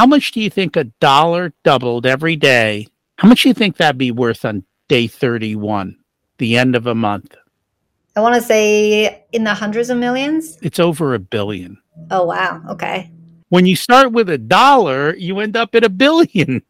how 0.00 0.06
much 0.06 0.32
do 0.32 0.40
you 0.40 0.48
think 0.48 0.76
a 0.76 0.84
dollar 0.84 1.52
doubled 1.62 2.06
every 2.06 2.34
day? 2.34 2.86
How 3.18 3.28
much 3.28 3.42
do 3.42 3.48
you 3.50 3.54
think 3.54 3.76
that'd 3.76 3.98
be 3.98 4.10
worth 4.10 4.46
on 4.46 4.64
day 4.88 5.06
31, 5.06 5.94
the 6.38 6.56
end 6.56 6.74
of 6.74 6.86
a 6.86 6.94
month? 6.94 7.36
I 8.16 8.22
want 8.22 8.34
to 8.34 8.40
say 8.40 9.26
in 9.32 9.44
the 9.44 9.52
hundreds 9.52 9.90
of 9.90 9.98
millions. 9.98 10.56
It's 10.62 10.78
over 10.80 11.12
a 11.12 11.18
billion. 11.18 11.76
Oh, 12.10 12.24
wow. 12.24 12.62
Okay. 12.70 13.10
When 13.50 13.66
you 13.66 13.76
start 13.76 14.10
with 14.12 14.30
a 14.30 14.38
dollar, 14.38 15.14
you 15.16 15.38
end 15.40 15.54
up 15.54 15.74
at 15.74 15.84
a 15.84 15.90
billion 15.90 16.62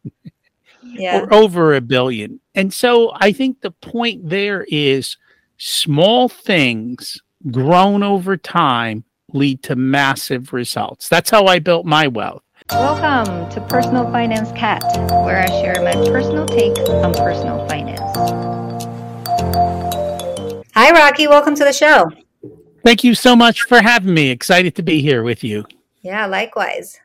Yeah. 0.83 1.21
or 1.21 1.33
over 1.33 1.73
a 1.73 1.79
billion. 1.79 2.41
And 2.53 2.73
so 2.73 3.13
I 3.15 3.31
think 3.31 3.61
the 3.61 3.71
point 3.71 4.27
there 4.27 4.65
is 4.67 5.15
small 5.57 6.27
things 6.27 7.17
grown 7.49 8.03
over 8.03 8.35
time 8.35 9.05
lead 9.31 9.63
to 9.63 9.77
massive 9.77 10.51
results. 10.51 11.07
That's 11.07 11.29
how 11.29 11.45
I 11.45 11.59
built 11.59 11.85
my 11.85 12.09
wealth. 12.09 12.43
Welcome 12.71 13.49
to 13.49 13.59
Personal 13.67 14.09
Finance 14.13 14.53
Cat, 14.53 14.81
where 15.25 15.39
I 15.39 15.47
share 15.47 15.83
my 15.83 15.91
personal 15.91 16.45
take 16.45 16.77
on 16.87 17.13
personal 17.13 17.67
finance. 17.67 17.99
Hi, 20.73 20.91
Rocky. 20.91 21.27
Welcome 21.27 21.53
to 21.55 21.65
the 21.65 21.73
show. 21.73 22.09
Thank 22.85 23.03
you 23.03 23.13
so 23.13 23.35
much 23.35 23.63
for 23.63 23.81
having 23.81 24.13
me. 24.13 24.29
Excited 24.29 24.73
to 24.75 24.83
be 24.83 25.01
here 25.01 25.21
with 25.21 25.43
you. 25.43 25.65
Yeah, 26.01 26.25
likewise. 26.27 26.97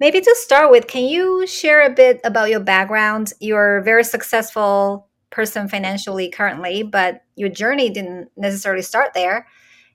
Maybe 0.00 0.20
to 0.20 0.36
start 0.38 0.70
with, 0.70 0.86
can 0.86 1.04
you 1.04 1.46
share 1.46 1.86
a 1.86 1.90
bit 1.90 2.20
about 2.22 2.50
your 2.50 2.60
background? 2.60 3.32
You're 3.40 3.78
a 3.78 3.82
very 3.82 4.04
successful 4.04 5.08
person 5.30 5.66
financially 5.68 6.28
currently, 6.28 6.82
but 6.82 7.22
your 7.36 7.48
journey 7.48 7.88
didn't 7.88 8.30
necessarily 8.36 8.82
start 8.82 9.14
there. 9.14 9.46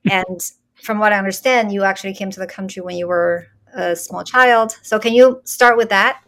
And 0.10 0.40
from 0.82 0.98
what 0.98 1.12
I 1.12 1.18
understand, 1.18 1.72
you 1.72 1.84
actually 1.84 2.14
came 2.14 2.30
to 2.32 2.40
the 2.40 2.46
country 2.46 2.82
when 2.82 2.96
you 2.96 3.06
were 3.06 3.46
a 3.74 3.96
small 3.96 4.24
child. 4.24 4.76
So, 4.82 4.98
can 4.98 5.14
you 5.14 5.40
start 5.44 5.76
with 5.76 5.88
that? 5.90 6.20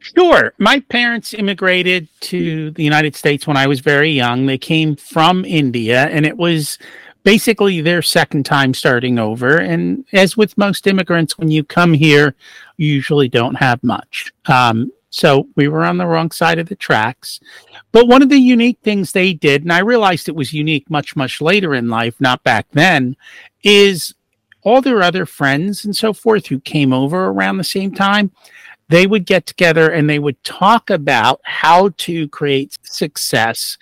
Sure. 0.00 0.52
My 0.58 0.80
parents 0.80 1.34
immigrated 1.34 2.08
to 2.20 2.70
the 2.72 2.84
United 2.84 3.16
States 3.16 3.46
when 3.46 3.56
I 3.56 3.66
was 3.66 3.80
very 3.80 4.10
young. 4.10 4.46
They 4.46 4.58
came 4.58 4.96
from 4.96 5.44
India, 5.44 6.06
and 6.06 6.24
it 6.24 6.36
was 6.36 6.78
basically 7.24 7.80
their 7.80 8.00
second 8.00 8.44
time 8.44 8.72
starting 8.72 9.18
over. 9.18 9.58
And 9.58 10.04
as 10.12 10.36
with 10.36 10.56
most 10.56 10.86
immigrants, 10.86 11.36
when 11.36 11.50
you 11.50 11.64
come 11.64 11.92
here, 11.92 12.34
you 12.76 12.92
usually 12.92 13.28
don't 13.28 13.56
have 13.56 13.82
much. 13.82 14.32
Um, 14.46 14.92
so 15.10 15.48
we 15.56 15.68
were 15.68 15.84
on 15.84 15.98
the 15.98 16.06
wrong 16.06 16.30
side 16.30 16.58
of 16.58 16.68
the 16.68 16.76
tracks. 16.76 17.40
But 17.92 18.08
one 18.08 18.22
of 18.22 18.28
the 18.28 18.38
unique 18.38 18.78
things 18.82 19.12
they 19.12 19.32
did, 19.32 19.62
and 19.62 19.72
I 19.72 19.80
realized 19.80 20.28
it 20.28 20.36
was 20.36 20.52
unique 20.52 20.88
much, 20.90 21.16
much 21.16 21.40
later 21.40 21.74
in 21.74 21.88
life, 21.88 22.14
not 22.20 22.42
back 22.44 22.66
then, 22.72 23.16
is 23.62 24.14
all 24.62 24.80
their 24.80 25.02
other 25.02 25.26
friends 25.26 25.84
and 25.84 25.94
so 25.94 26.12
forth 26.12 26.46
who 26.46 26.60
came 26.60 26.92
over 26.92 27.26
around 27.26 27.56
the 27.56 27.64
same 27.64 27.94
time 27.94 28.30
they 28.88 29.06
would 29.06 29.26
get 29.26 29.46
together 29.46 29.90
and 29.90 30.08
they 30.08 30.18
would 30.18 30.42
talk 30.44 30.90
about 30.90 31.40
how 31.44 31.90
to 31.98 32.28
create 32.28 32.76
success. 32.82 33.76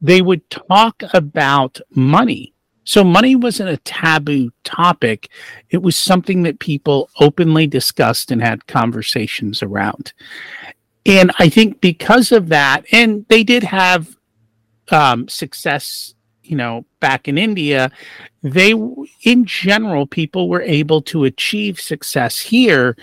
They 0.00 0.22
would 0.22 0.48
talk 0.50 1.02
about 1.12 1.80
money. 1.90 2.54
So, 2.84 3.04
money 3.04 3.36
wasn't 3.36 3.70
a 3.70 3.76
taboo 3.78 4.50
topic. 4.64 5.28
It 5.70 5.82
was 5.82 5.96
something 5.96 6.42
that 6.42 6.58
people 6.58 7.10
openly 7.20 7.66
discussed 7.66 8.32
and 8.32 8.42
had 8.42 8.66
conversations 8.66 9.62
around. 9.62 10.12
And 11.06 11.32
I 11.38 11.48
think 11.48 11.80
because 11.80 12.32
of 12.32 12.48
that, 12.48 12.84
and 12.92 13.24
they 13.28 13.44
did 13.44 13.62
have 13.62 14.16
um, 14.90 15.28
success, 15.28 16.14
you 16.44 16.56
know, 16.56 16.84
back 17.00 17.28
in 17.28 17.38
India, 17.38 17.90
they, 18.42 18.74
in 19.22 19.44
general, 19.44 20.06
people 20.06 20.48
were 20.48 20.62
able 20.62 21.02
to 21.02 21.24
achieve 21.24 21.80
success 21.80 22.38
here 22.38 22.96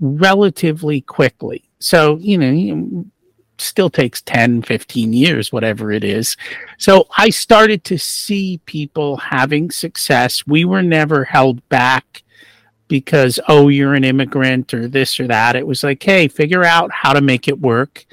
relatively 0.00 1.00
quickly. 1.02 1.64
So, 1.78 2.16
you 2.16 2.38
know, 2.38 3.04
still 3.58 3.90
takes 3.90 4.22
10, 4.22 4.62
15 4.62 5.12
years, 5.12 5.52
whatever 5.52 5.92
it 5.92 6.04
is. 6.04 6.36
So 6.78 7.06
I 7.16 7.30
started 7.30 7.84
to 7.84 7.98
see 7.98 8.60
people 8.66 9.16
having 9.16 9.70
success. 9.70 10.46
We 10.46 10.64
were 10.64 10.82
never 10.82 11.24
held 11.24 11.66
back 11.68 12.22
because, 12.88 13.40
oh, 13.48 13.68
you're 13.68 13.94
an 13.94 14.04
immigrant 14.04 14.72
or 14.72 14.88
this 14.88 15.18
or 15.18 15.26
that. 15.26 15.56
It 15.56 15.66
was 15.66 15.82
like, 15.82 16.02
hey, 16.02 16.28
figure 16.28 16.64
out 16.64 16.90
how 16.92 17.12
to 17.12 17.20
make 17.20 17.48
it 17.48 17.60
work. 17.60 18.06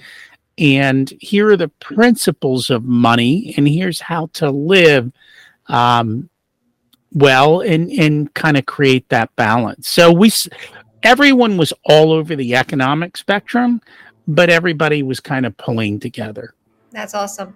And 0.58 1.12
here 1.19 1.50
are 1.50 1.58
the 1.58 1.69
principles 1.69 2.69
of 2.69 2.84
money, 2.84 3.53
and 3.58 3.68
here's 3.68 4.00
how 4.00 4.28
to 4.34 4.52
live 4.52 5.12
um, 5.68 6.30
well 7.12 7.62
and, 7.62 7.90
and 7.91 8.34
kind 8.34 8.58
of 8.58 8.66
create 8.66 9.09
that 9.09 9.36
balance. 9.36 9.88
So 9.88 10.12
we, 10.12 10.31
everyone 11.02 11.58
was 11.58 11.74
all 11.86 12.12
over 12.12 12.36
the 12.36 12.56
economic 12.56 13.18
spectrum, 13.18 13.81
but 14.28 14.50
everybody 14.50 15.03
was 15.03 15.19
kind 15.19 15.46
of 15.46 15.58
pulling 15.58 16.00
together. 16.00 16.53
That's 16.91 17.14
awesome. 17.14 17.56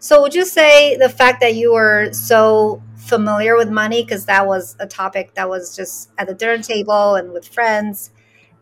So, 0.00 0.22
would 0.22 0.32
you 0.32 0.44
say 0.44 0.96
the 0.96 1.08
fact 1.08 1.40
that 1.40 1.56
you 1.56 1.72
were 1.72 2.12
so 2.12 2.80
familiar 2.96 3.56
with 3.56 3.68
money, 3.68 4.04
because 4.04 4.24
that 4.26 4.46
was 4.46 4.76
a 4.78 4.86
topic 4.86 5.34
that 5.34 5.48
was 5.48 5.74
just 5.74 6.10
at 6.18 6.28
the 6.28 6.34
dinner 6.34 6.62
table 6.62 7.16
and 7.16 7.32
with 7.32 7.48
friends, 7.48 8.12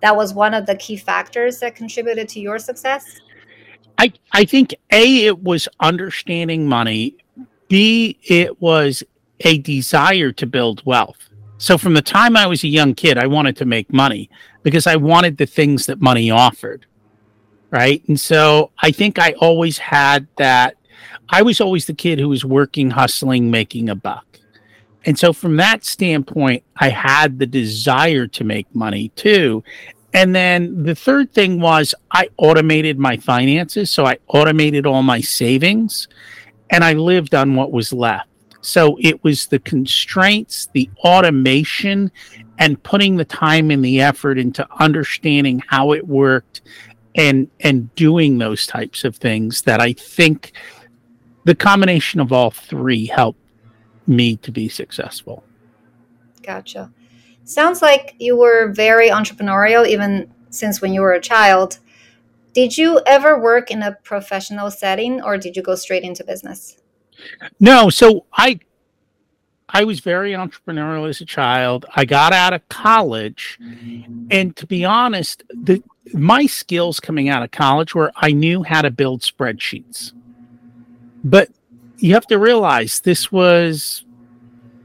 that 0.00 0.16
was 0.16 0.32
one 0.32 0.54
of 0.54 0.64
the 0.64 0.76
key 0.76 0.96
factors 0.96 1.60
that 1.60 1.74
contributed 1.74 2.26
to 2.30 2.40
your 2.40 2.58
success? 2.58 3.04
I, 3.98 4.12
I 4.32 4.44
think 4.44 4.74
A, 4.92 5.24
it 5.26 5.42
was 5.42 5.68
understanding 5.80 6.68
money. 6.68 7.16
B, 7.68 8.18
it 8.22 8.60
was 8.60 9.02
a 9.40 9.58
desire 9.58 10.32
to 10.32 10.46
build 10.46 10.84
wealth. 10.84 11.28
So 11.58 11.78
from 11.78 11.94
the 11.94 12.02
time 12.02 12.36
I 12.36 12.46
was 12.46 12.64
a 12.64 12.68
young 12.68 12.94
kid, 12.94 13.18
I 13.18 13.26
wanted 13.26 13.56
to 13.56 13.64
make 13.64 13.92
money 13.92 14.28
because 14.62 14.86
I 14.86 14.96
wanted 14.96 15.38
the 15.38 15.46
things 15.46 15.86
that 15.86 16.00
money 16.00 16.30
offered. 16.30 16.86
Right. 17.70 18.06
And 18.08 18.20
so 18.20 18.70
I 18.78 18.90
think 18.90 19.18
I 19.18 19.32
always 19.32 19.78
had 19.78 20.26
that. 20.36 20.76
I 21.28 21.42
was 21.42 21.60
always 21.60 21.86
the 21.86 21.94
kid 21.94 22.20
who 22.20 22.28
was 22.28 22.44
working, 22.44 22.90
hustling, 22.90 23.50
making 23.50 23.88
a 23.88 23.94
buck. 23.94 24.24
And 25.04 25.18
so 25.18 25.32
from 25.32 25.56
that 25.56 25.84
standpoint, 25.84 26.64
I 26.76 26.88
had 26.88 27.38
the 27.38 27.46
desire 27.46 28.26
to 28.26 28.44
make 28.44 28.72
money 28.74 29.08
too. 29.10 29.62
And 30.16 30.34
then 30.34 30.82
the 30.82 30.94
third 30.94 31.34
thing 31.34 31.60
was 31.60 31.94
I 32.10 32.30
automated 32.38 32.98
my 32.98 33.18
finances. 33.18 33.90
So 33.90 34.06
I 34.06 34.16
automated 34.28 34.86
all 34.86 35.02
my 35.02 35.20
savings 35.20 36.08
and 36.70 36.82
I 36.82 36.94
lived 36.94 37.34
on 37.34 37.54
what 37.54 37.70
was 37.70 37.92
left. 37.92 38.30
So 38.62 38.96
it 38.98 39.22
was 39.22 39.46
the 39.46 39.58
constraints, 39.58 40.70
the 40.72 40.88
automation, 41.00 42.10
and 42.58 42.82
putting 42.82 43.16
the 43.16 43.26
time 43.26 43.70
and 43.70 43.84
the 43.84 44.00
effort 44.00 44.38
into 44.38 44.66
understanding 44.80 45.62
how 45.68 45.92
it 45.92 46.06
worked 46.08 46.62
and 47.14 47.50
and 47.60 47.94
doing 47.94 48.38
those 48.38 48.66
types 48.66 49.04
of 49.04 49.16
things 49.16 49.62
that 49.62 49.80
I 49.82 49.92
think 49.92 50.52
the 51.44 51.54
combination 51.54 52.20
of 52.20 52.32
all 52.32 52.50
three 52.50 53.04
helped 53.04 53.38
me 54.06 54.36
to 54.38 54.50
be 54.50 54.70
successful. 54.70 55.44
Gotcha. 56.42 56.90
Sounds 57.46 57.80
like 57.80 58.16
you 58.18 58.36
were 58.36 58.72
very 58.72 59.08
entrepreneurial 59.08 59.86
even 59.86 60.32
since 60.50 60.82
when 60.82 60.92
you 60.92 61.00
were 61.00 61.12
a 61.12 61.20
child. 61.20 61.78
Did 62.54 62.76
you 62.76 63.00
ever 63.06 63.38
work 63.38 63.70
in 63.70 63.82
a 63.82 63.92
professional 64.02 64.68
setting 64.68 65.22
or 65.22 65.38
did 65.38 65.56
you 65.56 65.62
go 65.62 65.76
straight 65.76 66.02
into 66.02 66.24
business? 66.24 66.78
No, 67.60 67.88
so 67.88 68.26
I 68.32 68.58
I 69.68 69.84
was 69.84 70.00
very 70.00 70.32
entrepreneurial 70.32 71.08
as 71.08 71.20
a 71.20 71.24
child. 71.24 71.86
I 71.94 72.04
got 72.04 72.32
out 72.32 72.52
of 72.52 72.68
college 72.68 73.60
and 74.30 74.56
to 74.56 74.66
be 74.66 74.84
honest, 74.84 75.44
the 75.54 75.84
my 76.12 76.46
skills 76.46 76.98
coming 76.98 77.28
out 77.28 77.44
of 77.44 77.52
college 77.52 77.94
were 77.94 78.10
I 78.16 78.32
knew 78.32 78.64
how 78.64 78.82
to 78.82 78.90
build 78.90 79.20
spreadsheets. 79.20 80.12
But 81.22 81.50
you 81.98 82.14
have 82.14 82.26
to 82.26 82.38
realize 82.38 83.00
this 83.00 83.30
was 83.30 84.05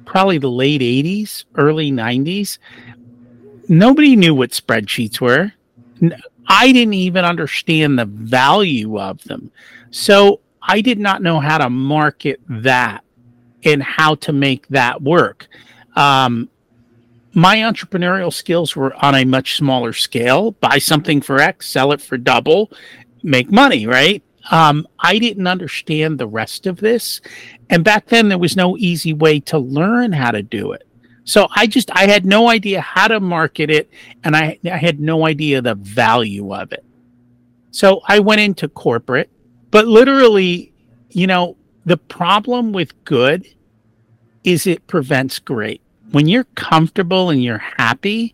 probably 0.05 0.37
the 0.37 0.49
late 0.49 0.81
80s, 0.81 1.45
early 1.55 1.91
90s. 1.91 2.57
Nobody 3.67 4.15
knew 4.15 4.35
what 4.35 4.51
spreadsheets 4.51 5.21
were. 5.21 5.53
I 6.47 6.71
didn't 6.71 6.95
even 6.95 7.23
understand 7.23 7.97
the 7.97 8.05
value 8.05 8.99
of 8.99 9.23
them. 9.23 9.51
So 9.91 10.41
I 10.61 10.81
did 10.81 10.99
not 10.99 11.21
know 11.21 11.39
how 11.39 11.57
to 11.57 11.69
market 11.69 12.41
that 12.49 13.03
and 13.63 13.81
how 13.81 14.15
to 14.15 14.33
make 14.33 14.67
that 14.69 15.01
work. 15.01 15.47
Um, 15.95 16.49
my 17.33 17.57
entrepreneurial 17.57 18.33
skills 18.33 18.75
were 18.75 18.93
on 19.03 19.15
a 19.15 19.23
much 19.23 19.55
smaller 19.55 19.93
scale 19.93 20.51
buy 20.51 20.77
something 20.77 21.21
for 21.21 21.39
X, 21.39 21.69
sell 21.69 21.91
it 21.91 22.01
for 22.01 22.17
double, 22.17 22.71
make 23.23 23.49
money, 23.51 23.87
right? 23.87 24.21
Um, 24.49 24.87
I 24.99 25.19
didn't 25.19 25.47
understand 25.47 26.17
the 26.17 26.27
rest 26.27 26.65
of 26.65 26.77
this. 26.77 27.21
And 27.69 27.83
back 27.83 28.07
then, 28.07 28.29
there 28.29 28.39
was 28.39 28.55
no 28.55 28.77
easy 28.77 29.13
way 29.13 29.39
to 29.41 29.59
learn 29.59 30.11
how 30.11 30.31
to 30.31 30.41
do 30.41 30.71
it. 30.71 30.87
So 31.23 31.47
I 31.55 31.67
just, 31.67 31.91
I 31.91 32.07
had 32.07 32.25
no 32.25 32.49
idea 32.49 32.81
how 32.81 33.07
to 33.07 33.19
market 33.19 33.69
it 33.69 33.89
and 34.23 34.35
I, 34.35 34.57
I 34.65 34.77
had 34.77 34.99
no 34.99 35.27
idea 35.27 35.61
the 35.61 35.75
value 35.75 36.53
of 36.53 36.71
it. 36.71 36.83
So 37.69 38.01
I 38.07 38.19
went 38.19 38.41
into 38.41 38.67
corporate, 38.67 39.29
but 39.69 39.87
literally, 39.87 40.73
you 41.09 41.27
know, 41.27 41.57
the 41.85 41.97
problem 41.97 42.73
with 42.73 43.03
good 43.05 43.47
is 44.43 44.67
it 44.67 44.87
prevents 44.87 45.39
great. 45.39 45.81
When 46.11 46.27
you're 46.27 46.47
comfortable 46.55 47.29
and 47.29 47.43
you're 47.43 47.63
happy, 47.77 48.33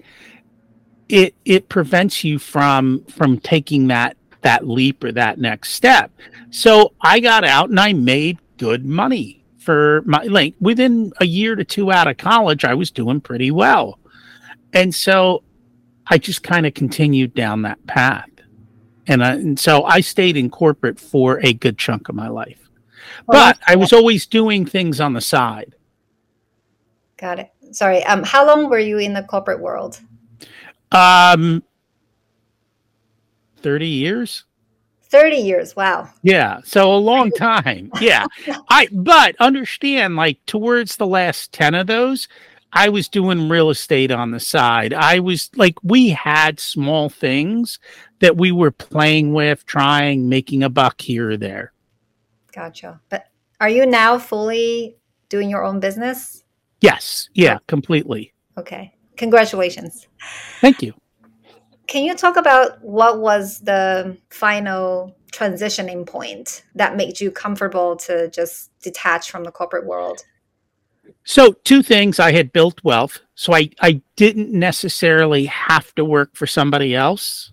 it 1.09 1.35
it 1.45 1.69
prevents 1.69 2.23
you 2.23 2.39
from 2.39 3.03
from 3.05 3.37
taking 3.39 3.87
that 3.87 4.17
that 4.47 4.65
leap 4.65 5.03
or 5.03 5.11
that 5.11 5.39
next 5.39 5.73
step. 5.73 6.09
So 6.51 6.93
I 7.01 7.19
got 7.19 7.43
out 7.43 7.69
and 7.69 7.77
I 7.77 7.91
made 7.91 8.39
good 8.57 8.85
money 8.85 9.43
for 9.59 10.01
my 10.05 10.23
like 10.23 10.55
within 10.61 11.11
a 11.19 11.25
year 11.25 11.53
to 11.53 11.65
two 11.65 11.91
out 11.91 12.07
of 12.07 12.15
college, 12.15 12.63
I 12.63 12.73
was 12.73 12.89
doing 12.89 13.19
pretty 13.19 13.51
well. 13.51 13.99
And 14.71 14.95
so 14.95 15.43
I 16.07 16.17
just 16.17 16.43
kind 16.43 16.65
of 16.65 16.73
continued 16.73 17.33
down 17.33 17.63
that 17.63 17.85
path. 17.85 18.29
And, 19.07 19.21
I, 19.21 19.33
and 19.33 19.59
so 19.59 19.83
I 19.83 19.99
stayed 19.99 20.37
in 20.37 20.49
corporate 20.49 20.97
for 20.97 21.39
a 21.45 21.51
good 21.51 21.77
chunk 21.77 22.07
of 22.07 22.15
my 22.15 22.29
life. 22.29 22.69
Well, 23.25 23.51
But 23.51 23.59
I 23.67 23.75
was 23.75 23.91
always 23.91 24.25
doing 24.25 24.65
things 24.65 25.01
on 25.01 25.11
the 25.11 25.21
side. 25.21 25.75
Got 27.17 27.39
it. 27.39 27.51
Sorry. 27.71 28.01
Um, 28.05 28.23
how 28.23 28.47
long 28.47 28.69
were 28.69 28.79
you 28.79 28.99
in 28.99 29.11
the 29.11 29.23
corporate 29.23 29.59
world? 29.59 29.99
Um 30.93 31.61
30 33.57 33.87
years? 33.87 34.45
30 35.09 35.37
years. 35.37 35.75
Wow. 35.75 36.09
Yeah, 36.21 36.59
so 36.63 36.93
a 36.93 36.97
long 36.97 37.31
time. 37.37 37.91
Yeah. 38.01 38.25
I 38.69 38.87
but 38.91 39.35
understand 39.39 40.15
like 40.15 40.45
towards 40.45 40.97
the 40.97 41.07
last 41.07 41.51
10 41.53 41.75
of 41.75 41.87
those, 41.87 42.27
I 42.73 42.89
was 42.89 43.07
doing 43.07 43.49
real 43.49 43.69
estate 43.69 44.11
on 44.11 44.31
the 44.31 44.39
side. 44.39 44.93
I 44.93 45.19
was 45.19 45.49
like 45.55 45.75
we 45.83 46.09
had 46.09 46.59
small 46.59 47.09
things 47.09 47.79
that 48.19 48.35
we 48.35 48.51
were 48.51 48.71
playing 48.71 49.33
with, 49.33 49.65
trying 49.65 50.27
making 50.27 50.63
a 50.63 50.69
buck 50.69 51.01
here 51.01 51.31
or 51.31 51.37
there. 51.37 51.71
Gotcha. 52.53 52.99
But 53.09 53.27
are 53.59 53.69
you 53.69 53.85
now 53.85 54.17
fully 54.17 54.97
doing 55.29 55.49
your 55.49 55.63
own 55.63 55.79
business? 55.79 56.43
Yes. 56.81 57.29
Yeah, 57.33 57.57
completely. 57.67 58.33
Okay. 58.57 58.93
Congratulations. 59.15 60.07
Thank 60.61 60.81
you. 60.81 60.93
Can 61.87 62.03
you 62.03 62.15
talk 62.15 62.35
about 62.35 62.83
what 62.83 63.19
was 63.19 63.59
the 63.59 64.17
final 64.29 65.15
transitioning 65.31 66.05
point 66.05 66.63
that 66.75 66.97
made 66.97 67.19
you 67.19 67.31
comfortable 67.31 67.95
to 67.97 68.29
just 68.29 68.71
detach 68.81 69.31
from 69.31 69.43
the 69.43 69.51
corporate 69.51 69.85
world? 69.85 70.23
So, 71.23 71.53
two 71.63 71.83
things 71.83 72.19
I 72.19 72.31
had 72.31 72.51
built 72.53 72.83
wealth, 72.83 73.19
so 73.35 73.53
I 73.53 73.69
I 73.81 74.01
didn't 74.15 74.51
necessarily 74.51 75.45
have 75.45 75.93
to 75.95 76.05
work 76.05 76.35
for 76.35 76.47
somebody 76.47 76.95
else, 76.95 77.51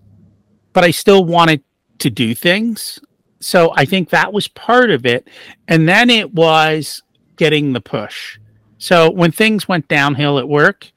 but 0.72 0.84
I 0.84 0.90
still 0.90 1.24
wanted 1.24 1.62
to 1.98 2.10
do 2.10 2.34
things. 2.34 3.00
So, 3.40 3.72
I 3.76 3.84
think 3.84 4.10
that 4.10 4.32
was 4.32 4.48
part 4.48 4.90
of 4.90 5.06
it. 5.06 5.28
And 5.68 5.88
then 5.88 6.10
it 6.10 6.34
was 6.34 7.02
getting 7.36 7.72
the 7.72 7.80
push. 7.80 8.38
So, 8.78 9.10
when 9.10 9.32
things 9.32 9.68
went 9.68 9.88
downhill 9.88 10.38
at 10.38 10.48
work, 10.48 10.92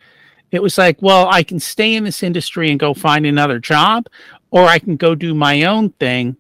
it 0.52 0.62
was 0.62 0.78
like, 0.78 1.02
well, 1.02 1.28
I 1.30 1.44
can 1.44 1.60
stay 1.60 1.96
in 1.96 2.04
this 2.04 2.24
industry 2.24 2.72
and 2.72 2.80
go 2.80 2.94
find 2.94 3.26
another 3.26 3.60
job, 3.60 4.08
or 4.52 4.64
I 4.66 4.80
can 4.80 4.96
go 4.96 5.16
do 5.16 5.34
my 5.34 5.64
own 5.64 5.90
thing. 5.92 6.38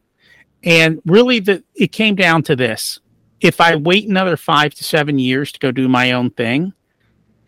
And 0.63 1.01
really, 1.05 1.39
the 1.39 1.63
it 1.75 1.91
came 1.91 2.15
down 2.15 2.43
to 2.43 2.55
this: 2.55 2.99
if 3.41 3.61
I 3.61 3.75
wait 3.75 4.07
another 4.07 4.37
five 4.37 4.73
to 4.75 4.83
seven 4.83 5.19
years 5.19 5.51
to 5.51 5.59
go 5.59 5.71
do 5.71 5.87
my 5.87 6.11
own 6.11 6.29
thing, 6.31 6.73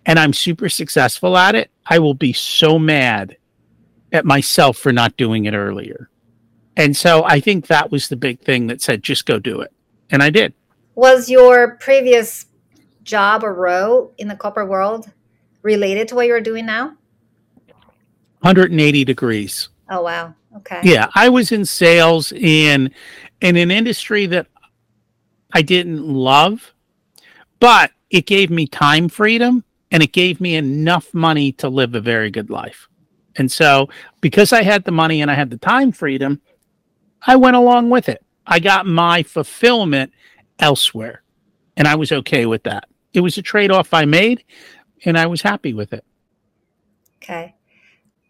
and 0.06 0.20
I'm 0.20 0.34
super 0.34 0.70
successful 0.70 1.38
at 1.38 1.56
it, 1.56 1.72
I 1.86 2.00
will 2.00 2.14
be 2.14 2.34
so 2.34 2.78
mad 2.78 3.38
at 4.12 4.26
myself 4.26 4.78
for 4.78 4.92
not 4.92 5.18
doing 5.18 5.46
it 5.46 5.54
earlier. 5.54 6.10
And 6.76 6.96
so 6.96 7.24
I 7.26 7.40
think 7.40 7.68
that 7.68 7.92
was 7.92 8.08
the 8.08 8.16
big 8.16 8.42
thing 8.42 8.68
that 8.68 8.82
said, 8.82 9.04
just 9.04 9.26
go 9.26 9.38
do 9.38 9.62
it. 9.62 9.72
And 10.10 10.24
I 10.24 10.30
did. 10.30 10.54
Was 10.96 11.30
your 11.30 11.76
previous 11.76 12.46
job 13.04 13.44
or 13.44 13.54
role 13.54 14.14
in 14.18 14.28
the 14.28 14.36
corporate 14.36 14.70
world 14.70 15.12
related 15.62 16.08
to 16.10 16.16
what 16.16 16.28
you're 16.28 16.42
doing 16.42 16.66
now? 16.66 16.96
180 18.42 19.04
degrees. 19.06 19.70
Oh, 19.90 20.02
wow. 20.02 20.34
Okay. 20.58 20.82
Yeah, 20.84 21.08
I 21.16 21.30
was 21.30 21.52
in 21.52 21.66
sales 21.66 22.32
in 22.32 22.92
in 23.42 23.56
an 23.56 23.72
industry 23.72 24.26
that 24.28 24.48
I 25.54 25.62
didn't 25.62 26.08
love, 26.08 26.74
but 27.60 27.92
it 28.10 28.26
gave 28.26 28.50
me 28.50 28.66
time 28.66 29.10
freedom 29.10 29.64
and 29.92 30.04
it 30.04 30.12
gave 30.12 30.42
me 30.42 30.56
enough 30.56 31.14
money 31.14 31.52
to 31.54 31.70
live 31.70 31.96
a 31.96 32.02
very 32.02 32.32
good 32.32 32.50
life. 32.50 32.88
And 33.36 33.52
so, 33.52 33.90
because 34.22 34.52
I 34.52 34.64
had 34.64 34.84
the 34.84 34.92
money 34.92 35.22
and 35.22 35.32
I 35.32 35.34
had 35.34 35.50
the 35.50 35.58
time 35.58 35.92
freedom, 35.92 36.42
I 37.26 37.36
went 37.36 37.56
along 37.56 37.90
with 37.90 38.10
it. 38.10 38.24
I 38.46 38.60
got 38.60 38.86
my 38.86 39.24
fulfillment 39.24 40.12
elsewhere, 40.58 41.24
and 41.78 41.88
I 41.88 41.96
was 41.96 42.12
okay 42.12 42.46
with 42.46 42.64
that. 42.64 42.90
It 43.14 43.22
was 43.22 43.38
a 43.38 43.42
trade 43.42 43.72
off 43.72 43.94
I 43.94 44.06
made, 44.06 44.44
and 45.06 45.18
I 45.18 45.28
was 45.28 45.42
happy 45.42 45.74
with 45.74 45.94
it. 45.94 46.04
Okay. 47.22 47.56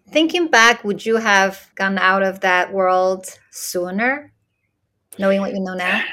Thinking 0.09 0.47
back, 0.47 0.83
would 0.83 1.05
you 1.05 1.17
have 1.17 1.69
gone 1.75 1.97
out 1.97 2.23
of 2.23 2.39
that 2.39 2.73
world 2.73 3.27
sooner, 3.51 4.33
knowing 5.17 5.39
what 5.39 5.53
you 5.53 5.59
know 5.59 5.75
now? 5.75 6.03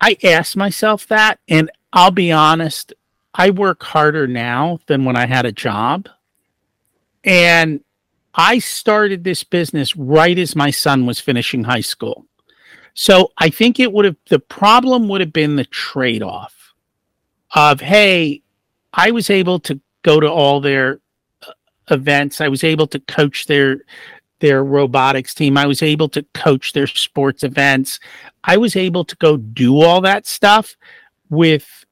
I 0.00 0.16
asked 0.22 0.56
myself 0.56 1.06
that, 1.08 1.38
and 1.48 1.70
I'll 1.92 2.10
be 2.10 2.30
honest, 2.30 2.92
I 3.34 3.50
work 3.50 3.82
harder 3.82 4.26
now 4.26 4.78
than 4.86 5.04
when 5.04 5.16
I 5.16 5.26
had 5.26 5.46
a 5.46 5.52
job. 5.52 6.08
And 7.24 7.80
I 8.34 8.58
started 8.58 9.24
this 9.24 9.42
business 9.42 9.96
right 9.96 10.38
as 10.38 10.54
my 10.54 10.70
son 10.70 11.06
was 11.06 11.20
finishing 11.20 11.64
high 11.64 11.80
school. 11.80 12.26
So 12.92 13.32
I 13.38 13.48
think 13.48 13.80
it 13.80 13.92
would 13.92 14.04
have, 14.04 14.16
the 14.28 14.38
problem 14.38 15.08
would 15.08 15.22
have 15.22 15.32
been 15.32 15.56
the 15.56 15.64
trade 15.64 16.22
off 16.22 16.55
of, 17.54 17.80
hey, 17.80 18.42
I 18.92 19.10
was 19.10 19.30
able 19.30 19.60
to 19.60 19.80
go 20.02 20.20
to 20.20 20.30
all 20.30 20.60
their 20.60 21.00
uh, 21.46 21.52
events. 21.90 22.40
I 22.40 22.48
was 22.48 22.64
able 22.64 22.86
to 22.88 23.00
coach 23.00 23.46
their 23.46 23.80
their 24.40 24.64
robotics 24.64 25.34
team. 25.34 25.56
I 25.56 25.66
was 25.66 25.82
able 25.82 26.10
to 26.10 26.22
coach 26.34 26.74
their 26.74 26.86
sports 26.86 27.42
events. 27.42 27.98
I 28.44 28.58
was 28.58 28.76
able 28.76 29.04
to 29.04 29.16
go 29.16 29.38
do 29.38 29.80
all 29.80 30.02
that 30.02 30.26
stuff 30.26 30.76
with 31.30 31.84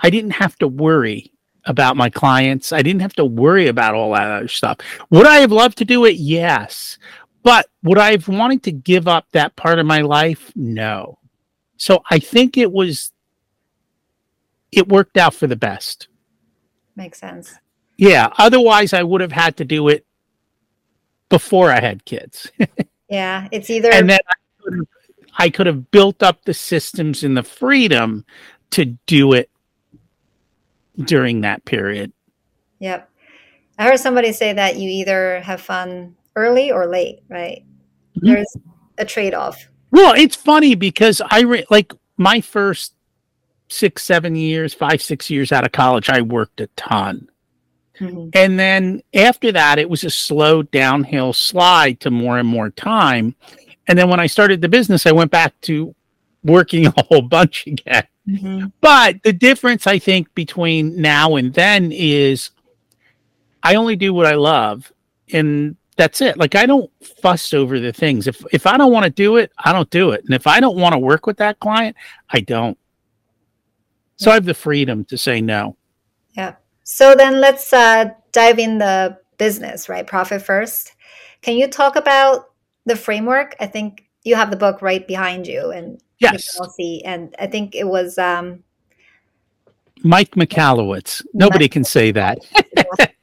I 0.00 0.10
didn't 0.10 0.32
have 0.32 0.56
to 0.58 0.68
worry 0.68 1.32
about 1.64 1.96
my 1.96 2.10
clients. 2.10 2.72
I 2.72 2.82
didn't 2.82 3.00
have 3.00 3.14
to 3.14 3.24
worry 3.24 3.68
about 3.68 3.94
all 3.94 4.12
that 4.12 4.30
other 4.30 4.48
stuff. 4.48 4.78
Would 5.10 5.26
I 5.26 5.36
have 5.36 5.52
loved 5.52 5.78
to 5.78 5.84
do 5.84 6.04
it? 6.04 6.16
Yes. 6.16 6.98
But 7.42 7.66
would 7.82 7.98
I 7.98 8.12
have 8.12 8.28
wanted 8.28 8.62
to 8.64 8.72
give 8.72 9.08
up 9.08 9.26
that 9.32 9.56
part 9.56 9.78
of 9.78 9.86
my 9.86 10.02
life? 10.02 10.52
No. 10.54 11.18
So 11.76 12.02
I 12.10 12.18
think 12.18 12.56
it 12.56 12.70
was 12.70 13.12
it 14.76 14.88
worked 14.88 15.16
out 15.16 15.34
for 15.34 15.46
the 15.46 15.56
best. 15.56 16.08
Makes 16.96 17.20
sense. 17.20 17.54
Yeah. 17.96 18.30
Otherwise 18.38 18.92
I 18.92 19.02
would 19.02 19.20
have 19.20 19.32
had 19.32 19.56
to 19.58 19.64
do 19.64 19.88
it 19.88 20.06
before 21.28 21.70
I 21.70 21.80
had 21.80 22.04
kids. 22.04 22.50
Yeah. 23.10 23.48
It's 23.52 23.70
either 23.70 23.92
and 23.92 24.08
then 24.08 24.18
I 24.28 24.34
could, 24.62 24.74
have, 24.74 24.86
I 25.36 25.50
could 25.50 25.66
have 25.66 25.90
built 25.90 26.22
up 26.22 26.44
the 26.44 26.54
systems 26.54 27.22
and 27.22 27.36
the 27.36 27.42
freedom 27.42 28.24
to 28.70 28.86
do 29.06 29.34
it 29.34 29.50
during 30.98 31.42
that 31.42 31.64
period. 31.64 32.12
Yep. 32.80 33.08
I 33.78 33.84
heard 33.84 34.00
somebody 34.00 34.32
say 34.32 34.52
that 34.54 34.76
you 34.76 34.88
either 34.88 35.40
have 35.42 35.60
fun 35.60 36.16
early 36.34 36.72
or 36.72 36.86
late, 36.86 37.20
right? 37.28 37.62
Mhm. 38.16 38.26
There's 38.26 38.56
a 38.98 39.04
trade 39.04 39.34
off. 39.34 39.68
Well, 39.90 40.14
it's 40.16 40.34
funny 40.34 40.74
because 40.74 41.20
I 41.30 41.42
re- 41.42 41.66
like 41.70 41.92
my 42.16 42.40
first 42.40 42.93
six, 43.74 44.02
seven 44.02 44.34
years, 44.36 44.72
five, 44.74 45.02
six 45.02 45.28
years 45.30 45.52
out 45.52 45.64
of 45.64 45.72
college, 45.72 46.08
I 46.08 46.20
worked 46.22 46.60
a 46.60 46.68
ton. 46.76 47.28
And 48.34 48.58
then 48.58 49.02
after 49.14 49.52
that, 49.52 49.78
it 49.78 49.88
was 49.88 50.02
a 50.04 50.10
slow 50.10 50.62
downhill 50.62 51.32
slide 51.32 52.00
to 52.00 52.10
more 52.10 52.38
and 52.38 52.48
more 52.48 52.70
time. 52.70 53.34
And 53.86 53.98
then 53.98 54.08
when 54.08 54.20
I 54.20 54.26
started 54.26 54.60
the 54.60 54.68
business, 54.68 55.06
I 55.06 55.12
went 55.12 55.30
back 55.30 55.58
to 55.62 55.94
working 56.42 56.86
a 56.96 57.02
whole 57.08 57.22
bunch 57.22 57.66
again. 57.66 58.04
Mhm. 58.28 58.72
But 58.80 59.22
the 59.22 59.32
difference, 59.32 59.86
I 59.86 59.98
think, 59.98 60.34
between 60.34 61.00
now 61.00 61.36
and 61.36 61.52
then 61.52 61.92
is 61.92 62.50
I 63.62 63.74
only 63.74 63.96
do 63.96 64.14
what 64.14 64.26
I 64.26 64.34
love, 64.34 64.90
and 65.32 65.76
that's 65.96 66.20
it. 66.20 66.38
Like 66.38 66.54
I 66.54 66.66
don't 66.66 66.90
fuss 67.20 67.52
over 67.52 67.78
the 67.78 67.92
things. 67.92 68.26
If 68.26 68.42
if 68.52 68.66
I 68.66 68.76
don't 68.78 68.92
want 68.92 69.04
to 69.04 69.10
do 69.10 69.36
it, 69.36 69.52
I 69.58 69.72
don't 69.72 69.90
do 69.90 70.10
it. 70.12 70.24
And 70.24 70.34
if 70.34 70.46
I 70.46 70.58
don't 70.58 70.78
want 70.78 70.94
to 70.94 70.98
work 70.98 71.26
with 71.26 71.36
that 71.36 71.60
client, 71.60 71.96
I 72.30 72.40
don't. 72.40 72.78
So 74.24 74.30
I 74.30 74.34
have 74.34 74.44
the 74.44 74.54
freedom 74.54 75.04
to 75.06 75.18
say 75.18 75.40
no. 75.40 75.76
Yeah. 76.36 76.54
So 76.82 77.14
then 77.14 77.40
let's 77.40 77.72
uh, 77.72 78.06
dive 78.32 78.58
in 78.58 78.78
the 78.78 79.18
business, 79.38 79.88
right? 79.88 80.06
Profit 80.06 80.42
first. 80.42 80.94
Can 81.42 81.56
you 81.56 81.68
talk 81.68 81.96
about 81.96 82.50
the 82.86 82.96
framework? 82.96 83.54
I 83.60 83.66
think 83.66 84.04
you 84.22 84.34
have 84.34 84.50
the 84.50 84.56
book 84.56 84.82
right 84.82 85.06
behind 85.06 85.46
you, 85.46 85.70
and 85.70 86.00
you 86.18 86.28
Yes, 86.32 86.58
all 86.58 86.70
see. 86.70 87.02
And 87.04 87.34
I 87.38 87.46
think 87.46 87.74
it 87.74 87.86
was 87.86 88.18
um, 88.18 88.64
Mike 90.02 90.32
Michalowicz. 90.32 91.24
Nobody 91.32 91.68
can 91.68 91.84
say 91.84 92.10
that. 92.12 92.38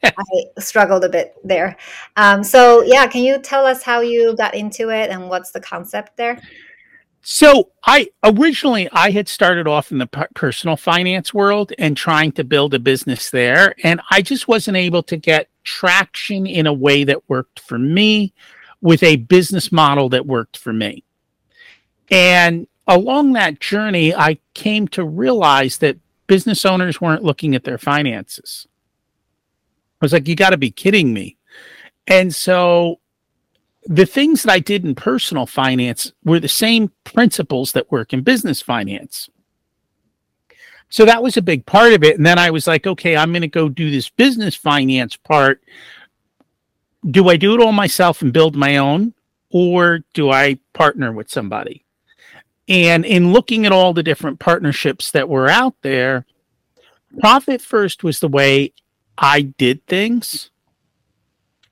I 0.04 0.44
struggled 0.58 1.04
a 1.04 1.08
bit 1.08 1.34
there. 1.44 1.76
Um, 2.16 2.42
so 2.42 2.82
yeah, 2.82 3.06
can 3.06 3.22
you 3.22 3.40
tell 3.40 3.64
us 3.64 3.82
how 3.82 4.00
you 4.00 4.36
got 4.36 4.54
into 4.54 4.90
it 4.90 5.10
and 5.10 5.28
what's 5.28 5.52
the 5.52 5.60
concept 5.60 6.16
there? 6.16 6.40
So 7.22 7.70
I 7.84 8.10
originally 8.24 8.88
I 8.90 9.12
had 9.12 9.28
started 9.28 9.68
off 9.68 9.92
in 9.92 9.98
the 9.98 10.08
personal 10.34 10.76
finance 10.76 11.32
world 11.32 11.72
and 11.78 11.96
trying 11.96 12.32
to 12.32 12.44
build 12.44 12.74
a 12.74 12.80
business 12.80 13.30
there 13.30 13.76
and 13.84 14.00
I 14.10 14.22
just 14.22 14.48
wasn't 14.48 14.76
able 14.76 15.04
to 15.04 15.16
get 15.16 15.48
traction 15.62 16.46
in 16.46 16.66
a 16.66 16.72
way 16.72 17.04
that 17.04 17.28
worked 17.28 17.60
for 17.60 17.78
me 17.78 18.34
with 18.80 19.04
a 19.04 19.16
business 19.16 19.70
model 19.70 20.08
that 20.08 20.26
worked 20.26 20.56
for 20.56 20.72
me. 20.72 21.04
And 22.10 22.66
along 22.88 23.34
that 23.34 23.60
journey 23.60 24.12
I 24.12 24.38
came 24.54 24.88
to 24.88 25.04
realize 25.04 25.78
that 25.78 25.98
business 26.26 26.64
owners 26.64 27.00
weren't 27.00 27.22
looking 27.22 27.54
at 27.54 27.62
their 27.62 27.78
finances. 27.78 28.66
I 30.00 30.04
was 30.04 30.12
like 30.12 30.26
you 30.26 30.34
got 30.34 30.50
to 30.50 30.56
be 30.56 30.72
kidding 30.72 31.14
me. 31.14 31.36
And 32.08 32.34
so 32.34 32.98
the 33.84 34.06
things 34.06 34.42
that 34.42 34.52
I 34.52 34.60
did 34.60 34.84
in 34.84 34.94
personal 34.94 35.46
finance 35.46 36.12
were 36.24 36.40
the 36.40 36.48
same 36.48 36.92
principles 37.04 37.72
that 37.72 37.90
work 37.90 38.12
in 38.12 38.22
business 38.22 38.62
finance. 38.62 39.28
So 40.88 41.04
that 41.04 41.22
was 41.22 41.36
a 41.36 41.42
big 41.42 41.64
part 41.66 41.94
of 41.94 42.04
it. 42.04 42.16
And 42.16 42.26
then 42.26 42.38
I 42.38 42.50
was 42.50 42.66
like, 42.66 42.86
okay, 42.86 43.16
I'm 43.16 43.32
going 43.32 43.42
to 43.42 43.48
go 43.48 43.68
do 43.68 43.90
this 43.90 44.10
business 44.10 44.54
finance 44.54 45.16
part. 45.16 45.62
Do 47.10 47.28
I 47.28 47.36
do 47.36 47.54
it 47.54 47.60
all 47.60 47.72
myself 47.72 48.22
and 48.22 48.32
build 48.32 48.54
my 48.54 48.76
own, 48.76 49.14
or 49.50 50.00
do 50.14 50.30
I 50.30 50.58
partner 50.74 51.10
with 51.10 51.30
somebody? 51.30 51.84
And 52.68 53.04
in 53.04 53.32
looking 53.32 53.66
at 53.66 53.72
all 53.72 53.92
the 53.92 54.04
different 54.04 54.38
partnerships 54.38 55.10
that 55.10 55.28
were 55.28 55.48
out 55.48 55.74
there, 55.82 56.24
Profit 57.18 57.60
First 57.60 58.04
was 58.04 58.20
the 58.20 58.28
way 58.28 58.72
I 59.18 59.42
did 59.42 59.84
things 59.86 60.51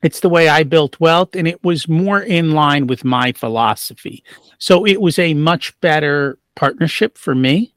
it's 0.03 0.21
the 0.21 0.29
way 0.29 0.49
I 0.49 0.63
built 0.63 1.01
wealth, 1.01 1.37
and 1.37 1.47
it 1.47 1.63
was 1.63 1.89
more 1.89 2.21
in 2.21 2.53
line 2.53 2.87
with 2.87 3.05
my 3.05 3.33
philosophy. 3.33 4.25
So 4.59 4.87
it 4.87 5.01
was 5.01 5.19
a 5.19 5.35
much 5.35 5.79
better 5.81 6.39
partnership 6.57 7.19
for 7.19 7.35
me 7.35 7.75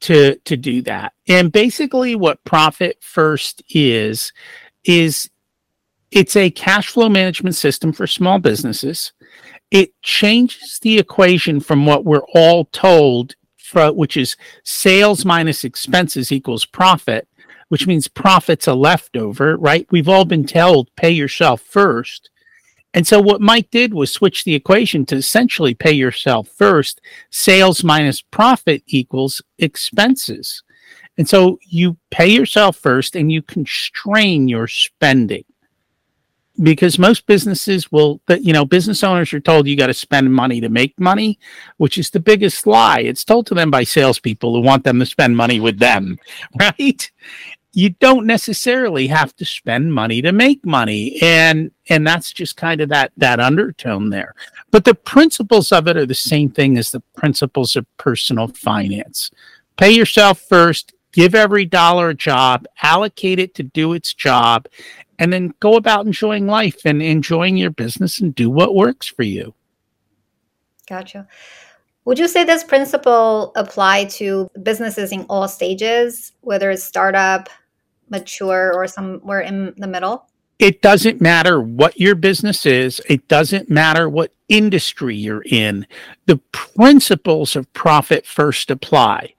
to 0.00 0.36
to 0.36 0.56
do 0.56 0.82
that. 0.82 1.12
And 1.28 1.52
basically, 1.52 2.14
what 2.14 2.42
Profit 2.44 2.98
First 3.00 3.62
is 3.68 4.32
is 4.84 5.30
it's 6.10 6.36
a 6.36 6.50
cash 6.50 6.88
flow 6.88 7.08
management 7.08 7.54
system 7.54 7.92
for 7.92 8.06
small 8.06 8.38
businesses. 8.38 9.12
It 9.70 9.92
changes 10.02 10.80
the 10.82 10.98
equation 10.98 11.60
from 11.60 11.86
what 11.86 12.04
we're 12.04 12.26
all 12.34 12.64
told, 12.66 13.36
for, 13.56 13.92
which 13.92 14.16
is 14.16 14.36
sales 14.64 15.24
minus 15.24 15.62
expenses 15.62 16.32
equals 16.32 16.66
profit, 16.66 17.28
which 17.70 17.86
means 17.86 18.08
profits 18.08 18.66
are 18.66 18.76
leftover, 18.76 19.56
right? 19.56 19.86
We've 19.90 20.08
all 20.08 20.24
been 20.24 20.44
told 20.44 20.94
pay 20.96 21.10
yourself 21.10 21.60
first. 21.60 22.30
And 22.92 23.06
so 23.06 23.20
what 23.20 23.40
Mike 23.40 23.70
did 23.70 23.94
was 23.94 24.12
switch 24.12 24.42
the 24.42 24.56
equation 24.56 25.06
to 25.06 25.16
essentially 25.16 25.74
pay 25.74 25.92
yourself 25.92 26.48
first. 26.48 27.00
Sales 27.30 27.84
minus 27.84 28.22
profit 28.22 28.82
equals 28.88 29.40
expenses. 29.58 30.64
And 31.16 31.28
so 31.28 31.60
you 31.62 31.96
pay 32.10 32.26
yourself 32.26 32.76
first 32.76 33.14
and 33.14 33.30
you 33.30 33.40
constrain 33.40 34.48
your 34.48 34.66
spending 34.66 35.44
because 36.62 36.98
most 36.98 37.26
businesses 37.26 37.90
will 37.90 38.20
you 38.40 38.52
know 38.52 38.64
business 38.64 39.02
owners 39.02 39.32
are 39.32 39.40
told 39.40 39.66
you 39.66 39.76
got 39.76 39.86
to 39.86 39.94
spend 39.94 40.32
money 40.32 40.60
to 40.60 40.68
make 40.68 40.98
money 40.98 41.38
which 41.78 41.96
is 41.96 42.10
the 42.10 42.20
biggest 42.20 42.66
lie 42.66 43.00
it's 43.00 43.24
told 43.24 43.46
to 43.46 43.54
them 43.54 43.70
by 43.70 43.82
salespeople 43.82 44.54
who 44.54 44.60
want 44.60 44.84
them 44.84 44.98
to 44.98 45.06
spend 45.06 45.36
money 45.36 45.60
with 45.60 45.78
them 45.78 46.18
right 46.60 47.10
you 47.72 47.90
don't 47.90 48.26
necessarily 48.26 49.06
have 49.06 49.34
to 49.36 49.44
spend 49.44 49.94
money 49.94 50.20
to 50.22 50.32
make 50.32 50.64
money. 50.64 51.18
And 51.22 51.70
and 51.88 52.06
that's 52.06 52.32
just 52.32 52.56
kind 52.56 52.80
of 52.80 52.88
that 52.88 53.12
that 53.16 53.40
undertone 53.40 54.10
there. 54.10 54.34
But 54.70 54.84
the 54.84 54.94
principles 54.94 55.72
of 55.72 55.88
it 55.88 55.96
are 55.96 56.06
the 56.06 56.14
same 56.14 56.50
thing 56.50 56.78
as 56.78 56.90
the 56.90 57.00
principles 57.16 57.76
of 57.76 57.86
personal 57.96 58.48
finance. 58.48 59.30
Pay 59.76 59.92
yourself 59.92 60.40
first 60.40 60.92
give 61.12 61.34
every 61.34 61.64
dollar 61.64 62.10
a 62.10 62.14
job 62.14 62.66
allocate 62.82 63.38
it 63.38 63.54
to 63.54 63.62
do 63.62 63.92
its 63.92 64.14
job 64.14 64.66
and 65.18 65.32
then 65.32 65.52
go 65.60 65.76
about 65.76 66.06
enjoying 66.06 66.46
life 66.46 66.82
and 66.84 67.02
enjoying 67.02 67.56
your 67.56 67.70
business 67.70 68.20
and 68.20 68.34
do 68.34 68.48
what 68.48 68.74
works 68.74 69.06
for 69.06 69.22
you. 69.22 69.54
Gotcha. 70.88 71.28
Would 72.06 72.18
you 72.18 72.26
say 72.26 72.44
this 72.44 72.64
principle 72.64 73.52
apply 73.54 74.06
to 74.06 74.50
businesses 74.62 75.12
in 75.12 75.26
all 75.28 75.46
stages, 75.46 76.32
whether 76.40 76.70
it's 76.70 76.82
startup, 76.82 77.50
mature 78.10 78.72
or 78.74 78.86
somewhere 78.86 79.40
in 79.40 79.74
the 79.76 79.86
middle? 79.86 80.26
It 80.58 80.82
doesn't 80.82 81.22
matter 81.22 81.60
what 81.60 81.98
your 81.98 82.14
business 82.14 82.66
is. 82.66 83.00
It 83.08 83.26
doesn't 83.28 83.70
matter 83.70 84.10
what 84.10 84.34
industry 84.48 85.16
you're 85.16 85.44
in. 85.46 85.86
The 86.26 86.36
principles 86.52 87.56
of 87.56 87.72
profit 87.72 88.26
first 88.26 88.70
apply. 88.70 89.34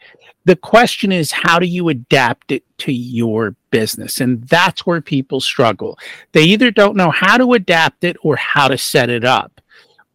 The 0.46 0.56
question 0.56 1.12
is, 1.12 1.32
how 1.32 1.60
do 1.60 1.68
you 1.68 1.90
adapt 1.90 2.52
it 2.52 2.64
to 2.80 2.92
your 2.92 3.56
business? 3.70 4.20
And 4.20 4.44
that's 4.46 4.88
where 4.88 5.02
people 5.02 5.40
struggle. 5.40 6.00
They 6.32 6.42
either 6.46 6.72
don't 6.72 6.96
know 6.96 7.12
how 7.12 7.38
to 7.38 7.54
adapt 7.54 8.04
it 8.04 8.18
or 8.24 8.36
how 8.36 8.68
to 8.68 8.78
set 8.78 9.12
it 9.12 9.24
up. 9.24 9.62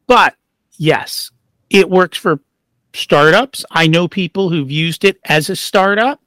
But 0.08 0.34
yes, 0.76 1.30
it 1.70 1.88
works 1.88 2.18
for 2.18 2.40
startups. 2.92 3.64
I 3.70 3.86
know 3.86 4.08
people 4.08 4.50
who've 4.50 4.70
used 4.70 5.04
it 5.04 5.20
as 5.26 5.48
a 5.50 5.54
startup 5.54 6.20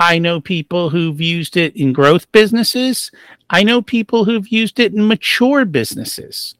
I 0.00 0.18
know 0.18 0.40
people 0.40 0.88
who've 0.88 1.20
used 1.20 1.58
it 1.58 1.76
in 1.76 1.92
growth 1.92 2.30
businesses. 2.32 3.10
I 3.50 3.62
know 3.62 3.82
people 3.82 4.24
who've 4.24 4.48
used 4.48 4.80
it 4.80 4.94
in 4.94 5.06
mature 5.06 5.66
businesses. 5.66 6.54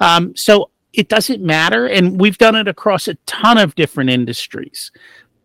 Um, 0.00 0.34
so 0.34 0.70
it 0.92 1.08
doesn't 1.08 1.40
matter. 1.40 1.86
And 1.86 2.20
we've 2.20 2.36
done 2.36 2.56
it 2.56 2.66
across 2.66 3.06
a 3.06 3.14
ton 3.26 3.58
of 3.58 3.76
different 3.76 4.10
industries. 4.10 4.90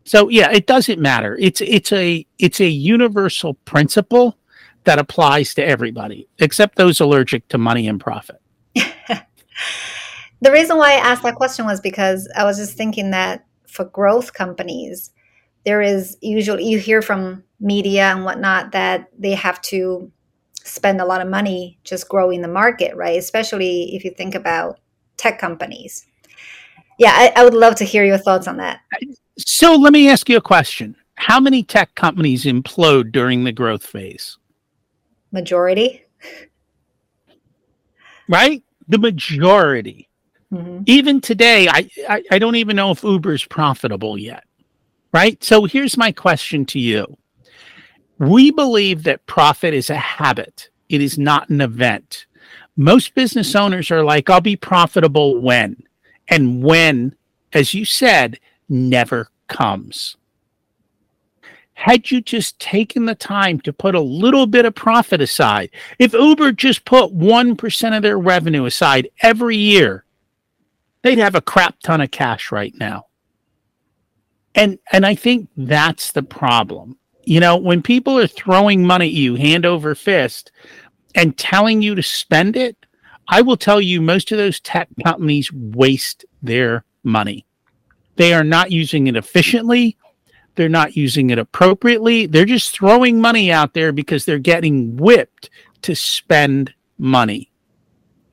So 0.06 0.28
yeah, 0.30 0.52
it 0.52 0.66
doesn't 0.66 1.00
matter. 1.00 1.38
It's 1.40 1.62
it's 1.62 1.92
a 1.92 2.26
it's 2.40 2.60
a 2.62 2.68
universal 2.68 3.54
principle 3.66 4.38
that 4.84 5.00
applies 5.00 5.54
to 5.56 5.66
everybody, 5.66 6.28
except 6.40 6.78
those 6.78 7.00
allergic 7.00 7.48
to 7.50 7.58
money 7.58 7.88
and 7.88 8.00
profit. 8.00 8.42
the 8.76 10.52
reason 10.52 10.78
why 10.78 10.94
I 10.94 10.98
asked 10.98 11.24
that 11.24 11.36
question 11.36 11.66
was 11.66 11.80
because 11.80 12.28
I 12.36 12.44
was 12.44 12.58
just 12.58 12.78
thinking 12.78 13.12
that 13.12 13.46
for 13.68 13.86
growth 13.86 14.34
companies, 14.34 15.12
there 15.66 15.82
is 15.82 16.18
usually 16.22 16.64
you 16.64 16.80
hear 16.80 17.02
from 17.02 17.44
media 17.60 18.12
and 18.12 18.24
whatnot 18.24 18.72
that 18.72 19.10
they 19.18 19.34
have 19.34 19.62
to 19.62 20.12
spend 20.54 21.02
a 21.02 21.06
lot 21.06 21.22
of 21.22 21.28
money 21.28 21.80
just 21.84 22.08
growing 22.08 22.42
the 22.42 22.48
market, 22.48 22.96
right? 22.96 23.18
Especially 23.18 23.96
if 23.96 24.06
you 24.06 24.12
think 24.12 24.36
about 24.36 24.80
tech 25.18 25.40
companies. 25.40 26.06
Yeah, 26.98 27.12
I, 27.14 27.34
I 27.36 27.44
would 27.44 27.54
love 27.54 27.76
to 27.76 27.84
hear 27.84 28.06
your 28.06 28.18
thoughts 28.18 28.48
on 28.48 28.58
that. 28.58 28.82
So 29.38 29.76
let 29.76 29.92
me 29.92 30.10
ask 30.10 30.30
you 30.30 30.38
a 30.38 30.42
question. 30.42 30.96
How 31.16 31.40
many 31.40 31.64
tech 31.64 31.94
companies 31.96 32.46
implode 32.46 33.12
during 33.12 33.44
the 33.44 33.52
growth 33.52 33.86
phase? 33.86 34.38
Majority. 35.32 36.04
Right? 38.30 38.64
The 38.88 38.98
majority. 38.98 40.10
Mm-hmm. 40.54 40.84
Even 40.86 41.22
today, 41.22 41.68
I, 41.68 41.90
I, 42.08 42.24
I 42.32 42.40
don't 42.40 42.56
even 42.56 42.76
know 42.76 42.92
if 42.92 43.04
Uber 43.04 43.34
is 43.34 43.46
profitable 43.46 44.18
yet 44.18 44.46
right? 45.16 45.42
So 45.42 45.64
here's 45.64 45.96
my 45.96 46.12
question 46.12 46.66
to 46.66 46.80
you. 46.80 47.18
We 48.20 48.52
believe 48.52 49.04
that 49.04 49.26
profit 49.28 49.74
is 49.74 49.90
a 49.90 49.96
habit, 49.96 50.68
it 50.90 51.02
is 51.02 51.18
not 51.18 51.48
an 51.48 51.62
event. 51.62 52.26
Most 52.76 53.16
business 53.16 53.56
owners 53.56 53.92
are 53.92 54.04
like, 54.04 54.30
I'll 54.30 54.42
be 54.42 54.58
profitable 54.58 55.40
when. 55.40 55.82
And 56.28 56.62
when, 56.62 57.16
as 57.54 57.74
you 57.74 57.86
said, 57.86 58.42
never 58.68 59.30
comes. 59.48 60.18
Had 61.76 62.12
you 62.12 62.20
just 62.20 62.60
taken 62.60 63.06
the 63.06 63.16
time 63.16 63.62
to 63.62 63.72
put 63.72 63.96
a 63.96 64.02
little 64.02 64.48
bit 64.48 64.66
of 64.66 64.76
profit 64.76 65.22
aside, 65.22 65.70
if 65.98 66.12
Uber 66.12 66.52
just 66.52 66.84
put 66.84 67.18
1% 67.18 67.96
of 67.96 68.04
their 68.04 68.20
revenue 68.20 68.66
aside 68.66 69.08
every 69.22 69.56
year, 69.56 70.04
they'd 71.04 71.20
have 71.20 71.36
a 71.36 71.42
crap 71.42 71.80
ton 71.80 72.02
of 72.02 72.12
cash 72.12 72.52
right 72.52 72.74
now 72.76 73.06
and 74.56 74.80
and 74.92 75.06
i 75.06 75.14
think 75.16 75.50
that's 75.58 76.12
the 76.12 76.24
problem. 76.24 76.98
You 77.24 77.40
know 77.40 77.58
when 77.58 77.82
people 77.82 78.20
are 78.20 78.28
throwing 78.28 78.86
money 78.86 79.08
at 79.08 79.14
you 79.14 79.36
hand 79.36 79.66
over 79.66 79.96
fist 79.96 80.52
and 81.14 81.38
telling 81.38 81.82
you 81.82 81.96
to 81.96 82.04
spend 82.04 82.56
it 82.56 82.78
i 83.28 83.42
will 83.42 83.58
tell 83.58 83.82
you 83.82 84.02
most 84.02 84.32
of 84.32 84.38
those 84.38 84.60
tech 84.60 84.90
companies 85.04 85.52
waste 85.52 86.26
their 86.42 86.84
money. 87.04 87.46
They 88.16 88.34
are 88.34 88.44
not 88.44 88.72
using 88.72 89.08
it 89.08 89.16
efficiently. 89.16 89.98
They're 90.56 90.70
not 90.70 90.96
using 90.96 91.32
it 91.32 91.38
appropriately. 91.38 92.28
They're 92.28 92.46
just 92.46 92.72
throwing 92.72 93.20
money 93.20 93.52
out 93.52 93.74
there 93.74 93.92
because 93.92 94.24
they're 94.24 94.40
getting 94.40 94.96
whipped 94.96 95.50
to 95.82 95.96
spend 95.96 96.74
money 96.98 97.52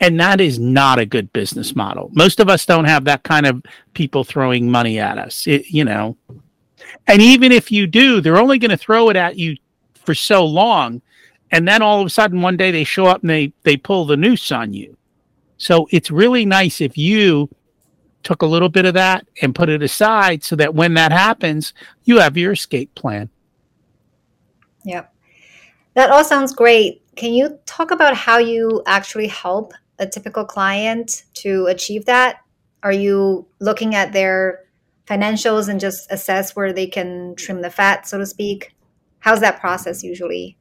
and 0.03 0.19
that 0.19 0.41
is 0.41 0.59
not 0.59 0.99
a 0.99 1.07
good 1.07 1.33
business 1.33 1.77
model. 1.77 2.11
Most 2.13 2.41
of 2.41 2.49
us 2.49 2.67
don't 2.67 2.87
have 2.87 3.05
that 3.05 3.23
kind 3.23 3.47
of 3.47 3.63
people 3.95 4.25
throwing 4.25 4.69
money 4.69 4.99
at 4.99 5.17
us, 5.17 5.47
it, 5.47 5.71
you 5.71 5.85
know. 5.85 6.17
And 7.07 7.23
even 7.23 7.53
if 7.53 7.71
you 7.71 7.87
do, 7.87 8.21
they're 8.21 8.37
only 8.37 8.59
going 8.59 8.73
to 8.73 8.77
throw 8.77 9.11
it 9.11 9.17
at 9.17 9.39
you 9.39 9.57
for 9.95 10.13
so 10.13 10.45
long. 10.45 11.01
And 11.53 11.69
then 11.69 11.83
all 11.83 12.01
of 12.01 12.07
a 12.07 12.11
sudden, 12.11 12.43
one 12.43 12.57
day 12.57 12.73
they 12.73 12.83
show 12.83 13.07
up 13.07 13.21
and 13.21 13.31
they, 13.31 13.53
they 13.63 13.77
pull 13.77 14.05
the 14.05 14.17
noose 14.17 14.51
on 14.51 14.73
you. 14.73 14.97
So 15.57 15.87
it's 15.93 16.11
really 16.11 16.45
nice 16.45 16.81
if 16.81 16.99
you 16.99 17.49
took 18.25 18.43
a 18.43 18.47
little 18.47 18.69
bit 18.69 18.87
of 18.87 18.95
that 18.95 19.25
and 19.41 19.55
put 19.55 19.69
it 19.69 19.85
aside 19.85 20.43
so 20.43 20.57
that 20.57 20.75
when 20.75 20.95
that 20.95 21.13
happens, 21.13 21.75
you 22.03 22.19
have 22.19 22.37
your 22.37 22.53
escape 22.53 22.93
plan. 22.97 23.31
Yep. 24.85 25.15
That 25.95 26.11
all 26.11 26.25
sounds 26.25 26.53
great. 26.53 27.03
Can 27.15 27.33
you 27.33 27.57
talk 27.67 27.93
about 27.93 28.17
how 28.17 28.39
you 28.39 28.83
actually 28.87 29.29
help 29.29 29.75
a 29.99 30.07
typical 30.07 30.45
client 30.45 31.25
to 31.35 31.67
achieve 31.67 32.07
that? 32.07 32.41
Are 32.83 32.93
you 32.93 33.47
looking 33.61 33.95
at 33.95 34.13
their 34.13 34.65
financials 35.07 35.69
and 35.69 35.79
just 35.81 36.11
assess 36.11 36.57
where 36.57 36.73
they 36.73 36.87
can 36.87 37.35
trim 37.37 37.63
the 37.63 37.71
fat, 37.71 38.07
so 38.07 38.19
to 38.19 38.27
speak? 38.27 38.75
How's 39.21 39.41
that 39.41 39.61
process 39.61 40.03
usually? 40.03 40.57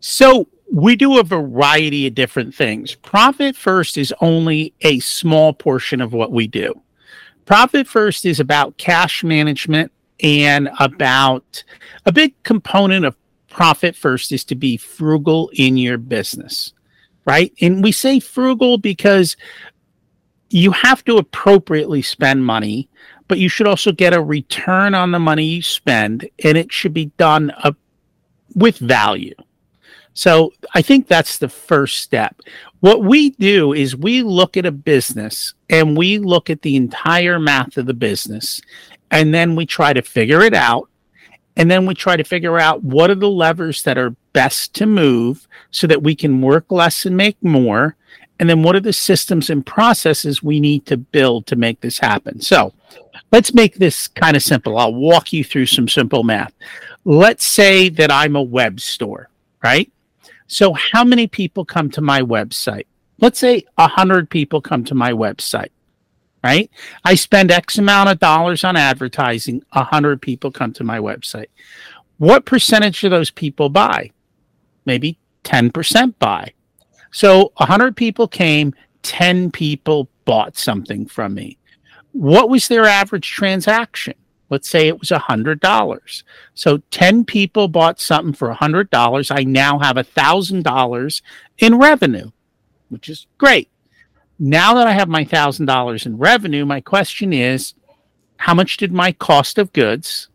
So, 0.00 0.48
we 0.72 0.94
do 0.94 1.18
a 1.18 1.24
variety 1.24 2.06
of 2.06 2.14
different 2.14 2.54
things. 2.54 2.94
Profit 2.94 3.56
First 3.56 3.98
is 3.98 4.14
only 4.20 4.72
a 4.82 5.00
small 5.00 5.52
portion 5.52 6.00
of 6.00 6.12
what 6.12 6.30
we 6.30 6.46
do. 6.46 6.80
Profit 7.44 7.88
First 7.88 8.24
is 8.24 8.38
about 8.38 8.78
cash 8.78 9.24
management 9.24 9.90
and 10.22 10.70
about 10.78 11.64
a 12.06 12.12
big 12.12 12.40
component 12.44 13.04
of 13.04 13.16
Profit 13.48 13.96
First 13.96 14.30
is 14.30 14.44
to 14.44 14.54
be 14.54 14.76
frugal 14.76 15.50
in 15.54 15.76
your 15.76 15.98
business, 15.98 16.72
right? 17.30 17.52
And 17.60 17.80
we 17.84 17.92
say 17.92 18.18
frugal 18.18 18.76
because 18.76 19.36
you 20.48 20.72
have 20.72 21.04
to 21.04 21.16
appropriately 21.16 22.02
spend 22.02 22.44
money, 22.44 22.88
but 23.28 23.38
you 23.38 23.48
should 23.48 23.68
also 23.68 23.92
get 23.92 24.12
a 24.12 24.20
return 24.20 24.96
on 24.96 25.12
the 25.12 25.20
money 25.20 25.44
you 25.44 25.62
spend, 25.62 26.28
and 26.42 26.58
it 26.58 26.72
should 26.72 26.92
be 26.92 27.06
done 27.18 27.52
uh, 27.62 27.70
with 28.56 28.78
value. 28.78 29.36
So 30.12 30.52
I 30.74 30.82
think 30.82 31.06
that's 31.06 31.38
the 31.38 31.48
first 31.48 31.98
step. 31.98 32.40
What 32.80 33.04
we 33.04 33.30
do 33.30 33.72
is 33.74 33.94
we 33.94 34.22
look 34.22 34.56
at 34.56 34.66
a 34.66 34.72
business 34.72 35.54
and 35.68 35.96
we 35.96 36.18
look 36.18 36.50
at 36.50 36.62
the 36.62 36.74
entire 36.74 37.38
math 37.38 37.76
of 37.76 37.86
the 37.86 37.94
business, 37.94 38.60
and 39.12 39.32
then 39.32 39.54
we 39.54 39.66
try 39.66 39.92
to 39.92 40.02
figure 40.02 40.42
it 40.42 40.54
out. 40.54 40.89
And 41.56 41.70
then 41.70 41.86
we 41.86 41.94
try 41.94 42.16
to 42.16 42.24
figure 42.24 42.58
out 42.58 42.82
what 42.82 43.10
are 43.10 43.16
the 43.16 43.28
levers 43.28 43.82
that 43.82 43.98
are 43.98 44.14
best 44.32 44.74
to 44.74 44.86
move 44.86 45.46
so 45.70 45.86
that 45.86 46.02
we 46.02 46.14
can 46.14 46.40
work 46.40 46.70
less 46.70 47.04
and 47.04 47.16
make 47.16 47.42
more. 47.42 47.96
And 48.38 48.48
then 48.48 48.62
what 48.62 48.76
are 48.76 48.80
the 48.80 48.92
systems 48.92 49.50
and 49.50 49.66
processes 49.66 50.42
we 50.42 50.60
need 50.60 50.86
to 50.86 50.96
build 50.96 51.46
to 51.48 51.56
make 51.56 51.80
this 51.80 51.98
happen? 51.98 52.40
So 52.40 52.72
let's 53.32 53.52
make 53.52 53.74
this 53.74 54.08
kind 54.08 54.36
of 54.36 54.42
simple. 54.42 54.78
I'll 54.78 54.94
walk 54.94 55.32
you 55.32 55.44
through 55.44 55.66
some 55.66 55.88
simple 55.88 56.22
math. 56.22 56.54
Let's 57.04 57.44
say 57.44 57.88
that 57.90 58.10
I'm 58.10 58.36
a 58.36 58.42
web 58.42 58.80
store, 58.80 59.28
right? 59.62 59.90
So, 60.46 60.72
how 60.72 61.04
many 61.04 61.26
people 61.28 61.64
come 61.64 61.90
to 61.90 62.00
my 62.00 62.22
website? 62.22 62.86
Let's 63.20 63.38
say 63.38 63.64
100 63.76 64.28
people 64.28 64.60
come 64.60 64.84
to 64.86 64.94
my 64.94 65.12
website, 65.12 65.68
right? 66.42 66.70
I 67.04 67.14
spend 67.14 67.50
X 67.50 67.78
amount 67.78 68.08
of 68.08 68.18
dollars 68.18 68.64
on 68.64 68.76
advertising, 68.76 69.62
100 69.72 70.22
people 70.22 70.50
come 70.50 70.72
to 70.74 70.84
my 70.84 70.98
website. 70.98 71.48
What 72.18 72.44
percentage 72.44 73.02
of 73.04 73.10
those 73.10 73.30
people 73.30 73.68
buy? 73.68 74.10
Maybe 74.84 75.18
10% 75.44 76.14
buy. 76.18 76.52
So, 77.12 77.52
100 77.56 77.96
people 77.96 78.28
came, 78.28 78.74
10 79.02 79.50
people 79.50 80.08
bought 80.24 80.56
something 80.56 81.06
from 81.06 81.34
me. 81.34 81.58
What 82.12 82.48
was 82.48 82.68
their 82.68 82.84
average 82.84 83.30
transaction? 83.30 84.14
Let's 84.50 84.68
say 84.68 84.88
it 84.88 84.98
was 84.98 85.12
a 85.12 85.18
$100. 85.18 86.22
So 86.54 86.78
10 86.90 87.24
people 87.24 87.68
bought 87.68 88.00
something 88.00 88.34
for 88.34 88.50
a 88.50 88.56
$100. 88.56 89.36
I 89.36 89.44
now 89.44 89.78
have 89.78 89.96
a 89.96 90.04
$1,000 90.04 91.22
in 91.58 91.78
revenue, 91.78 92.30
which 92.88 93.08
is 93.08 93.26
great. 93.38 93.70
Now 94.42 94.72
that 94.74 94.86
I 94.86 94.92
have 94.92 95.08
my 95.08 95.24
$1,000 95.24 96.06
in 96.06 96.16
revenue, 96.16 96.64
my 96.64 96.80
question 96.80 97.34
is 97.34 97.74
how 98.38 98.54
much 98.54 98.78
did 98.78 98.90
my 98.90 99.12
cost 99.12 99.58
of 99.58 99.70
goods, 99.74 100.28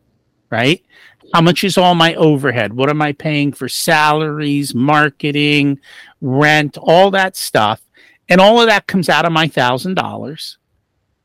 right? 0.51 0.85
How 1.33 1.41
much 1.41 1.63
is 1.63 1.75
all 1.75 1.95
my 1.95 2.13
overhead? 2.13 2.73
What 2.73 2.91
am 2.91 3.01
I 3.01 3.13
paying 3.13 3.51
for 3.51 3.67
salaries, 3.67 4.75
marketing, 4.75 5.79
rent, 6.21 6.77
all 6.77 7.09
that 7.11 7.35
stuff? 7.35 7.81
And 8.29 8.39
all 8.39 8.61
of 8.61 8.67
that 8.67 8.85
comes 8.85 9.09
out 9.09 9.25
of 9.25 9.31
my 9.31 9.47
$1,000. 9.47 10.57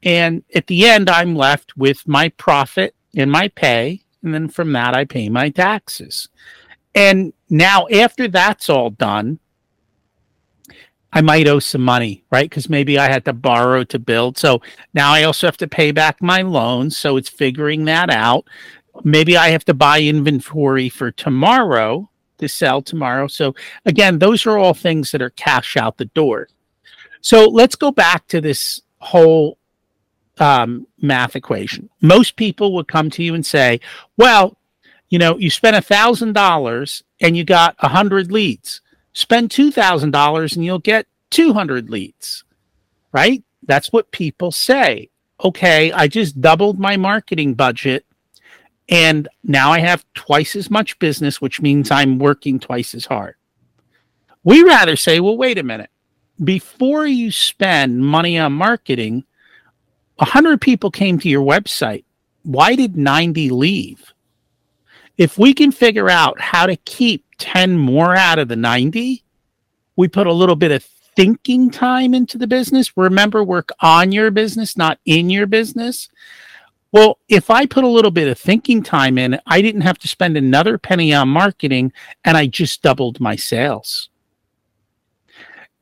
And 0.02 0.42
at 0.55 0.66
the 0.66 0.87
end, 0.88 1.11
I'm 1.11 1.37
left 1.37 1.76
with 1.76 2.09
my 2.09 2.31
profit 2.31 2.94
and 3.14 3.31
my 3.31 3.48
pay. 3.48 4.02
And 4.22 4.33
then 4.33 4.48
from 4.48 4.72
that, 4.72 4.96
I 4.96 5.05
pay 5.05 5.28
my 5.28 5.50
taxes. 5.50 6.31
And 6.94 7.35
now, 7.50 7.87
after 7.88 8.26
that's 8.26 8.70
all 8.70 8.90
done, 8.90 9.38
I 11.12 11.20
might 11.20 11.49
owe 11.49 11.59
some 11.59 11.83
money, 11.83 12.25
right? 12.31 12.49
Because 12.49 12.68
maybe 12.68 12.99
I 12.99 13.11
had 13.11 13.25
to 13.25 13.33
borrow 13.33 13.85
to 13.85 13.99
build. 13.99 14.38
So 14.38 14.62
now 14.94 15.12
I 15.12 15.25
also 15.25 15.46
have 15.46 15.57
to 15.59 15.68
pay 15.68 15.90
back 15.90 16.23
my 16.23 16.42
loans. 16.42 16.96
So 16.96 17.16
it's 17.16 17.29
figuring 17.29 17.85
that 17.87 18.11
out. 18.11 18.44
Maybe 19.03 19.37
I 19.37 19.49
have 19.49 19.64
to 19.66 19.75
buy 19.75 20.01
inventory 20.01 20.88
for 20.88 21.11
tomorrow 21.11 22.09
to 22.38 22.49
sell 22.49 22.81
tomorrow. 22.83 23.27
So 23.27 23.55
again, 23.87 24.18
those 24.18 24.46
are 24.46 24.57
all 24.57 24.75
things 24.75 25.11
that 25.12 25.23
are 25.23 25.31
cash 25.31 25.77
out 25.77 25.96
the 25.96 26.07
door. 26.07 26.49
So 27.20 27.46
let's 27.49 27.77
go 27.77 27.90
back 27.90 28.27
to 28.29 28.40
this 28.40 28.81
whole 28.99 29.59
um, 30.38 30.87
math 31.01 31.37
equation. 31.37 31.90
Most 32.01 32.37
people 32.37 32.75
would 32.75 32.88
come 32.88 33.11
to 33.11 33.23
you 33.23 33.35
and 33.35 33.44
say, 33.44 33.81
well, 34.16 34.57
you 35.11 35.18
know, 35.18 35.37
you 35.37 35.51
spent 35.51 35.77
a 35.77 35.83
thousand 35.83 36.35
dollars 36.35 37.03
and 37.20 37.37
you 37.37 37.44
got 37.44 37.75
a 37.81 37.88
hundred 37.88 38.33
leads. 38.33 38.81
Spend 39.12 39.51
two 39.51 39.70
thousand 39.70 40.11
dollars 40.12 40.55
and 40.55 40.64
you'll 40.64 40.79
get 40.79 41.07
two 41.31 41.53
hundred 41.53 41.90
leads. 41.90 42.44
Right? 43.12 43.42
That's 43.64 43.92
what 43.92 44.12
people 44.12 44.53
say. 44.53 45.11
Okay, 45.42 45.90
I 45.92 46.07
just 46.07 46.40
doubled 46.40 46.79
my 46.79 46.96
marketing 46.96 47.55
budget 47.55 48.05
and 48.90 49.29
now 49.44 49.70
I 49.70 49.79
have 49.79 50.05
twice 50.14 50.57
as 50.57 50.68
much 50.68 50.99
business, 50.99 51.40
which 51.40 51.61
means 51.61 51.90
I'm 51.90 52.18
working 52.18 52.59
twice 52.59 52.92
as 52.92 53.07
hard. 53.07 53.37
We 54.42 54.64
rather 54.64 54.96
say, 54.96 55.20
well, 55.20 55.37
wait 55.37 55.59
a 55.59 55.62
minute. 55.62 55.90
Before 56.42 57.07
you 57.07 57.31
spend 57.31 58.01
money 58.01 58.37
on 58.38 58.53
marketing, 58.53 59.25
100 60.16 60.61
people 60.61 60.90
came 60.90 61.20
to 61.20 61.29
your 61.29 61.44
website. 61.44 62.05
Why 62.42 62.75
did 62.75 62.96
90 62.96 63.51
leave? 63.51 64.12
If 65.16 65.38
we 65.38 65.55
can 65.55 65.70
figure 65.70 66.11
out 66.11 66.40
how 66.40 66.66
to 66.66 66.77
keep 66.77 67.25
10 67.40 67.76
more 67.76 68.14
out 68.14 68.38
of 68.38 68.48
the 68.48 68.57
90, 68.57 69.24
we 69.96 70.09
put 70.09 70.26
a 70.29 70.33
little 70.33 70.57
bit 70.57 70.70
of 70.70 70.85
thinking 71.16 71.70
time 71.70 72.14
into 72.14 72.38
the 72.38 72.46
business. 72.46 72.96
Remember, 72.96 73.42
work 73.42 73.70
on 73.81 74.12
your 74.12 74.31
business, 74.31 74.76
not 74.76 74.98
in 75.05 75.29
your 75.29 75.46
business. 75.46 76.09
Well, 76.92 77.18
if 77.29 77.50
I 77.50 77.66
put 77.66 77.85
a 77.85 77.88
little 77.88 78.11
bit 78.11 78.29
of 78.29 78.38
thinking 78.38 78.83
time 78.83 79.18
in, 79.18 79.38
I 79.46 79.62
didn't 79.62 79.83
have 79.83 79.98
to 79.98 80.09
spend 80.09 80.37
another 80.37 80.79
penny 80.79 81.12
on 81.12 81.29
marketing 81.29 81.92
and 82.24 82.37
I 82.37 82.46
just 82.46 82.83
doubled 82.83 83.20
my 83.20 83.37
sales. 83.37 84.09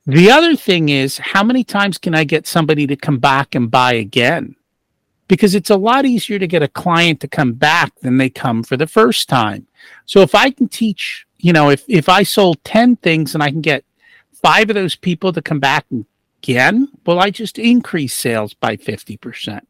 The 0.06 0.30
other 0.30 0.56
thing 0.56 0.88
is, 0.88 1.18
how 1.18 1.44
many 1.44 1.64
times 1.64 1.98
can 1.98 2.14
I 2.14 2.24
get 2.24 2.46
somebody 2.46 2.86
to 2.86 2.96
come 2.96 3.18
back 3.18 3.54
and 3.54 3.70
buy 3.70 3.92
again? 3.94 4.56
Because 5.28 5.54
it's 5.54 5.70
a 5.70 5.76
lot 5.76 6.06
easier 6.06 6.38
to 6.38 6.46
get 6.46 6.62
a 6.62 6.68
client 6.68 7.20
to 7.20 7.28
come 7.28 7.52
back 7.52 7.92
than 8.00 8.16
they 8.16 8.30
come 8.30 8.62
for 8.62 8.78
the 8.78 8.86
first 8.86 9.28
time. 9.28 9.66
So 10.06 10.20
if 10.22 10.34
I 10.34 10.50
can 10.50 10.68
teach, 10.68 11.26
you 11.38 11.52
know, 11.52 11.70
if, 11.70 11.84
if 11.88 12.08
I 12.08 12.22
sold 12.22 12.62
10 12.64 12.96
things 12.96 13.34
and 13.34 13.42
I 13.42 13.50
can 13.50 13.60
get 13.60 13.84
five 14.32 14.70
of 14.70 14.74
those 14.74 14.96
people 14.96 15.32
to 15.32 15.42
come 15.42 15.60
back 15.60 15.86
again, 16.42 16.88
well, 17.06 17.18
I 17.18 17.30
just 17.30 17.58
increase 17.58 18.14
sales 18.14 18.54
by 18.54 18.76
50%. 18.76 19.60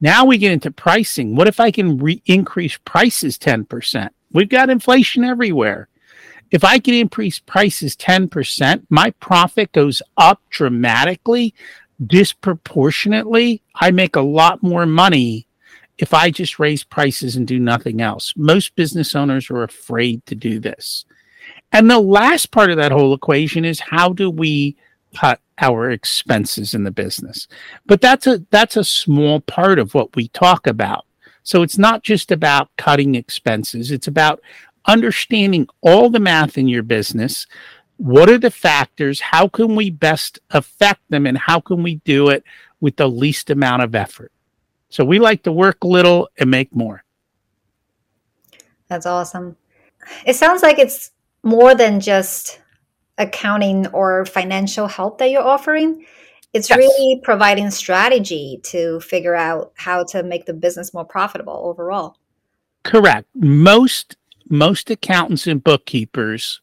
Now 0.00 0.24
we 0.24 0.38
get 0.38 0.52
into 0.52 0.70
pricing. 0.70 1.36
What 1.36 1.48
if 1.48 1.60
I 1.60 1.70
can 1.70 1.98
re- 1.98 2.22
increase 2.26 2.78
prices 2.84 3.38
10%? 3.38 4.08
We've 4.32 4.48
got 4.48 4.70
inflation 4.70 5.24
everywhere 5.24 5.88
if 6.50 6.64
I 6.64 6.78
can 6.78 6.94
increase 6.94 7.38
prices 7.38 7.96
10%, 7.96 8.86
my 8.90 9.10
profit 9.12 9.72
goes 9.72 10.02
up 10.16 10.40
dramatically, 10.50 11.54
disproportionately. 12.04 13.62
I 13.74 13.90
make 13.90 14.16
a 14.16 14.20
lot 14.20 14.62
more 14.62 14.86
money 14.86 15.46
if 16.00 16.14
I 16.14 16.30
just 16.30 16.58
raise 16.58 16.82
prices 16.82 17.36
and 17.36 17.46
do 17.46 17.58
nothing 17.58 18.00
else. 18.00 18.32
Most 18.34 18.74
business 18.74 19.14
owners 19.14 19.50
are 19.50 19.62
afraid 19.62 20.24
to 20.26 20.34
do 20.34 20.58
this. 20.58 21.04
And 21.72 21.90
the 21.90 22.00
last 22.00 22.50
part 22.50 22.70
of 22.70 22.78
that 22.78 22.90
whole 22.90 23.12
equation 23.12 23.66
is 23.66 23.80
how 23.80 24.14
do 24.14 24.30
we 24.30 24.76
cut 25.14 25.40
our 25.58 25.90
expenses 25.90 26.72
in 26.72 26.84
the 26.84 26.90
business? 26.90 27.48
But 27.84 28.00
that's 28.00 28.26
a 28.26 28.42
that's 28.50 28.78
a 28.78 28.84
small 28.84 29.40
part 29.40 29.78
of 29.78 29.94
what 29.94 30.16
we 30.16 30.28
talk 30.28 30.66
about. 30.66 31.04
So 31.42 31.62
it's 31.62 31.78
not 31.78 32.02
just 32.02 32.32
about 32.32 32.70
cutting 32.78 33.14
expenses, 33.14 33.90
it's 33.90 34.08
about 34.08 34.40
understanding 34.86 35.68
all 35.82 36.08
the 36.08 36.18
math 36.18 36.56
in 36.56 36.66
your 36.66 36.82
business. 36.82 37.46
What 37.98 38.30
are 38.30 38.38
the 38.38 38.50
factors? 38.50 39.20
How 39.20 39.48
can 39.48 39.76
we 39.76 39.90
best 39.90 40.38
affect 40.50 41.02
them? 41.10 41.26
And 41.26 41.36
how 41.36 41.60
can 41.60 41.82
we 41.82 41.96
do 41.96 42.30
it 42.30 42.42
with 42.80 42.96
the 42.96 43.08
least 43.08 43.50
amount 43.50 43.82
of 43.82 43.94
effort? 43.94 44.32
So 44.90 45.04
we 45.04 45.18
like 45.18 45.42
to 45.44 45.52
work 45.52 45.84
little 45.84 46.28
and 46.38 46.50
make 46.50 46.74
more. 46.74 47.02
That's 48.88 49.06
awesome. 49.06 49.56
It 50.26 50.34
sounds 50.34 50.62
like 50.62 50.78
it's 50.78 51.12
more 51.42 51.74
than 51.74 52.00
just 52.00 52.60
accounting 53.18 53.86
or 53.88 54.24
financial 54.26 54.86
help 54.88 55.18
that 55.18 55.30
you're 55.30 55.42
offering. 55.42 56.04
it's 56.52 56.68
Yes. 56.68 56.78
really 56.78 57.20
providing 57.22 57.70
strategy 57.70 58.58
to 58.64 58.98
figure 59.00 59.36
out 59.36 59.72
how 59.76 60.02
to 60.02 60.24
make 60.24 60.46
the 60.46 60.52
business 60.52 60.92
more 60.92 61.04
profitable 61.04 61.52
overall. 61.64 62.16
Correct. 62.82 63.28
Most 63.34 64.16
most 64.48 64.90
accountants 64.90 65.46
and 65.46 65.62
bookkeepers 65.62 66.60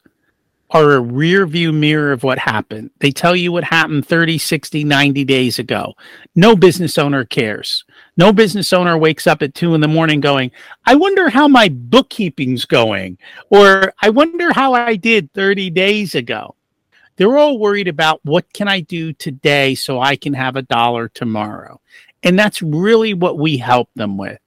are 0.71 0.93
a 0.93 1.01
rear 1.01 1.47
view 1.47 1.71
mirror 1.71 2.11
of 2.11 2.23
what 2.23 2.37
happened. 2.37 2.91
They 2.99 3.11
tell 3.11 3.35
you 3.35 3.51
what 3.51 3.63
happened 3.63 4.05
30, 4.05 4.37
60, 4.37 4.83
90 4.83 5.23
days 5.23 5.59
ago. 5.59 5.93
No 6.35 6.55
business 6.55 6.97
owner 6.97 7.23
cares. 7.23 7.85
No 8.17 8.33
business 8.33 8.73
owner 8.73 8.97
wakes 8.97 9.27
up 9.27 9.41
at 9.41 9.53
two 9.53 9.75
in 9.75 9.81
the 9.81 9.87
morning 9.87 10.19
going, 10.19 10.51
I 10.85 10.95
wonder 10.95 11.29
how 11.29 11.47
my 11.47 11.69
bookkeeping's 11.69 12.65
going, 12.65 13.17
or 13.49 13.93
I 14.01 14.09
wonder 14.09 14.51
how 14.51 14.73
I 14.73 14.95
did 14.95 15.31
30 15.33 15.69
days 15.69 16.15
ago. 16.15 16.55
They're 17.15 17.37
all 17.37 17.59
worried 17.59 17.87
about 17.87 18.19
what 18.23 18.51
can 18.53 18.67
I 18.67 18.81
do 18.81 19.13
today 19.13 19.73
so 19.73 20.01
I 20.01 20.15
can 20.15 20.33
have 20.33 20.55
a 20.55 20.61
dollar 20.61 21.07
tomorrow. 21.09 21.79
And 22.23 22.37
that's 22.37 22.61
really 22.61 23.13
what 23.13 23.37
we 23.37 23.57
help 23.57 23.89
them 23.95 24.17
with 24.17 24.39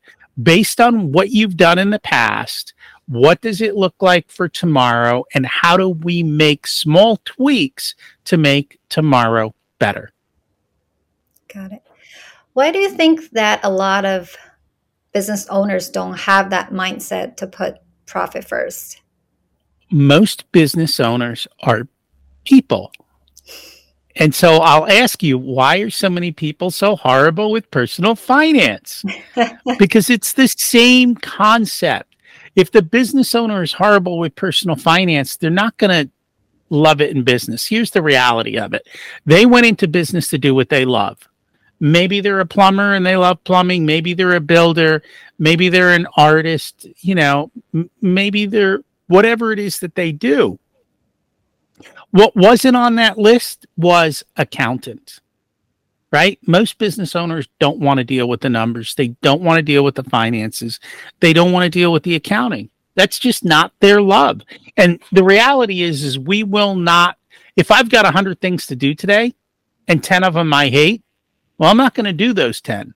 based 0.42 0.80
on 0.80 1.12
what 1.12 1.30
you've 1.30 1.56
done 1.56 1.78
in 1.78 1.90
the 1.90 1.98
past, 1.98 2.74
what 3.10 3.40
does 3.40 3.60
it 3.60 3.74
look 3.74 3.96
like 4.00 4.30
for 4.30 4.48
tomorrow, 4.48 5.24
and 5.34 5.44
how 5.44 5.76
do 5.76 5.88
we 5.88 6.22
make 6.22 6.68
small 6.68 7.16
tweaks 7.24 7.96
to 8.26 8.36
make 8.36 8.78
tomorrow 8.88 9.52
better? 9.80 10.12
Got 11.52 11.72
it. 11.72 11.82
Why 12.52 12.70
do 12.70 12.78
you 12.78 12.88
think 12.88 13.30
that 13.30 13.58
a 13.64 13.70
lot 13.70 14.04
of 14.04 14.36
business 15.12 15.48
owners 15.48 15.88
don't 15.88 16.16
have 16.20 16.50
that 16.50 16.70
mindset 16.70 17.36
to 17.38 17.48
put 17.48 17.78
profit 18.06 18.44
first? 18.44 19.00
Most 19.90 20.50
business 20.52 21.00
owners 21.00 21.48
are 21.64 21.88
people. 22.44 22.92
And 24.14 24.32
so 24.32 24.58
I'll 24.58 24.88
ask 24.88 25.20
you, 25.20 25.36
why 25.36 25.78
are 25.78 25.90
so 25.90 26.10
many 26.10 26.30
people 26.30 26.70
so 26.70 26.94
horrible 26.94 27.50
with 27.50 27.72
personal 27.72 28.14
finance? 28.14 29.04
because 29.78 30.10
it's 30.10 30.34
the 30.34 30.46
same 30.46 31.16
concept. 31.16 32.09
If 32.56 32.72
the 32.72 32.82
business 32.82 33.34
owner 33.34 33.62
is 33.62 33.72
horrible 33.72 34.18
with 34.18 34.34
personal 34.34 34.76
finance, 34.76 35.36
they're 35.36 35.50
not 35.50 35.76
going 35.76 36.06
to 36.06 36.12
love 36.68 37.00
it 37.00 37.14
in 37.14 37.22
business. 37.22 37.66
Here's 37.66 37.90
the 37.90 38.02
reality 38.02 38.58
of 38.58 38.72
it 38.74 38.86
they 39.26 39.46
went 39.46 39.66
into 39.66 39.88
business 39.88 40.28
to 40.30 40.38
do 40.38 40.54
what 40.54 40.68
they 40.68 40.84
love. 40.84 41.18
Maybe 41.80 42.20
they're 42.20 42.40
a 42.40 42.46
plumber 42.46 42.94
and 42.94 43.06
they 43.06 43.16
love 43.16 43.42
plumbing. 43.44 43.86
Maybe 43.86 44.12
they're 44.12 44.36
a 44.36 44.40
builder. 44.40 45.02
Maybe 45.38 45.70
they're 45.70 45.94
an 45.94 46.06
artist. 46.16 46.86
You 46.98 47.14
know, 47.14 47.50
m- 47.72 47.90
maybe 48.02 48.46
they're 48.46 48.80
whatever 49.06 49.52
it 49.52 49.58
is 49.58 49.78
that 49.80 49.94
they 49.94 50.12
do. 50.12 50.58
What 52.10 52.36
wasn't 52.36 52.76
on 52.76 52.96
that 52.96 53.18
list 53.18 53.66
was 53.76 54.24
accountant 54.36 55.20
right? 56.12 56.38
Most 56.46 56.78
business 56.78 57.14
owners 57.14 57.48
don't 57.58 57.78
want 57.78 57.98
to 57.98 58.04
deal 58.04 58.28
with 58.28 58.40
the 58.40 58.48
numbers. 58.48 58.94
They 58.94 59.08
don't 59.22 59.42
want 59.42 59.58
to 59.58 59.62
deal 59.62 59.84
with 59.84 59.94
the 59.94 60.04
finances. 60.04 60.80
They 61.20 61.32
don't 61.32 61.52
want 61.52 61.64
to 61.64 61.70
deal 61.70 61.92
with 61.92 62.02
the 62.02 62.16
accounting. 62.16 62.70
That's 62.94 63.18
just 63.18 63.44
not 63.44 63.72
their 63.80 64.02
love. 64.02 64.42
And 64.76 65.00
the 65.12 65.24
reality 65.24 65.82
is, 65.82 66.02
is 66.02 66.18
we 66.18 66.42
will 66.42 66.74
not. 66.74 67.16
If 67.56 67.70
I've 67.70 67.90
got 67.90 68.06
a 68.06 68.10
hundred 68.10 68.40
things 68.40 68.66
to 68.66 68.76
do 68.76 68.94
today, 68.94 69.34
and 69.88 70.02
ten 70.02 70.24
of 70.24 70.34
them 70.34 70.52
I 70.52 70.68
hate, 70.68 71.02
well, 71.58 71.70
I'm 71.70 71.76
not 71.76 71.94
going 71.94 72.06
to 72.06 72.12
do 72.12 72.32
those 72.32 72.60
ten. 72.60 72.94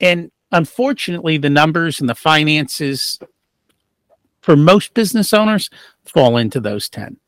And 0.00 0.30
unfortunately, 0.52 1.36
the 1.36 1.50
numbers 1.50 2.00
and 2.00 2.08
the 2.08 2.14
finances 2.14 3.18
for 4.40 4.56
most 4.56 4.94
business 4.94 5.34
owners 5.34 5.68
fall 6.04 6.36
into 6.36 6.60
those 6.60 6.88
ten. 6.88 7.18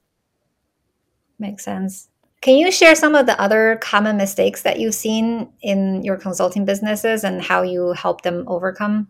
Makes 1.39 1.65
sense. 1.65 2.09
Can 2.43 2.57
you 2.57 2.73
share 2.73 2.97
some 2.97 3.15
of 3.15 3.27
the 3.27 3.41
other 3.41 3.79
common 3.81 4.17
mistakes 4.17 4.63
that 4.63 4.81
you've 4.81 4.97
seen 4.97 5.49
in 5.63 6.03
your 6.03 6.17
consulting 6.17 6.65
businesses 6.65 7.23
and 7.23 7.41
how 7.41 7.63
you 7.63 7.93
help 7.93 8.23
them 8.23 8.45
overcome? 8.49 9.07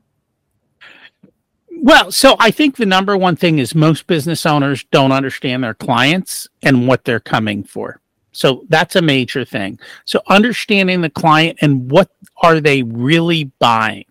Well, 1.71 2.12
so 2.12 2.37
I 2.38 2.51
think 2.51 2.77
the 2.77 2.87
number 2.87 3.16
one 3.16 3.35
thing 3.35 3.59
is 3.59 3.75
most 3.75 4.07
business 4.07 4.45
owners 4.45 4.85
don't 4.92 5.12
understand 5.12 5.64
their 5.64 5.73
clients 5.75 6.47
and 6.62 6.87
what 6.87 7.05
they're 7.05 7.21
coming 7.21 7.64
for. 7.64 8.01
So 8.33 8.64
that's 8.68 8.97
a 8.97 9.03
major 9.03 9.47
thing. 9.47 9.81
So 10.05 10.21
understanding 10.29 11.01
the 11.01 11.11
client 11.11 11.59
and 11.62 11.90
what 11.90 12.11
are 12.42 12.61
they 12.61 12.83
really 12.83 13.45
buying. 13.59 14.05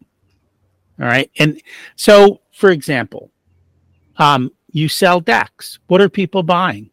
All 0.99 1.05
right. 1.05 1.29
And 1.38 1.62
so, 1.95 2.41
for 2.53 2.71
example, 2.71 3.31
um, 4.17 4.51
you 4.71 4.89
sell 4.89 5.19
decks. 5.19 5.77
What 5.88 6.01
are 6.01 6.10
people 6.10 6.41
buying? 6.41 6.89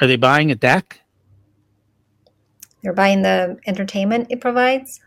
Are 0.00 0.06
they 0.06 0.16
buying 0.16 0.50
a 0.50 0.54
deck? 0.54 1.01
You're 2.82 2.94
buying 2.94 3.22
the 3.22 3.58
entertainment 3.66 4.26
it 4.30 4.40
provides? 4.40 5.00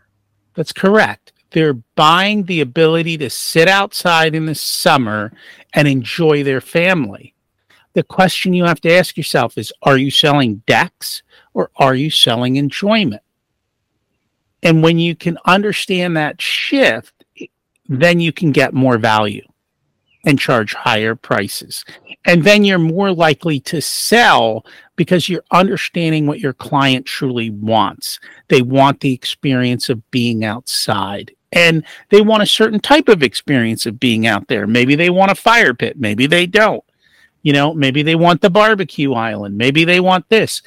That's 0.54 0.72
correct. 0.72 1.32
They're 1.50 1.74
buying 1.74 2.44
the 2.44 2.60
ability 2.60 3.18
to 3.18 3.30
sit 3.30 3.68
outside 3.68 4.34
in 4.34 4.46
the 4.46 4.54
summer 4.54 5.32
and 5.74 5.86
enjoy 5.86 6.42
their 6.42 6.60
family. 6.60 7.34
The 7.92 8.02
question 8.02 8.52
you 8.52 8.64
have 8.64 8.80
to 8.82 8.92
ask 8.92 9.16
yourself 9.16 9.56
is 9.56 9.72
Are 9.82 9.96
you 9.96 10.10
selling 10.10 10.62
decks 10.66 11.22
or 11.54 11.70
are 11.76 11.94
you 11.94 12.10
selling 12.10 12.56
enjoyment? 12.56 13.22
And 14.62 14.82
when 14.82 14.98
you 14.98 15.14
can 15.14 15.38
understand 15.46 16.16
that 16.16 16.40
shift, 16.40 17.24
then 17.88 18.20
you 18.20 18.32
can 18.32 18.52
get 18.52 18.74
more 18.74 18.98
value 18.98 19.46
and 20.26 20.38
charge 20.38 20.74
higher 20.74 21.14
prices. 21.14 21.84
And 22.26 22.44
then 22.44 22.64
you're 22.64 22.78
more 22.78 23.12
likely 23.12 23.60
to 23.60 23.80
sell 23.80 24.66
because 24.96 25.28
you're 25.28 25.44
understanding 25.52 26.26
what 26.26 26.40
your 26.40 26.52
client 26.52 27.06
truly 27.06 27.50
wants. 27.50 28.18
They 28.48 28.60
want 28.60 29.00
the 29.00 29.14
experience 29.14 29.88
of 29.88 30.10
being 30.10 30.44
outside 30.44 31.32
and 31.52 31.84
they 32.10 32.20
want 32.20 32.42
a 32.42 32.46
certain 32.46 32.80
type 32.80 33.08
of 33.08 33.22
experience 33.22 33.86
of 33.86 34.00
being 34.00 34.26
out 34.26 34.48
there. 34.48 34.66
Maybe 34.66 34.96
they 34.96 35.10
want 35.10 35.30
a 35.30 35.36
fire 35.36 35.72
pit, 35.72 35.98
maybe 35.98 36.26
they 36.26 36.46
don't. 36.46 36.84
You 37.42 37.52
know, 37.52 37.72
maybe 37.72 38.02
they 38.02 38.16
want 38.16 38.40
the 38.40 38.50
barbecue 38.50 39.14
island, 39.14 39.56
maybe 39.56 39.84
they 39.84 40.00
want 40.00 40.28
this. 40.28 40.60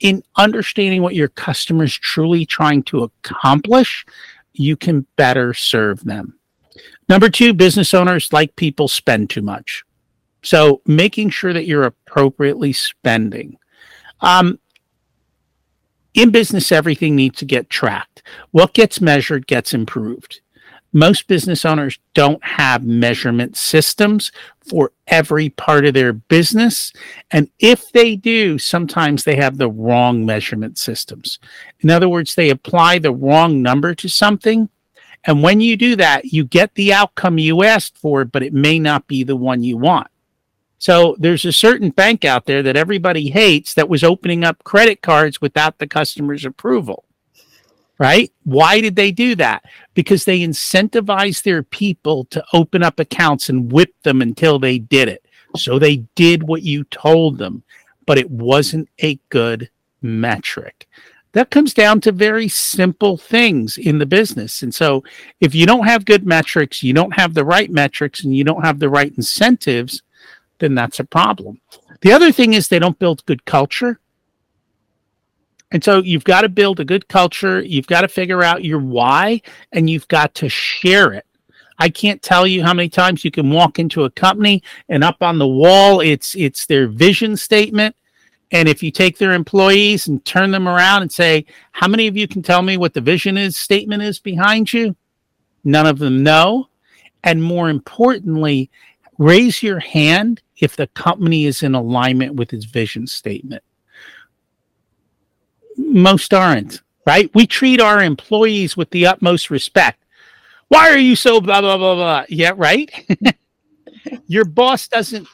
In 0.00 0.24
understanding 0.36 1.02
what 1.02 1.14
your 1.14 1.28
customer's 1.28 1.96
truly 1.96 2.44
trying 2.44 2.82
to 2.84 3.04
accomplish, 3.04 4.04
you 4.52 4.76
can 4.76 5.06
better 5.16 5.54
serve 5.54 6.02
them. 6.04 6.38
Number 7.08 7.28
two, 7.28 7.52
business 7.52 7.94
owners 7.94 8.32
like 8.32 8.56
people 8.56 8.88
spend 8.88 9.30
too 9.30 9.42
much. 9.42 9.84
So 10.42 10.82
making 10.86 11.30
sure 11.30 11.52
that 11.52 11.66
you're 11.66 11.84
appropriately 11.84 12.72
spending. 12.72 13.56
Um, 14.20 14.58
in 16.14 16.30
business, 16.30 16.70
everything 16.70 17.16
needs 17.16 17.38
to 17.38 17.44
get 17.44 17.70
tracked. 17.70 18.22
What 18.52 18.72
gets 18.74 19.00
measured 19.00 19.46
gets 19.46 19.74
improved. 19.74 20.40
Most 20.92 21.26
business 21.26 21.64
owners 21.64 21.98
don't 22.14 22.42
have 22.44 22.84
measurement 22.84 23.56
systems 23.56 24.30
for 24.60 24.92
every 25.08 25.48
part 25.48 25.84
of 25.86 25.94
their 25.94 26.12
business. 26.12 26.92
And 27.32 27.50
if 27.58 27.90
they 27.90 28.14
do, 28.14 28.58
sometimes 28.58 29.24
they 29.24 29.34
have 29.34 29.58
the 29.58 29.68
wrong 29.68 30.24
measurement 30.24 30.78
systems. 30.78 31.40
In 31.80 31.90
other 31.90 32.08
words, 32.08 32.36
they 32.36 32.48
apply 32.48 33.00
the 33.00 33.12
wrong 33.12 33.60
number 33.60 33.92
to 33.96 34.08
something. 34.08 34.68
And 35.26 35.42
when 35.42 35.60
you 35.60 35.76
do 35.76 35.96
that, 35.96 36.26
you 36.26 36.44
get 36.44 36.74
the 36.74 36.92
outcome 36.92 37.38
you 37.38 37.62
asked 37.62 37.96
for, 37.98 38.24
but 38.24 38.42
it 38.42 38.52
may 38.52 38.78
not 38.78 39.06
be 39.06 39.24
the 39.24 39.36
one 39.36 39.62
you 39.62 39.76
want. 39.76 40.08
So 40.78 41.16
there's 41.18 41.46
a 41.46 41.52
certain 41.52 41.90
bank 41.90 42.24
out 42.26 42.44
there 42.44 42.62
that 42.62 42.76
everybody 42.76 43.30
hates 43.30 43.72
that 43.74 43.88
was 43.88 44.04
opening 44.04 44.44
up 44.44 44.64
credit 44.64 45.00
cards 45.00 45.40
without 45.40 45.78
the 45.78 45.86
customer's 45.86 46.44
approval. 46.44 47.04
Right? 47.96 48.32
Why 48.42 48.80
did 48.80 48.96
they 48.96 49.12
do 49.12 49.34
that? 49.36 49.64
Because 49.94 50.24
they 50.24 50.40
incentivized 50.40 51.44
their 51.44 51.62
people 51.62 52.24
to 52.26 52.44
open 52.52 52.82
up 52.82 52.98
accounts 52.98 53.48
and 53.48 53.70
whip 53.70 53.94
them 54.02 54.20
until 54.20 54.58
they 54.58 54.78
did 54.78 55.08
it. 55.08 55.24
So 55.56 55.78
they 55.78 55.98
did 56.16 56.42
what 56.42 56.62
you 56.62 56.84
told 56.84 57.38
them, 57.38 57.62
but 58.04 58.18
it 58.18 58.30
wasn't 58.30 58.88
a 58.98 59.20
good 59.28 59.70
metric. 60.02 60.88
That 61.34 61.50
comes 61.50 61.74
down 61.74 62.00
to 62.02 62.12
very 62.12 62.48
simple 62.48 63.16
things 63.16 63.76
in 63.76 63.98
the 63.98 64.06
business. 64.06 64.62
And 64.62 64.72
so 64.72 65.02
if 65.40 65.52
you 65.52 65.66
don't 65.66 65.86
have 65.86 66.04
good 66.04 66.24
metrics, 66.24 66.82
you 66.82 66.92
don't 66.92 67.12
have 67.12 67.34
the 67.34 67.44
right 67.44 67.70
metrics, 67.70 68.22
and 68.22 68.34
you 68.34 68.44
don't 68.44 68.64
have 68.64 68.78
the 68.78 68.88
right 68.88 69.12
incentives, 69.16 70.02
then 70.60 70.76
that's 70.76 71.00
a 71.00 71.04
problem. 71.04 71.60
The 72.02 72.12
other 72.12 72.30
thing 72.30 72.54
is 72.54 72.68
they 72.68 72.78
don't 72.78 72.98
build 73.00 73.26
good 73.26 73.44
culture. 73.44 73.98
And 75.72 75.82
so 75.82 75.98
you've 75.98 76.22
got 76.22 76.42
to 76.42 76.48
build 76.48 76.78
a 76.78 76.84
good 76.84 77.08
culture. 77.08 77.60
You've 77.60 77.88
got 77.88 78.02
to 78.02 78.08
figure 78.08 78.44
out 78.44 78.62
your 78.62 78.78
why 78.78 79.42
and 79.72 79.90
you've 79.90 80.06
got 80.06 80.36
to 80.36 80.48
share 80.48 81.12
it. 81.12 81.26
I 81.80 81.88
can't 81.88 82.22
tell 82.22 82.46
you 82.46 82.62
how 82.62 82.74
many 82.74 82.88
times 82.88 83.24
you 83.24 83.32
can 83.32 83.50
walk 83.50 83.80
into 83.80 84.04
a 84.04 84.10
company 84.10 84.62
and 84.88 85.02
up 85.02 85.16
on 85.20 85.38
the 85.38 85.48
wall 85.48 85.98
it's 85.98 86.36
it's 86.36 86.66
their 86.66 86.86
vision 86.86 87.36
statement 87.36 87.96
and 88.54 88.68
if 88.68 88.84
you 88.84 88.92
take 88.92 89.18
their 89.18 89.32
employees 89.32 90.06
and 90.06 90.24
turn 90.24 90.52
them 90.52 90.68
around 90.68 91.02
and 91.02 91.10
say, 91.10 91.44
"How 91.72 91.88
many 91.88 92.06
of 92.06 92.16
you 92.16 92.28
can 92.28 92.40
tell 92.40 92.62
me 92.62 92.76
what 92.76 92.94
the 92.94 93.00
vision 93.00 93.36
is 93.36 93.56
statement 93.56 94.02
is 94.04 94.20
behind 94.20 94.72
you?" 94.72 94.94
None 95.64 95.86
of 95.86 95.98
them 95.98 96.22
know. 96.22 96.68
And 97.24 97.42
more 97.42 97.68
importantly, 97.68 98.70
raise 99.18 99.62
your 99.62 99.80
hand 99.80 100.40
if 100.58 100.76
the 100.76 100.86
company 100.88 101.46
is 101.46 101.64
in 101.64 101.74
alignment 101.74 102.34
with 102.34 102.52
its 102.52 102.64
vision 102.64 103.06
statement. 103.08 103.62
most 105.76 106.32
aren't, 106.32 106.82
right? 107.04 107.28
We 107.34 107.48
treat 107.48 107.80
our 107.80 108.00
employees 108.00 108.76
with 108.76 108.90
the 108.90 109.06
utmost 109.06 109.50
respect. 109.50 110.04
Why 110.68 110.90
are 110.90 110.98
you 110.98 111.16
so 111.16 111.40
blah, 111.40 111.60
blah, 111.60 111.76
blah, 111.76 111.94
blah? 111.96 112.24
Yeah, 112.28 112.52
right? 112.54 112.88
Your 114.28 114.44
boss 114.44 114.86
doesn't 114.86 115.26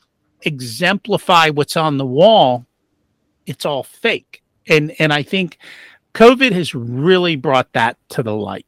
exemplify 0.43 1.51
what's 1.51 1.77
on 1.77 1.99
the 1.99 2.07
wall, 2.07 2.67
it's 3.51 3.67
all 3.67 3.83
fake. 3.83 4.43
And, 4.69 4.95
and 5.01 5.13
I 5.13 5.23
think 5.23 5.59
COVID 6.15 6.53
has 6.53 6.75
really 6.75 7.37
brought 7.37 7.73
that 7.73 7.99
to 8.11 8.23
the 8.23 8.35
light 8.35 8.67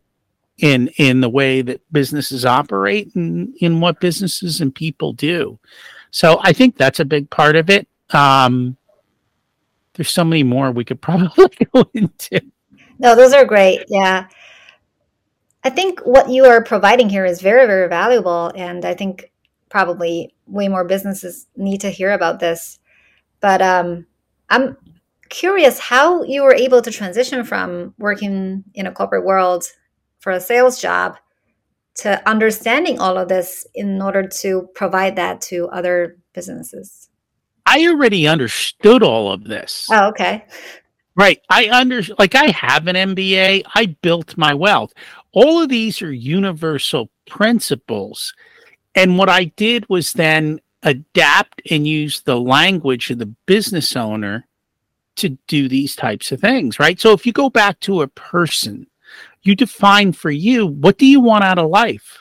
in 0.59 0.89
in 0.99 1.21
the 1.21 1.31
way 1.31 1.63
that 1.63 1.81
businesses 1.91 2.45
operate 2.45 3.15
and 3.15 3.55
in 3.61 3.81
what 3.81 4.01
businesses 4.01 4.61
and 4.61 4.75
people 4.75 5.13
do. 5.13 5.59
So 6.11 6.41
I 6.43 6.53
think 6.53 6.77
that's 6.77 7.01
a 7.01 7.05
big 7.05 7.31
part 7.31 7.57
of 7.57 7.71
it. 7.71 7.89
Um, 8.11 8.77
there's 9.95 10.11
so 10.11 10.25
many 10.25 10.43
more 10.43 10.71
we 10.71 10.85
could 10.85 11.01
probably 11.01 11.49
go 11.73 11.89
into. 11.95 12.41
No, 12.99 13.17
those 13.17 13.33
are 13.33 13.45
great. 13.45 13.85
Yeah. 13.89 14.29
I 15.65 15.71
think 15.71 16.01
what 16.01 16.29
you 16.29 16.45
are 16.45 16.63
providing 16.63 17.09
here 17.09 17.25
is 17.25 17.41
very, 17.41 17.67
very 17.67 17.89
valuable. 17.89 18.53
And 18.57 18.85
I 18.85 18.95
think 18.95 19.33
probably 19.69 20.35
way 20.47 20.69
more 20.69 20.85
businesses 20.85 21.47
need 21.57 21.81
to 21.81 21.91
hear 21.91 22.13
about 22.13 22.41
this. 22.41 22.79
But 23.41 23.63
um, 23.63 24.07
I'm 24.53 24.77
curious 25.31 25.79
how 25.79 26.23
you 26.25 26.43
were 26.43 26.55
able 26.55 26.83
to 26.83 26.91
transition 26.91 27.43
from 27.43 27.95
working 27.99 28.65
in 28.75 28.87
a 28.87 28.93
corporate 28.93 29.25
world 29.25 29.65
for 30.21 30.31
a 30.31 30.41
sales 30.41 30.81
job 30.81 31.17
to 31.95 32.29
understanding 32.29 33.01
all 33.01 33.19
of 33.19 33.29
this 33.29 33.67
in 33.75 34.01
order 34.01 34.27
to 34.27 34.69
provide 34.75 35.17
that 35.17 35.41
to 35.43 35.69
other 35.69 36.19
businesses? 36.35 37.09
I 37.65 37.87
already 37.87 38.29
understood 38.29 39.03
all 39.03 39.33
of 39.33 39.45
this. 39.45 39.87
Oh, 39.91 40.09
okay. 40.09 40.45
Right. 41.15 41.41
I 41.49 41.69
under 41.71 42.03
like 42.19 42.35
I 42.35 42.51
have 42.51 42.87
an 42.87 42.97
MBA. 42.97 43.65
I 43.75 43.97
built 44.03 44.37
my 44.37 44.55
wealth. 44.55 44.93
All 45.33 45.63
of 45.63 45.69
these 45.69 46.03
are 46.03 46.13
universal 46.13 47.11
principles. 47.27 48.35
And 48.95 49.17
what 49.17 49.29
I 49.29 49.45
did 49.45 49.89
was 49.89 50.13
then 50.13 50.61
adapt 50.83 51.63
and 51.71 51.87
use 51.87 52.23
the 52.23 52.39
language 52.41 53.11
of 53.11 53.19
the 53.19 53.33
business 53.47 53.97
owner 53.97 54.47
to 55.17 55.31
do 55.47 55.69
these 55.69 55.95
types 55.95 56.33
of 56.33 56.41
things, 56.41 56.79
right? 56.79 56.99
So 56.99 57.13
if 57.13 57.27
you 57.27 57.33
go 57.33 57.51
back 57.51 57.79
to 57.81 58.03
a 58.03 58.09
person 58.09 58.87
you 59.43 59.55
define 59.55 60.13
for 60.13 60.31
you 60.31 60.67
what 60.67 60.99
do 60.99 61.07
you 61.07 61.21
want 61.21 61.45
out 61.45 61.59
of 61.59 61.71
life 61.71 62.19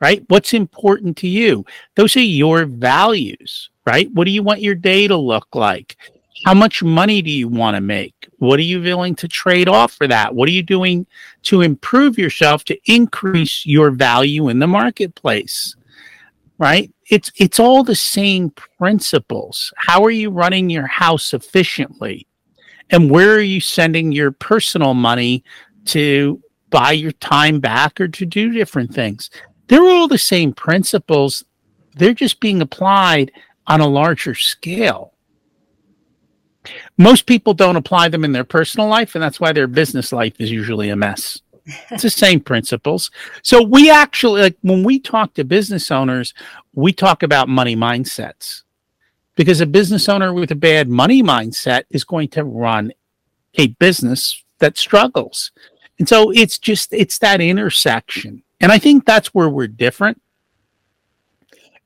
right? 0.00 0.24
What's 0.28 0.54
important 0.54 1.18
to 1.18 1.28
you? 1.28 1.66
Those 1.94 2.16
are 2.16 2.20
your 2.20 2.64
values 2.64 3.68
right? 3.86 4.10
What 4.12 4.24
do 4.24 4.30
you 4.30 4.42
want 4.42 4.62
your 4.62 4.74
day 4.74 5.08
to 5.08 5.16
look 5.16 5.54
like? 5.54 5.96
How 6.44 6.54
much 6.54 6.82
money 6.82 7.20
do 7.20 7.30
you 7.30 7.48
want 7.48 7.76
to 7.76 7.82
make? 7.82 8.14
What 8.38 8.58
are 8.58 8.62
you 8.62 8.80
willing 8.80 9.14
to 9.16 9.28
trade 9.28 9.68
off 9.68 9.92
for 9.92 10.06
that? 10.08 10.34
What 10.34 10.48
are 10.48 10.52
you 10.52 10.62
doing 10.62 11.06
to 11.42 11.60
improve 11.60 12.18
yourself 12.18 12.64
to 12.64 12.78
increase 12.90 13.66
your 13.66 13.90
value 13.90 14.48
in 14.48 14.58
the 14.58 14.66
marketplace 14.66 15.76
right 16.58 16.90
it's 17.10 17.30
it's 17.36 17.60
all 17.60 17.84
the 17.84 17.94
same 17.94 18.50
principles 18.78 19.72
how 19.76 20.02
are 20.04 20.10
you 20.10 20.30
running 20.30 20.70
your 20.70 20.86
house 20.86 21.34
efficiently 21.34 22.26
and 22.90 23.10
where 23.10 23.34
are 23.34 23.40
you 23.40 23.60
sending 23.60 24.12
your 24.12 24.32
personal 24.32 24.94
money 24.94 25.44
to 25.84 26.42
buy 26.70 26.92
your 26.92 27.12
time 27.12 27.60
back 27.60 28.00
or 28.00 28.08
to 28.08 28.24
do 28.24 28.52
different 28.52 28.94
things. 28.94 29.30
They're 29.66 29.82
all 29.82 30.08
the 30.08 30.18
same 30.18 30.52
principles. 30.52 31.44
They're 31.96 32.14
just 32.14 32.40
being 32.40 32.60
applied 32.60 33.32
on 33.66 33.80
a 33.80 33.88
larger 33.88 34.34
scale. 34.34 35.14
Most 36.98 37.26
people 37.26 37.54
don't 37.54 37.76
apply 37.76 38.08
them 38.08 38.24
in 38.24 38.32
their 38.32 38.44
personal 38.44 38.88
life, 38.88 39.14
and 39.14 39.22
that's 39.22 39.40
why 39.40 39.52
their 39.52 39.66
business 39.66 40.12
life 40.12 40.34
is 40.38 40.50
usually 40.50 40.90
a 40.90 40.96
mess. 40.96 41.40
It's 41.90 42.02
the 42.02 42.10
same 42.10 42.40
principles. 42.40 43.10
So 43.42 43.62
we 43.62 43.90
actually 43.90 44.42
like 44.42 44.56
when 44.62 44.84
we 44.84 44.98
talk 44.98 45.34
to 45.34 45.44
business 45.44 45.90
owners, 45.90 46.34
we 46.74 46.92
talk 46.92 47.22
about 47.22 47.48
money 47.48 47.76
mindsets. 47.76 48.62
Because 49.36 49.60
a 49.60 49.66
business 49.66 50.08
owner 50.08 50.34
with 50.34 50.50
a 50.50 50.56
bad 50.56 50.88
money 50.88 51.22
mindset 51.22 51.84
is 51.90 52.04
going 52.04 52.28
to 52.30 52.44
run 52.44 52.92
a 53.54 53.68
business 53.68 54.42
that 54.58 54.76
struggles. 54.76 55.50
And 55.98 56.08
so 56.08 56.30
it's 56.30 56.58
just 56.58 56.92
it's 56.92 57.18
that 57.18 57.40
intersection. 57.40 58.42
And 58.60 58.70
I 58.70 58.78
think 58.78 59.06
that's 59.06 59.28
where 59.28 59.48
we're 59.48 59.66
different 59.66 60.20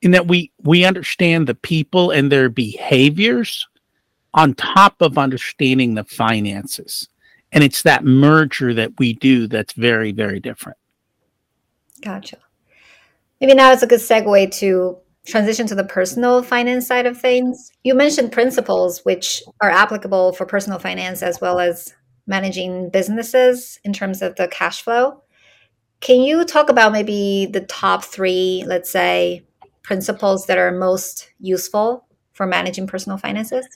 in 0.02 0.10
that 0.12 0.26
we 0.26 0.52
we 0.62 0.84
understand 0.84 1.46
the 1.46 1.54
people 1.54 2.10
and 2.10 2.30
their 2.30 2.48
behaviors 2.48 3.66
on 4.34 4.54
top 4.54 5.00
of 5.00 5.16
understanding 5.16 5.94
the 5.94 6.04
finances. 6.04 7.08
And 7.54 7.64
it's 7.64 7.82
that 7.82 8.04
merger 8.04 8.74
that 8.74 8.98
we 8.98 9.14
do 9.14 9.46
that's 9.46 9.72
very 9.72 10.12
very 10.12 10.40
different. 10.40 10.76
Gotcha. 12.02 12.36
Maybe 13.40 13.54
now 13.54 13.72
it's 13.72 13.82
a 13.82 13.86
good 13.86 14.00
segue 14.00 14.50
to 14.58 14.98
transition 15.26 15.66
to 15.66 15.74
the 15.74 15.84
personal 15.84 16.42
finance 16.42 16.86
side 16.86 17.06
of 17.06 17.18
things. 17.18 17.72
You 17.82 17.94
mentioned 17.94 18.32
principles 18.32 19.00
which 19.04 19.42
are 19.62 19.70
applicable 19.70 20.32
for 20.32 20.44
personal 20.44 20.78
finance 20.78 21.22
as 21.22 21.40
well 21.40 21.58
as 21.58 21.94
managing 22.26 22.90
businesses 22.90 23.78
in 23.84 23.92
terms 23.92 24.22
of 24.22 24.36
the 24.36 24.48
cash 24.48 24.82
flow. 24.82 25.22
Can 26.00 26.20
you 26.20 26.44
talk 26.44 26.68
about 26.68 26.92
maybe 26.92 27.46
the 27.46 27.62
top 27.62 28.04
three, 28.04 28.64
let's 28.66 28.90
say, 28.90 29.42
principles 29.82 30.46
that 30.46 30.58
are 30.58 30.72
most 30.72 31.30
useful 31.38 32.06
for 32.32 32.46
managing 32.46 32.86
personal 32.86 33.16
finances? 33.16 33.66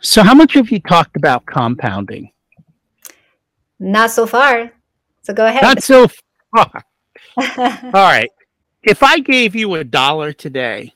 So, 0.00 0.22
how 0.22 0.34
much 0.34 0.54
have 0.54 0.70
you 0.70 0.80
talked 0.80 1.16
about 1.16 1.46
compounding? 1.46 2.30
Not 3.82 4.10
so 4.10 4.26
far. 4.26 4.72
So, 5.22 5.34
go 5.34 5.46
ahead. 5.46 5.62
Not 5.62 5.82
so 5.82 6.08
far. 6.54 6.84
All 7.36 7.92
right. 7.92 8.30
If 8.82 9.02
I 9.02 9.18
gave 9.18 9.54
you 9.54 9.74
a 9.74 9.84
dollar 9.84 10.32
today 10.32 10.92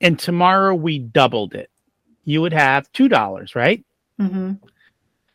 and 0.00 0.18
tomorrow 0.18 0.74
we 0.74 0.98
doubled 0.98 1.54
it, 1.54 1.70
you 2.24 2.40
would 2.40 2.52
have 2.52 2.90
$2, 2.92 3.54
right? 3.54 3.84
Mm-hmm 4.20 4.52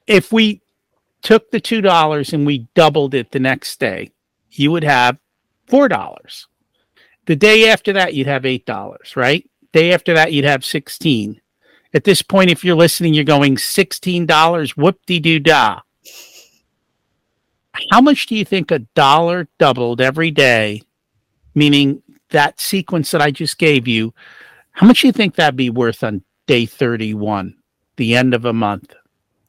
if 0.08 0.32
we 0.32 0.62
took 1.22 1.50
the 1.52 1.60
two 1.60 1.82
dollars 1.82 2.34
and 2.34 2.46
we 2.46 2.68
doubled 2.76 3.14
it 3.14 3.32
the 3.32 3.40
next 3.40 3.80
day, 3.80 4.12
you 4.52 4.72
would 4.72 4.84
have 4.84 5.18
four 5.68 5.88
dollars. 5.88 6.48
The 7.26 7.36
day 7.36 7.70
after 7.70 7.94
that, 7.94 8.14
you'd 8.14 8.28
have 8.28 8.46
eight 8.46 8.66
dollars, 8.66 9.16
right? 9.16 9.50
Day 9.74 9.94
after 9.94 10.14
that, 10.14 10.32
you'd 10.32 10.46
have 10.46 10.64
sixteen. 10.64 11.42
At 11.94 12.04
this 12.04 12.22
point, 12.22 12.52
if 12.52 12.64
you're 12.64 12.76
listening, 12.76 13.14
you're 13.14 13.24
going 13.24 13.58
sixteen 13.58 14.26
dollars. 14.26 14.78
Whoop 14.78 15.00
de 15.06 15.20
doo 15.20 15.40
da. 15.40 15.82
How 17.92 18.02
much 18.02 18.26
do 18.26 18.36
you 18.36 18.46
think 18.46 18.72
a 18.72 18.80
dollar 18.80 19.48
doubled 19.58 20.02
every 20.02 20.32
day? 20.32 20.82
Meaning 21.54 22.02
that 22.30 22.60
sequence 22.60 23.12
that 23.12 23.22
I 23.22 23.32
just 23.32 23.58
gave 23.58 23.88
you. 23.88 24.14
How 24.72 24.88
much 24.88 25.02
do 25.02 25.08
you 25.08 25.14
think 25.14 25.36
that'd 25.36 25.56
be 25.56 25.70
worth 25.70 26.04
on 26.04 26.22
day 26.48 26.66
31, 26.66 27.56
the 27.96 28.16
end 28.16 28.34
of 28.34 28.46
a 28.46 28.54
month? 28.54 28.94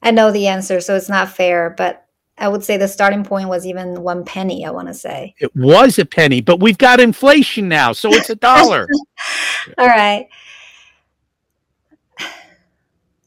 I 0.02 0.12
know 0.12 0.30
the 0.30 0.46
answer, 0.46 0.80
so 0.80 0.94
it's 0.94 1.08
not 1.08 1.28
fair, 1.28 1.74
but 1.76 2.06
I 2.38 2.48
would 2.48 2.62
say 2.62 2.76
the 2.76 2.86
starting 2.86 3.24
point 3.24 3.48
was 3.48 3.66
even 3.66 4.02
one 4.02 4.24
penny, 4.24 4.64
I 4.66 4.70
want 4.70 4.88
to 4.88 4.94
say. 4.94 5.34
It 5.38 5.54
was 5.56 5.98
a 5.98 6.04
penny, 6.04 6.40
but 6.40 6.60
we've 6.60 6.78
got 6.78 7.00
inflation 7.00 7.68
now, 7.68 7.92
so 7.92 8.12
it's 8.12 8.30
a 8.30 8.36
dollar. 8.36 8.86
All 9.78 9.86
right. 9.86 10.28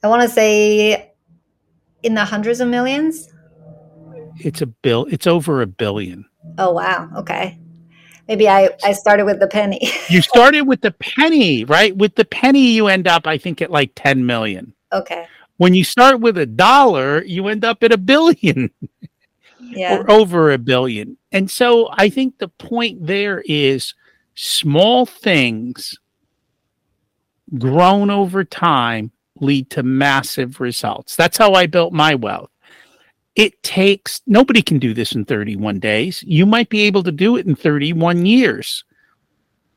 I 0.03 0.07
want 0.07 0.21
to 0.21 0.29
say 0.29 1.12
in 2.03 2.13
the 2.13 2.23
hundreds 2.23 2.62
of 2.62 2.69
millions. 2.69 3.29
It's 4.39 4.62
a 4.62 4.67
bill. 4.67 5.08
It's 5.10 5.28
over 5.28 5.62
a 5.62 5.67
billion. 5.67 6.25
Oh 6.58 6.71
wow. 6.71 7.10
Okay. 7.17 7.60
Maybe 8.28 8.47
I 8.47 8.69
I 8.84 8.93
started 8.93 9.25
with 9.25 9.39
the 9.39 9.47
penny. 9.47 9.80
you 10.10 10.21
started 10.21 10.62
with 10.63 10.82
the 10.82 10.91
penny, 10.91 11.65
right? 11.65 11.95
With 11.95 12.15
the 12.15 12.25
penny 12.25 12.71
you 12.71 12.88
end 12.88 13.08
up 13.08 13.28
I 13.28 13.38
think 13.38 13.62
at 13.62 13.71
like 13.71 13.91
10 13.95 14.25
million. 14.25 14.73
Okay 14.91 15.28
when 15.60 15.73
you 15.73 15.84
start 15.84 16.21
with 16.21 16.38
a 16.38 16.45
dollar, 16.45 17.21
you 17.25 17.49
end 17.49 17.65
up 17.65 17.84
at 17.84 17.91
a 17.91 17.97
billion 17.97 18.71
yeah. 19.60 19.97
or 19.97 20.10
over 20.10 20.54
a 20.54 20.58
billion. 20.58 21.17
And 21.34 21.52
so 21.52 21.89
I 21.91 22.08
think 22.10 22.38
the 22.38 22.47
point 22.47 23.06
there 23.06 23.43
is 23.45 23.93
small 24.36 25.06
things 25.06 25.99
grown 27.58 28.10
over 28.10 28.45
time 28.45 29.12
lead 29.41 29.69
to 29.71 29.84
massive 29.84 30.62
results. 30.62 31.17
That's 31.17 31.38
how 31.38 31.52
I 31.56 31.65
built 31.65 31.91
my 31.91 32.15
wealth. 32.15 32.52
It 33.39 33.63
takes, 33.63 34.21
nobody 34.28 34.62
can 34.62 34.80
do 34.80 34.93
this 34.93 35.13
in 35.13 35.23
31 35.23 35.80
days. 35.80 36.21
You 36.28 36.45
might 36.45 36.67
be 36.67 36.82
able 36.82 37.04
to 37.04 37.12
do 37.12 37.38
it 37.38 37.47
in 37.47 37.56
31 37.56 38.25
years, 38.25 38.84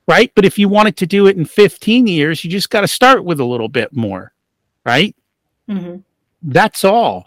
right? 0.09 0.33
But 0.35 0.44
if 0.44 0.59
you 0.59 0.68
wanted 0.68 0.96
to 0.96 1.07
do 1.07 1.29
it 1.29 1.37
in 1.37 1.44
15 1.44 2.09
years, 2.09 2.42
you 2.42 2.51
just 2.51 2.70
got 2.70 2.81
to 2.81 2.88
start 2.88 3.25
with 3.25 3.38
a 3.38 3.44
little 3.44 3.68
bit 3.68 3.94
more, 3.94 4.33
right? 4.85 5.14
Mm-hmm. 5.68 5.98
That's 6.42 6.83
all. 6.83 7.25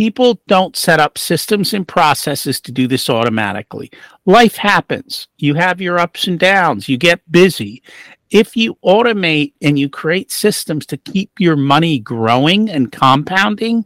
people 0.00 0.40
don't 0.46 0.76
set 0.76 1.00
up 1.00 1.18
systems 1.18 1.74
and 1.74 1.86
processes 1.86 2.60
to 2.60 2.72
do 2.72 2.86
this 2.86 3.10
automatically. 3.10 3.90
Life 4.24 4.56
happens. 4.56 5.28
You 5.38 5.54
have 5.54 5.80
your 5.80 5.98
ups 5.98 6.26
and 6.26 6.38
downs. 6.38 6.88
You 6.88 6.96
get 6.96 7.20
busy. 7.30 7.82
If 8.30 8.56
you 8.56 8.76
automate 8.84 9.54
and 9.60 9.78
you 9.78 9.88
create 9.88 10.30
systems 10.30 10.86
to 10.86 10.96
keep 10.96 11.32
your 11.38 11.56
money 11.56 11.98
growing 11.98 12.70
and 12.70 12.92
compounding 12.92 13.84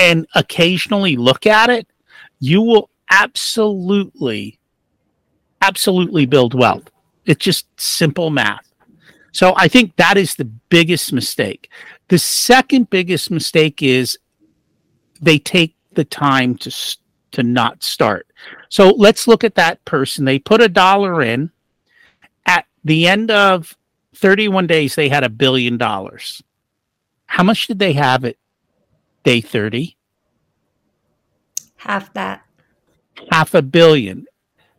and 0.00 0.26
occasionally 0.34 1.16
look 1.16 1.46
at 1.46 1.68
it, 1.68 1.86
you 2.38 2.62
will 2.62 2.88
absolutely, 3.10 4.58
absolutely 5.60 6.24
build 6.24 6.54
wealth. 6.54 6.90
It's 7.26 7.44
just 7.44 7.66
simple 7.78 8.30
math. 8.30 8.66
So 9.32 9.52
I 9.56 9.68
think 9.68 9.94
that 9.96 10.16
is 10.16 10.34
the 10.34 10.46
biggest 10.46 11.12
mistake. 11.12 11.70
The 12.08 12.18
second 12.18 12.88
biggest 12.88 13.30
mistake 13.30 13.82
is 13.82 14.18
they 15.20 15.38
take 15.38 15.76
the 15.92 16.04
time 16.04 16.56
to 16.56 16.96
to 17.32 17.42
not 17.42 17.84
start. 17.84 18.26
So 18.70 18.88
let's 18.88 19.28
look 19.28 19.44
at 19.44 19.54
that 19.54 19.84
person. 19.84 20.24
They 20.24 20.38
put 20.38 20.62
a 20.62 20.68
dollar 20.68 21.22
in. 21.22 21.52
At 22.46 22.64
the 22.82 23.06
end 23.06 23.30
of 23.30 23.76
31 24.16 24.66
days, 24.66 24.96
they 24.96 25.08
had 25.08 25.22
a 25.22 25.28
billion 25.28 25.76
dollars. 25.78 26.42
How 27.26 27.44
much 27.44 27.68
did 27.68 27.78
they 27.78 27.92
have 27.92 28.24
at 28.24 28.34
day 29.24 29.40
30? 29.40 29.96
Half 31.76 32.12
that. 32.14 32.42
Half 33.30 33.54
a 33.54 33.62
billion. 33.62 34.26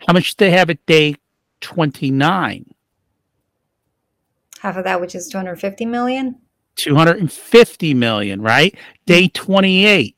How 0.07 0.13
much 0.13 0.35
did 0.35 0.45
they 0.45 0.51
have 0.51 0.69
at 0.69 0.85
day 0.85 1.15
29? 1.61 2.73
Half 4.59 4.77
of 4.77 4.83
that, 4.83 5.01
which 5.01 5.15
is 5.15 5.27
250 5.27 5.85
million? 5.85 6.35
250 6.75 7.93
million, 7.93 8.41
right? 8.41 8.75
Day 9.05 9.27
28. 9.27 10.15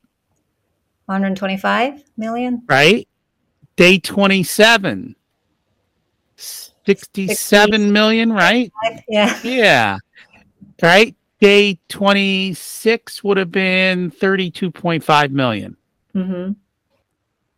125 1.06 2.04
million? 2.18 2.62
Right? 2.68 3.08
Day 3.76 4.00
27. 4.00 5.16
67 6.36 7.92
million, 7.92 8.32
right? 8.34 8.72
Yeah. 9.08 9.40
Yeah. 9.44 9.98
Right? 10.82 11.16
Day 11.44 11.78
26 11.90 13.22
would 13.22 13.36
have 13.36 13.52
been 13.52 14.12
32.5 14.12 15.32
million. 15.32 15.76
Mm-hmm. 16.16 16.54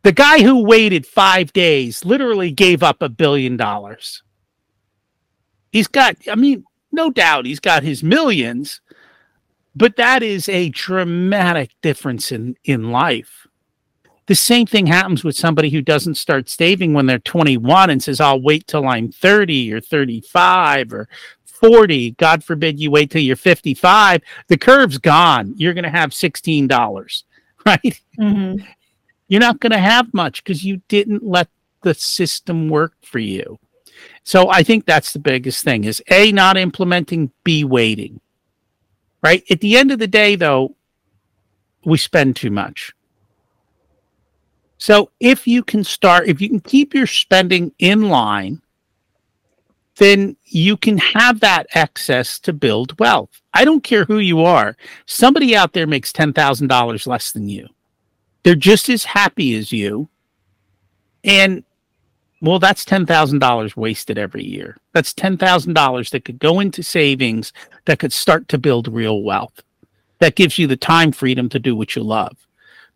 The 0.02 0.12
guy 0.12 0.42
who 0.42 0.64
waited 0.64 1.06
five 1.06 1.54
days 1.54 2.04
literally 2.04 2.50
gave 2.50 2.82
up 2.82 3.04
a 3.04 3.10
billion 3.10 3.58
dollars. 3.58 4.24
He's 5.72 5.86
got, 5.86 6.16
I 6.28 6.34
mean, 6.34 6.66
no 6.92 7.12
doubt 7.12 7.46
he's 7.46 7.60
got 7.60 7.84
his 7.84 8.02
millions, 8.02 8.82
but 9.76 9.98
that 9.98 10.24
is 10.24 10.50
a 10.50 10.70
dramatic 10.70 11.70
difference 11.84 12.32
in, 12.32 12.56
in 12.64 12.90
life. 12.92 13.46
The 14.26 14.34
same 14.34 14.66
thing 14.66 14.88
happens 14.88 15.24
with 15.24 15.36
somebody 15.36 15.70
who 15.70 15.84
doesn't 15.84 16.16
start 16.16 16.50
saving 16.50 16.96
when 16.96 17.06
they're 17.06 17.20
21 17.20 17.92
and 17.92 18.02
says, 18.02 18.20
I'll 18.20 18.42
wait 18.42 18.66
till 18.66 18.88
I'm 18.88 19.12
30 19.12 19.72
or 19.72 19.80
35 19.80 20.92
or 20.92 21.08
40. 21.68 22.12
God 22.12 22.44
forbid 22.44 22.80
you 22.80 22.92
wait 22.92 23.12
till 23.12 23.22
you're 23.22 23.36
55. 23.36 24.22
The 24.48 24.58
curve's 24.58 24.98
gone. 24.98 25.54
You're 25.58 25.74
going 25.74 25.84
to 25.84 25.90
have 25.90 26.12
$16, 26.12 27.24
right? 27.66 28.02
Mm-hmm. 28.20 28.64
You're 29.28 29.42
not 29.42 29.60
going 29.60 29.72
to 29.72 29.80
have 29.80 30.14
much 30.14 30.44
because 30.44 30.64
you 30.64 30.82
didn't 30.88 31.24
let 31.24 31.48
the 31.82 31.94
system 31.94 32.70
work 32.70 32.94
for 33.02 33.20
you. 33.20 33.60
So 34.24 34.50
I 34.50 34.64
think 34.64 34.86
that's 34.86 35.14
the 35.14 35.20
biggest 35.20 35.64
thing 35.64 35.84
is 35.84 36.04
A, 36.12 36.32
not 36.32 36.58
implementing, 36.58 37.32
B, 37.44 37.64
waiting. 37.64 38.20
Right? 39.24 39.44
At 39.50 39.62
the 39.62 39.78
end 39.78 39.92
of 39.92 40.00
the 40.00 40.08
day, 40.08 40.36
though, 40.36 40.76
we 41.84 41.98
spend 41.98 42.36
too 42.36 42.52
much. 42.52 42.94
So 44.78 45.10
if 45.20 45.48
you 45.48 45.64
can 45.64 45.84
start, 45.84 46.28
if 46.28 46.42
you 46.42 46.50
can 46.50 46.60
keep 46.60 46.94
your 46.94 47.08
spending 47.08 47.72
in 47.80 48.10
line, 48.10 48.62
then 49.98 50.36
you 50.46 50.76
can 50.78 50.98
have 50.98 51.40
that 51.40 51.68
excess 51.74 52.40
to 52.40 52.54
build 52.54 53.00
wealth. 53.00 53.30
I 53.54 53.64
don't 53.66 53.84
care 53.84 54.06
who 54.06 54.20
you 54.20 54.44
are. 54.44 54.76
Somebody 55.06 55.56
out 55.56 55.74
there 55.74 55.88
makes 55.88 56.12
$10,000 56.12 57.08
less 57.08 57.32
than 57.32 57.48
you. 57.48 57.68
They're 58.44 58.56
just 58.56 58.90
as 58.90 59.06
happy 59.06 59.56
as 59.56 59.72
you. 59.72 60.10
And 61.24 61.64
well, 62.42 62.60
that's 62.60 62.86
$10,000 62.86 63.76
wasted 63.76 64.18
every 64.18 64.44
year. 64.44 64.78
That's 64.94 65.14
$10,000 65.14 66.10
that 66.10 66.26
could 66.26 66.40
go 66.40 66.60
into 66.60 66.84
savings 66.84 67.54
that 67.86 68.00
could 68.00 68.14
start 68.14 68.48
to 68.50 68.58
build 68.58 68.88
real 68.88 69.24
wealth. 69.24 69.64
That 70.20 70.36
gives 70.36 70.60
you 70.60 70.68
the 70.68 70.78
time 70.78 71.12
freedom 71.12 71.50
to 71.50 71.60
do 71.60 71.76
what 71.76 71.96
you 71.96 72.04
love. 72.04 72.38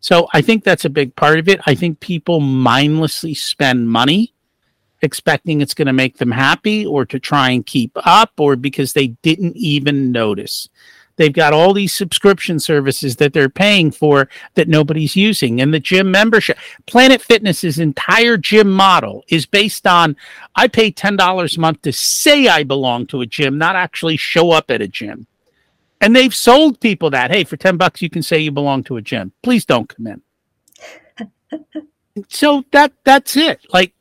So 0.00 0.28
I 0.32 0.40
think 0.40 0.64
that's 0.64 0.84
a 0.84 0.90
big 0.90 1.14
part 1.16 1.38
of 1.38 1.48
it. 1.48 1.60
I 1.66 1.74
think 1.74 2.00
people 2.00 2.40
mindlessly 2.40 3.34
spend 3.34 3.88
money 3.88 4.32
expecting 5.02 5.60
it's 5.60 5.74
going 5.74 5.86
to 5.86 5.92
make 5.92 6.18
them 6.18 6.30
happy 6.30 6.86
or 6.86 7.04
to 7.06 7.18
try 7.18 7.50
and 7.50 7.66
keep 7.66 7.92
up 7.96 8.32
or 8.38 8.56
because 8.56 8.92
they 8.92 9.08
didn't 9.22 9.56
even 9.56 10.12
notice. 10.12 10.68
They've 11.20 11.30
got 11.30 11.52
all 11.52 11.74
these 11.74 11.92
subscription 11.92 12.58
services 12.58 13.16
that 13.16 13.34
they're 13.34 13.50
paying 13.50 13.90
for 13.90 14.30
that 14.54 14.68
nobody's 14.68 15.14
using. 15.14 15.60
And 15.60 15.74
the 15.74 15.78
gym 15.78 16.10
membership, 16.10 16.56
Planet 16.86 17.20
Fitness's 17.20 17.78
entire 17.78 18.38
gym 18.38 18.70
model 18.70 19.22
is 19.28 19.44
based 19.44 19.86
on 19.86 20.16
I 20.56 20.66
pay 20.66 20.90
$10 20.90 21.56
a 21.56 21.60
month 21.60 21.82
to 21.82 21.92
say 21.92 22.48
I 22.48 22.62
belong 22.62 23.06
to 23.08 23.20
a 23.20 23.26
gym, 23.26 23.58
not 23.58 23.76
actually 23.76 24.16
show 24.16 24.50
up 24.50 24.70
at 24.70 24.80
a 24.80 24.88
gym. 24.88 25.26
And 26.00 26.16
they've 26.16 26.34
sold 26.34 26.80
people 26.80 27.10
that, 27.10 27.30
hey, 27.30 27.44
for 27.44 27.58
10 27.58 27.76
bucks, 27.76 28.00
you 28.00 28.08
can 28.08 28.22
say 28.22 28.38
you 28.38 28.50
belong 28.50 28.82
to 28.84 28.96
a 28.96 29.02
gym. 29.02 29.32
Please 29.42 29.66
don't 29.66 29.94
come 29.94 30.06
in. 30.06 30.22
so 32.28 32.64
that 32.72 32.92
that's 33.04 33.36
it. 33.36 33.60
Like 33.72 33.92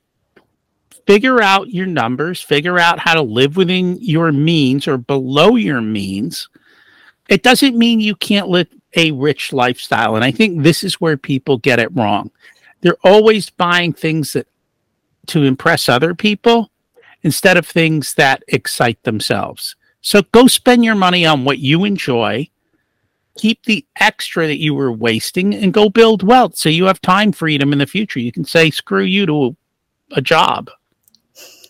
figure 1.09 1.41
out 1.41 1.71
your 1.71 1.87
numbers, 1.87 2.39
figure 2.39 2.77
out 2.77 2.99
how 2.99 3.15
to 3.15 3.21
live 3.23 3.57
within 3.57 3.97
your 3.99 4.31
means 4.31 4.87
or 4.87 4.95
below 4.95 5.55
your 5.55 5.81
means. 5.81 6.49
It 7.27 7.41
doesn't 7.41 7.75
mean 7.75 7.99
you 7.99 8.15
can't 8.15 8.47
live 8.47 8.67
a 8.95 9.09
rich 9.09 9.51
lifestyle. 9.51 10.15
And 10.15 10.23
I 10.23 10.29
think 10.29 10.61
this 10.61 10.83
is 10.83 11.01
where 11.01 11.17
people 11.17 11.57
get 11.57 11.79
it 11.79 11.89
wrong. 11.95 12.29
They're 12.81 12.95
always 13.03 13.49
buying 13.49 13.91
things 13.91 14.33
that 14.33 14.45
to 15.27 15.45
impress 15.45 15.89
other 15.89 16.13
people 16.13 16.69
instead 17.23 17.57
of 17.57 17.65
things 17.65 18.13
that 18.13 18.43
excite 18.47 19.01
themselves. 19.01 19.75
So 20.01 20.21
go 20.31 20.45
spend 20.45 20.85
your 20.85 20.93
money 20.93 21.25
on 21.25 21.43
what 21.43 21.57
you 21.57 21.85
enjoy. 21.85 22.49
Keep 23.35 23.63
the 23.63 23.83
extra 23.99 24.45
that 24.45 24.59
you 24.59 24.75
were 24.75 24.91
wasting 24.91 25.55
and 25.55 25.73
go 25.73 25.89
build 25.89 26.21
wealth 26.21 26.55
so 26.55 26.69
you 26.69 26.85
have 26.85 27.01
time 27.01 27.31
freedom 27.31 27.73
in 27.73 27.79
the 27.79 27.87
future. 27.87 28.19
You 28.19 28.31
can 28.31 28.45
say 28.45 28.69
screw 28.69 29.05
you 29.05 29.25
to 29.25 29.57
a 30.11 30.21
job 30.21 30.69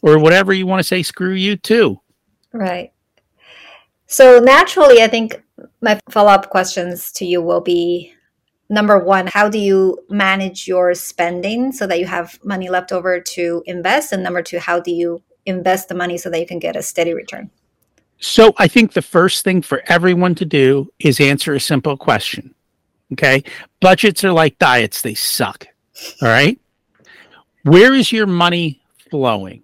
or 0.01 0.19
whatever 0.19 0.53
you 0.53 0.67
want 0.67 0.79
to 0.79 0.83
say 0.83 1.03
screw 1.03 1.33
you 1.33 1.55
too. 1.55 1.99
Right. 2.53 2.91
So 4.07 4.39
naturally, 4.39 5.01
I 5.01 5.07
think 5.07 5.41
my 5.81 5.99
follow 6.09 6.31
up 6.31 6.49
questions 6.49 7.11
to 7.13 7.25
you 7.25 7.41
will 7.41 7.61
be 7.61 8.13
number 8.69 8.97
one, 8.99 9.27
how 9.27 9.49
do 9.49 9.59
you 9.59 9.99
manage 10.09 10.67
your 10.67 10.93
spending 10.93 11.71
so 11.71 11.87
that 11.87 11.99
you 11.99 12.05
have 12.05 12.39
money 12.43 12.69
left 12.69 12.91
over 12.91 13.19
to 13.19 13.63
invest? 13.65 14.11
And 14.11 14.23
number 14.23 14.41
two, 14.41 14.59
how 14.59 14.79
do 14.79 14.91
you 14.91 15.21
invest 15.45 15.89
the 15.89 15.95
money 15.95 16.17
so 16.17 16.29
that 16.29 16.39
you 16.39 16.45
can 16.45 16.59
get 16.59 16.75
a 16.75 16.81
steady 16.83 17.13
return? 17.13 17.49
So 18.19 18.53
I 18.57 18.67
think 18.67 18.93
the 18.93 19.01
first 19.01 19.43
thing 19.43 19.61
for 19.61 19.81
everyone 19.87 20.35
to 20.35 20.45
do 20.45 20.91
is 20.99 21.19
answer 21.19 21.53
a 21.53 21.59
simple 21.59 21.97
question. 21.97 22.53
Okay. 23.13 23.43
Budgets 23.79 24.23
are 24.23 24.31
like 24.31 24.59
diets, 24.59 25.01
they 25.01 25.13
suck. 25.13 25.67
All 26.21 26.27
right. 26.27 26.59
Where 27.63 27.93
is 27.93 28.11
your 28.11 28.27
money 28.27 28.81
flowing? 29.09 29.63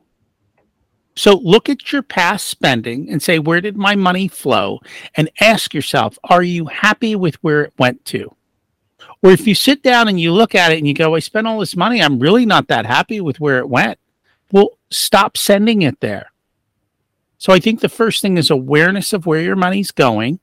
So 1.15 1.37
look 1.37 1.69
at 1.69 1.91
your 1.91 2.01
past 2.01 2.47
spending 2.47 3.09
and 3.09 3.21
say, 3.21 3.39
where 3.39 3.61
did 3.61 3.77
my 3.77 3.95
money 3.95 4.27
flow? 4.27 4.81
And 5.15 5.29
ask 5.39 5.73
yourself, 5.73 6.17
are 6.25 6.43
you 6.43 6.65
happy 6.65 7.15
with 7.15 7.35
where 7.35 7.63
it 7.63 7.73
went 7.77 8.03
to? 8.05 8.35
Or 9.23 9.31
if 9.31 9.47
you 9.47 9.55
sit 9.55 9.81
down 9.81 10.07
and 10.07 10.19
you 10.19 10.33
look 10.33 10.55
at 10.55 10.71
it 10.71 10.77
and 10.77 10.87
you 10.87 10.93
go, 10.93 11.15
I 11.15 11.19
spent 11.19 11.47
all 11.47 11.59
this 11.59 11.75
money, 11.75 12.01
I'm 12.01 12.19
really 12.19 12.45
not 12.45 12.67
that 12.67 12.85
happy 12.85 13.21
with 13.21 13.39
where 13.39 13.59
it 13.59 13.69
went. 13.69 13.97
Well, 14.51 14.77
stop 14.91 15.37
sending 15.37 15.81
it 15.81 15.99
there. 16.01 16.31
So 17.37 17.53
I 17.53 17.59
think 17.59 17.79
the 17.79 17.89
first 17.89 18.21
thing 18.21 18.37
is 18.37 18.49
awareness 18.49 19.13
of 19.13 19.25
where 19.25 19.41
your 19.41 19.55
money's 19.55 19.91
going. 19.91 20.39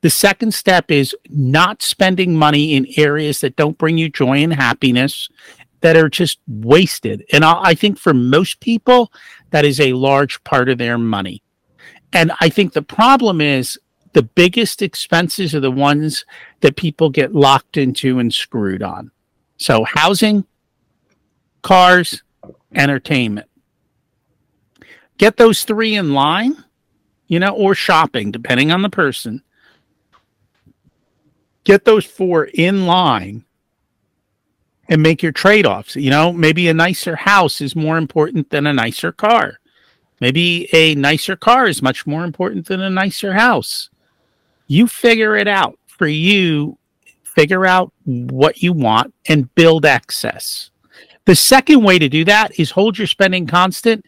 The 0.00 0.10
second 0.10 0.52
step 0.52 0.90
is 0.90 1.14
not 1.28 1.80
spending 1.80 2.34
money 2.34 2.74
in 2.74 2.86
areas 2.96 3.40
that 3.40 3.54
don't 3.54 3.78
bring 3.78 3.98
you 3.98 4.08
joy 4.08 4.42
and 4.42 4.52
happiness, 4.52 5.28
that 5.82 5.96
are 5.96 6.08
just 6.08 6.40
wasted. 6.46 7.24
And 7.32 7.44
I, 7.44 7.60
I 7.62 7.74
think 7.74 7.98
for 7.98 8.14
most 8.14 8.60
people, 8.60 9.12
that 9.50 9.64
is 9.64 9.78
a 9.78 9.92
large 9.92 10.42
part 10.44 10.68
of 10.68 10.78
their 10.78 10.98
money. 10.98 11.42
And 12.12 12.32
I 12.40 12.48
think 12.48 12.72
the 12.72 12.82
problem 12.82 13.40
is 13.40 13.78
the 14.12 14.22
biggest 14.22 14.82
expenses 14.82 15.54
are 15.54 15.60
the 15.60 15.70
ones 15.70 16.24
that 16.60 16.76
people 16.76 17.10
get 17.10 17.34
locked 17.34 17.76
into 17.76 18.18
and 18.18 18.32
screwed 18.32 18.82
on. 18.82 19.10
So 19.58 19.84
housing, 19.84 20.44
cars, 21.62 22.22
entertainment 22.74 23.46
get 25.22 25.36
those 25.36 25.62
three 25.62 25.94
in 25.94 26.14
line, 26.14 26.64
you 27.28 27.38
know, 27.38 27.54
or 27.54 27.76
shopping, 27.76 28.32
depending 28.32 28.72
on 28.72 28.82
the 28.82 28.90
person. 28.90 29.40
get 31.64 31.84
those 31.84 32.04
four 32.04 32.46
in 32.46 32.86
line 32.86 33.44
and 34.88 35.02
make 35.02 35.22
your 35.22 35.32
trade 35.32 35.66
offs. 35.66 35.96
You 35.96 36.10
know, 36.10 36.32
maybe 36.32 36.68
a 36.68 36.74
nicer 36.74 37.16
house 37.16 37.60
is 37.60 37.76
more 37.76 37.98
important 37.98 38.50
than 38.50 38.66
a 38.66 38.72
nicer 38.72 39.12
car. 39.12 39.58
Maybe 40.20 40.68
a 40.72 40.94
nicer 40.94 41.36
car 41.36 41.66
is 41.66 41.82
much 41.82 42.06
more 42.06 42.24
important 42.24 42.66
than 42.66 42.80
a 42.80 42.90
nicer 42.90 43.32
house. 43.32 43.90
You 44.68 44.86
figure 44.86 45.36
it 45.36 45.48
out 45.48 45.78
for 45.86 46.06
you, 46.06 46.78
figure 47.24 47.66
out 47.66 47.92
what 48.04 48.62
you 48.62 48.72
want 48.72 49.14
and 49.28 49.52
build 49.54 49.84
excess. 49.84 50.70
The 51.24 51.34
second 51.34 51.82
way 51.82 51.98
to 51.98 52.08
do 52.08 52.24
that 52.24 52.58
is 52.58 52.70
hold 52.70 52.98
your 52.98 53.06
spending 53.06 53.46
constant 53.46 54.04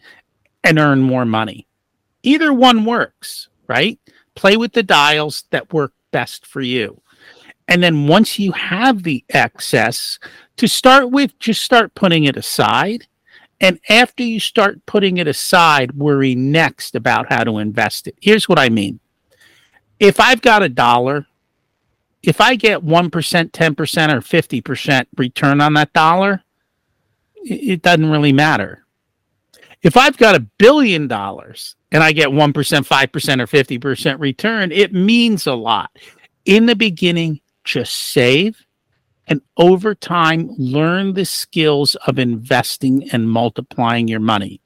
and 0.63 0.79
earn 0.79 1.01
more 1.01 1.25
money. 1.25 1.67
Either 2.23 2.53
one 2.53 2.85
works, 2.85 3.49
right? 3.67 3.99
Play 4.35 4.57
with 4.57 4.73
the 4.73 4.83
dials 4.83 5.43
that 5.51 5.71
work 5.71 5.93
best 6.11 6.45
for 6.45 6.61
you. 6.61 7.01
And 7.67 7.81
then 7.81 8.07
once 8.07 8.37
you 8.37 8.51
have 8.51 9.03
the 9.03 9.23
excess, 9.29 10.19
to 10.57 10.67
start 10.67 11.11
with, 11.11 11.37
just 11.39 11.63
start 11.63 11.95
putting 11.95 12.25
it 12.25 12.37
aside. 12.37 13.07
And 13.59 13.79
after 13.89 14.23
you 14.23 14.39
start 14.39 14.85
putting 14.85 15.17
it 15.17 15.27
aside, 15.27 15.93
worry 15.93 16.35
next 16.35 16.95
about 16.95 17.31
how 17.31 17.43
to 17.43 17.57
invest 17.57 18.07
it. 18.07 18.15
Here's 18.21 18.47
what 18.47 18.59
I 18.59 18.69
mean 18.69 18.99
if 19.99 20.19
I've 20.19 20.41
got 20.41 20.61
a 20.61 20.69
dollar, 20.69 21.25
if 22.21 22.41
I 22.41 22.55
get 22.55 22.83
1%, 22.83 23.09
10%, 23.09 24.13
or 24.13 24.21
50% 24.21 25.07
return 25.17 25.61
on 25.61 25.73
that 25.73 25.93
dollar, 25.93 26.43
it 27.43 27.81
doesn't 27.81 28.09
really 28.09 28.33
matter. 28.33 28.85
If 29.83 29.97
I've 29.97 30.17
got 30.17 30.35
a 30.35 30.39
billion 30.57 31.07
dollars 31.07 31.75
and 31.91 32.03
I 32.03 32.11
get 32.11 32.29
1%, 32.29 32.53
5%, 32.53 33.41
or 33.41 33.47
50% 33.47 34.19
return, 34.19 34.71
it 34.71 34.93
means 34.93 35.45
a 35.45 35.53
lot. 35.53 35.91
In 36.45 36.65
the 36.65 36.75
beginning, 36.75 37.39
just 37.65 37.93
save 37.93 38.65
and 39.27 39.41
over 39.57 39.95
time 39.95 40.49
learn 40.57 41.13
the 41.13 41.25
skills 41.25 41.95
of 42.07 42.19
investing 42.19 43.09
and 43.11 43.29
multiplying 43.29 44.07
your 44.07 44.19
money. 44.19 44.61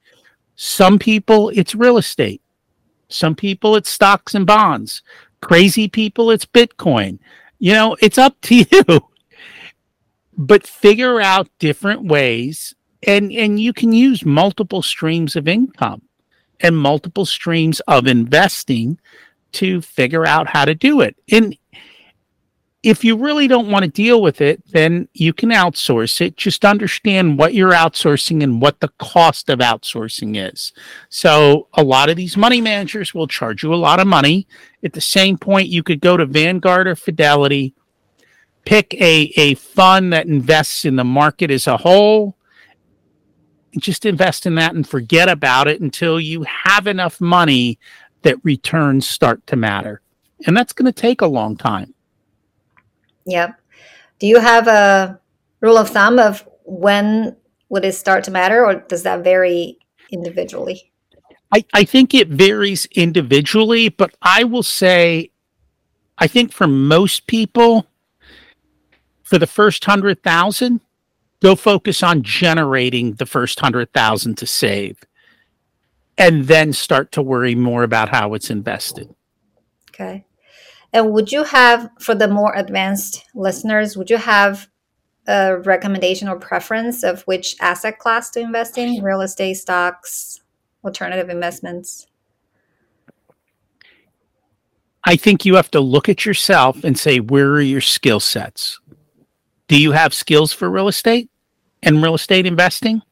Some 0.56 0.98
people, 0.98 1.50
it's 1.54 1.74
real 1.74 1.96
estate. 1.96 2.42
Some 3.08 3.34
people, 3.34 3.74
it's 3.74 3.90
stocks 3.90 4.34
and 4.34 4.46
bonds. 4.46 5.02
Crazy 5.40 5.88
people, 5.88 6.30
it's 6.30 6.44
Bitcoin. 6.44 7.18
You 7.58 7.72
know, 7.72 7.96
it's 8.00 8.18
up 8.18 8.38
to 8.42 8.54
you. 8.70 9.00
but 10.36 10.66
figure 10.66 11.20
out 11.20 11.48
different 11.58 12.04
ways 12.04 12.74
and 13.06 13.32
and 13.32 13.58
you 13.58 13.72
can 13.72 13.92
use 13.92 14.24
multiple 14.24 14.82
streams 14.82 15.36
of 15.36 15.48
income 15.48 16.02
and 16.60 16.76
multiple 16.76 17.24
streams 17.24 17.80
of 17.80 18.06
investing 18.06 18.98
to 19.52 19.80
figure 19.80 20.26
out 20.26 20.46
how 20.46 20.64
to 20.64 20.74
do 20.74 21.00
it. 21.00 21.16
And 21.32 21.56
if 22.82 23.04
you 23.04 23.14
really 23.16 23.46
don't 23.46 23.70
want 23.70 23.84
to 23.84 23.90
deal 23.90 24.22
with 24.22 24.40
it, 24.40 24.62
then 24.68 25.06
you 25.12 25.34
can 25.34 25.50
outsource 25.50 26.20
it. 26.22 26.36
Just 26.36 26.64
understand 26.64 27.38
what 27.38 27.52
you're 27.52 27.72
outsourcing 27.72 28.42
and 28.42 28.62
what 28.62 28.80
the 28.80 28.88
cost 28.98 29.50
of 29.50 29.58
outsourcing 29.58 30.50
is. 30.50 30.72
So, 31.10 31.68
a 31.74 31.84
lot 31.84 32.08
of 32.08 32.16
these 32.16 32.38
money 32.38 32.60
managers 32.60 33.12
will 33.12 33.26
charge 33.26 33.62
you 33.62 33.74
a 33.74 33.76
lot 33.76 34.00
of 34.00 34.06
money. 34.06 34.46
At 34.82 34.94
the 34.94 35.00
same 35.00 35.36
point, 35.36 35.68
you 35.68 35.82
could 35.82 36.00
go 36.00 36.16
to 36.16 36.24
Vanguard 36.24 36.88
or 36.88 36.96
Fidelity, 36.96 37.74
pick 38.64 38.94
a, 38.94 39.30
a 39.36 39.54
fund 39.56 40.14
that 40.14 40.26
invests 40.26 40.86
in 40.86 40.96
the 40.96 41.04
market 41.04 41.50
as 41.50 41.66
a 41.66 41.76
whole, 41.76 42.38
just 43.78 44.06
invest 44.06 44.46
in 44.46 44.54
that 44.54 44.74
and 44.74 44.88
forget 44.88 45.28
about 45.28 45.68
it 45.68 45.82
until 45.82 46.18
you 46.18 46.44
have 46.44 46.86
enough 46.86 47.20
money 47.20 47.78
that 48.22 48.42
returns 48.42 49.06
start 49.06 49.46
to 49.46 49.56
matter. 49.56 50.00
And 50.46 50.56
that's 50.56 50.72
going 50.72 50.90
to 50.90 50.98
take 50.98 51.20
a 51.20 51.26
long 51.26 51.56
time. 51.56 51.94
Yep. 53.30 53.60
Do 54.18 54.26
you 54.26 54.40
have 54.40 54.66
a 54.66 55.20
rule 55.60 55.78
of 55.78 55.90
thumb 55.90 56.18
of 56.18 56.46
when 56.64 57.36
would 57.68 57.84
it 57.84 57.94
start 57.94 58.24
to 58.24 58.30
matter, 58.30 58.64
or 58.66 58.74
does 58.74 59.04
that 59.04 59.22
vary 59.22 59.78
individually? 60.10 60.92
I, 61.52 61.64
I 61.72 61.84
think 61.84 62.14
it 62.14 62.28
varies 62.28 62.86
individually, 62.86 63.88
but 63.88 64.14
I 64.22 64.44
will 64.44 64.62
say, 64.62 65.30
I 66.18 66.26
think 66.26 66.52
for 66.52 66.66
most 66.66 67.26
people, 67.26 67.86
for 69.22 69.38
the 69.38 69.46
first 69.46 69.84
hundred 69.84 70.22
thousand, 70.22 70.80
go 71.40 71.54
focus 71.54 72.02
on 72.02 72.22
generating 72.22 73.14
the 73.14 73.26
first 73.26 73.60
hundred 73.60 73.92
thousand 73.92 74.38
to 74.38 74.46
save, 74.46 74.98
and 76.18 76.44
then 76.44 76.72
start 76.72 77.12
to 77.12 77.22
worry 77.22 77.54
more 77.54 77.84
about 77.84 78.08
how 78.08 78.34
it's 78.34 78.50
invested. 78.50 79.14
Okay. 79.90 80.24
And 80.92 81.12
would 81.12 81.30
you 81.30 81.44
have, 81.44 81.88
for 82.00 82.14
the 82.14 82.28
more 82.28 82.54
advanced 82.54 83.24
listeners, 83.34 83.96
would 83.96 84.10
you 84.10 84.16
have 84.16 84.68
a 85.26 85.58
recommendation 85.58 86.28
or 86.28 86.36
preference 86.36 87.04
of 87.04 87.22
which 87.22 87.56
asset 87.60 87.98
class 87.98 88.30
to 88.30 88.40
invest 88.40 88.76
in? 88.76 89.02
Real 89.02 89.20
estate, 89.20 89.54
stocks, 89.54 90.40
alternative 90.84 91.28
investments? 91.28 92.06
I 95.04 95.16
think 95.16 95.44
you 95.44 95.54
have 95.54 95.70
to 95.70 95.80
look 95.80 96.08
at 96.08 96.26
yourself 96.26 96.84
and 96.84 96.98
say, 96.98 97.20
where 97.20 97.50
are 97.52 97.60
your 97.60 97.80
skill 97.80 98.20
sets? 98.20 98.80
Do 99.68 99.80
you 99.80 99.92
have 99.92 100.12
skills 100.12 100.52
for 100.52 100.68
real 100.68 100.88
estate 100.88 101.30
and 101.82 102.02
real 102.02 102.14
estate 102.14 102.44
investing? 102.44 103.02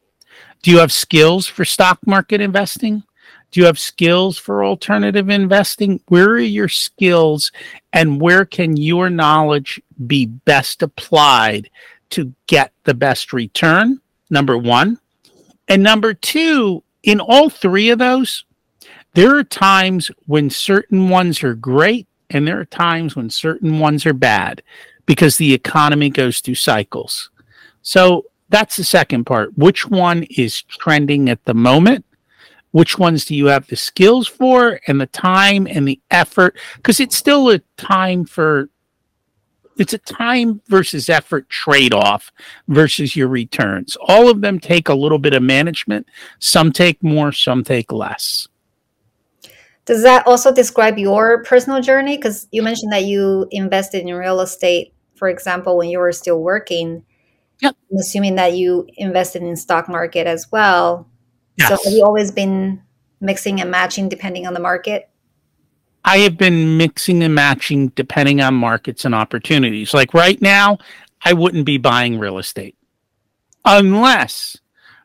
Do 0.62 0.70
you 0.72 0.79
have 0.79 0.93
skills 0.93 1.47
for 1.47 1.64
stock 1.64 2.01
market 2.07 2.41
investing? 2.41 3.05
Do 3.51 3.61
you 3.61 3.66
have 3.66 3.78
skills 3.78 4.36
for 4.36 4.64
alternative 4.64 5.30
investing? 5.30 6.01
Where 6.09 6.30
are 6.30 6.38
your 6.38 6.68
skills 6.68 7.51
and 7.92 8.20
where 8.20 8.44
can 8.44 8.76
your 8.76 9.09
knowledge 9.09 9.80
be 10.07 10.26
best 10.26 10.82
applied 10.82 11.70
to 12.11 12.34
get 12.46 12.72
the 12.84 12.94
best 12.94 13.32
return? 13.32 14.01
Number 14.30 14.59
one. 14.59 14.99
And 15.66 15.82
number 15.82 16.14
two, 16.14 16.82
in 17.03 17.20
all 17.20 17.49
three 17.49 17.90
of 17.90 17.99
those, 17.99 18.44
there 19.14 19.36
are 19.36 19.44
times 19.44 20.11
when 20.26 20.51
certain 20.51 21.09
ones 21.09 21.42
are 21.42 21.55
great 21.55 22.07
and 22.30 22.46
there 22.46 22.61
are 22.61 22.66
times 22.66 23.16
when 23.16 23.30
certain 23.30 23.78
ones 23.78 24.05
are 24.05 24.12
bad 24.12 24.62
because 25.07 25.38
the 25.38 25.55
economy 25.55 26.11
goes 26.11 26.40
through 26.40 26.55
cycles. 26.55 27.30
So 27.82 28.26
that's 28.51 28.76
the 28.76 28.84
second 28.84 29.24
part. 29.24 29.57
Which 29.57 29.86
one 29.86 30.24
is 30.24 30.62
trending 30.62 31.30
at 31.30 31.44
the 31.46 31.55
moment? 31.55 32.05
Which 32.79 32.97
ones 32.97 33.24
do 33.24 33.35
you 33.35 33.47
have 33.47 33.66
the 33.66 33.74
skills 33.74 34.29
for 34.29 34.79
and 34.87 35.01
the 35.01 35.07
time 35.07 35.66
and 35.66 35.89
the 35.89 36.01
effort? 36.12 36.57
Because 36.76 37.01
it's 37.01 37.16
still 37.16 37.51
a 37.51 37.59
time 37.76 38.24
for 38.24 38.70
it's 39.79 39.95
a 39.95 39.99
time 39.99 40.61
versus 40.68 41.09
effort 41.09 41.49
trade-off 41.49 42.31
versus 42.68 43.16
your 43.16 43.26
returns. 43.26 43.97
All 44.03 44.31
of 44.31 44.43
them 44.43 44.61
take 44.61 44.89
a 44.89 44.95
little 44.95 45.18
bit 45.18 45.35
of 45.35 45.43
management. 45.43 46.07
Some 46.39 46.70
take 46.70 47.03
more 47.03 47.33
some 47.33 47.64
take 47.64 47.91
less. 47.91 48.47
Does 49.85 50.05
that 50.05 50.24
also 50.29 50.55
describe 50.55 50.99
your 50.99 51.43
personal 51.43 51.83
journey? 51.83 52.16
Because 52.16 52.47
you 52.53 52.62
mentioned 52.62 52.93
that 52.93 53.07
you 53.07 53.49
invested 53.51 54.07
in 54.07 54.14
real 54.14 54.41
estate 54.41 54.95
for 55.16 55.29
example 55.29 55.76
when 55.76 55.89
you 55.89 55.99
were 55.99 56.12
still 56.12 56.41
working. 56.41 57.03
Yep. 57.61 57.74
i'm 57.91 57.99
assuming 57.99 58.37
that 58.37 58.53
you 58.53 58.87
invested 58.99 59.43
in 59.43 59.57
stock 59.57 59.89
market 59.89 60.29
as 60.29 60.47
well 60.53 61.09
Yes. 61.59 61.68
So 61.68 61.90
have 61.90 61.92
you 61.92 62.04
always 62.04 62.30
been 62.30 62.82
mixing 63.20 63.61
and 63.61 63.70
matching 63.70 64.09
depending 64.09 64.46
on 64.46 64.54
the 64.54 64.61
market? 64.61 65.11
I 66.04 66.18
have 66.18 66.38
been 66.38 66.76
mixing 66.76 67.22
and 67.22 67.34
matching 67.34 67.88
depending 67.88 68.40
on 68.40 68.54
markets 68.54 69.04
and 69.04 69.14
opportunities. 69.14 69.92
Like 69.92 70.14
right 70.14 70.40
now, 70.40 70.78
I 71.24 71.32
wouldn't 71.32 71.66
be 71.66 71.78
buying 71.78 72.18
real 72.18 72.38
estate 72.38 72.76
unless 73.64 74.56